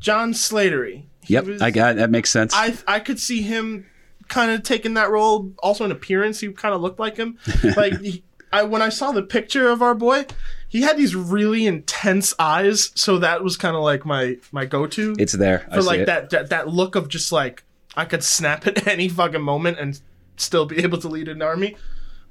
[0.00, 1.04] John Slattery.
[1.24, 2.10] He Yep, was- I got that.
[2.10, 2.52] Makes sense.
[2.54, 3.86] I I could see him
[4.28, 5.52] kind of taking that role.
[5.62, 7.38] Also in appearance, he kind of looked like him.
[7.76, 10.26] like he, I when I saw the picture of our boy,
[10.68, 12.90] he had these really intense eyes.
[12.94, 15.66] So that was kind of like my my go to it's there.
[15.70, 16.06] I for see like it.
[16.06, 17.62] that, that that look of just like
[17.96, 20.00] I could snap at any fucking moment and
[20.36, 21.76] still be able to lead an army.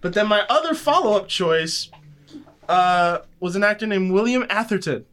[0.01, 1.89] But then my other follow up choice
[2.67, 5.05] uh, was an actor named William Atherton.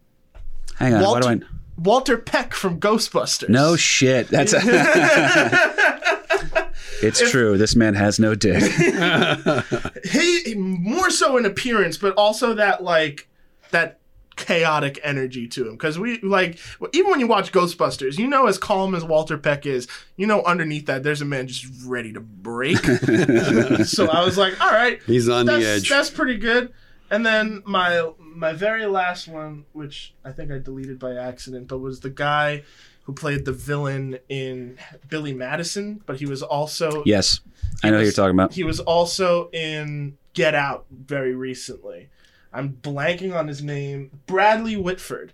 [0.76, 1.02] Hang on.
[1.02, 1.30] Why do I?
[1.32, 1.46] Walter,
[1.76, 3.48] Walter Peck from Ghostbusters.
[3.48, 4.28] No shit.
[4.28, 4.52] That's
[7.00, 7.56] It's If- true.
[7.56, 8.62] This man has no dick.
[10.04, 13.28] he more so in appearance, but also that like
[13.70, 14.00] that
[14.36, 15.72] chaotic energy to him.
[15.72, 16.58] Because we like
[16.92, 19.86] even when you watch Ghostbusters, you know as calm as Walter Peck is,
[20.16, 22.78] you know underneath that there's a man just ready to break.
[23.84, 25.88] so I was like, all right, He's on that's, the edge.
[25.88, 26.72] That's pretty good.
[27.10, 31.78] And then my my very last one, which I think I deleted by accident, but
[31.78, 32.62] was the guy
[33.02, 34.78] who played the villain in
[35.08, 37.40] Billy Madison, but he was also yes,
[37.82, 38.52] I know who you're talking about.
[38.52, 42.10] he was also in Get Out very recently.
[42.52, 44.10] I'm blanking on his name.
[44.26, 45.32] Bradley Whitford.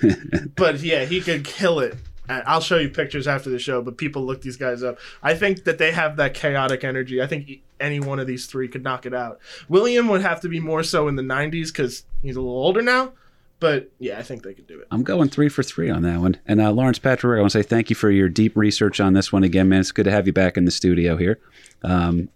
[0.56, 1.96] but yeah, he could kill it.
[2.28, 4.98] And I'll show you pictures after the show, but people look these guys up.
[5.22, 7.20] I think that they have that chaotic energy.
[7.20, 9.40] I think any one of these three could knock it out.
[9.68, 12.82] William would have to be more so in the 90s because he's a little older
[12.82, 13.12] now.
[13.60, 14.88] But yeah, I think they could do it.
[14.90, 16.36] I'm going three for three on that one.
[16.46, 19.12] And uh, Lawrence Patrick, I want to say thank you for your deep research on
[19.12, 19.80] this one again, man.
[19.80, 21.40] It's good to have you back in the studio here.
[21.82, 22.28] Um,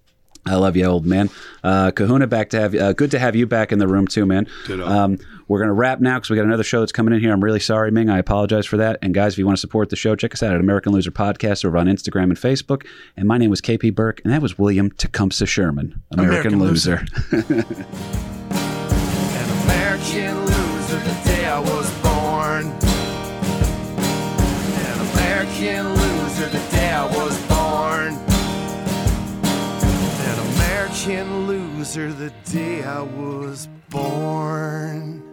[0.48, 1.30] I love you, old man.
[1.62, 4.26] Uh, Kahuna, back to have uh, good to have you back in the room too,
[4.26, 4.46] man.
[4.70, 7.32] Um, we're gonna wrap now because we got another show that's coming in here.
[7.32, 8.10] I'm really sorry, Ming.
[8.10, 8.98] I apologize for that.
[9.02, 11.10] And guys, if you want to support the show, check us out at American Loser
[11.10, 12.86] Podcast over on Instagram and Facebook.
[13.16, 17.06] And my name was KP Burke, and that was William Tecumseh Sherman, American, American Loser.
[18.50, 22.66] An American loser the day I was born.
[24.76, 25.97] An American
[31.08, 35.27] An American loser the day I was born.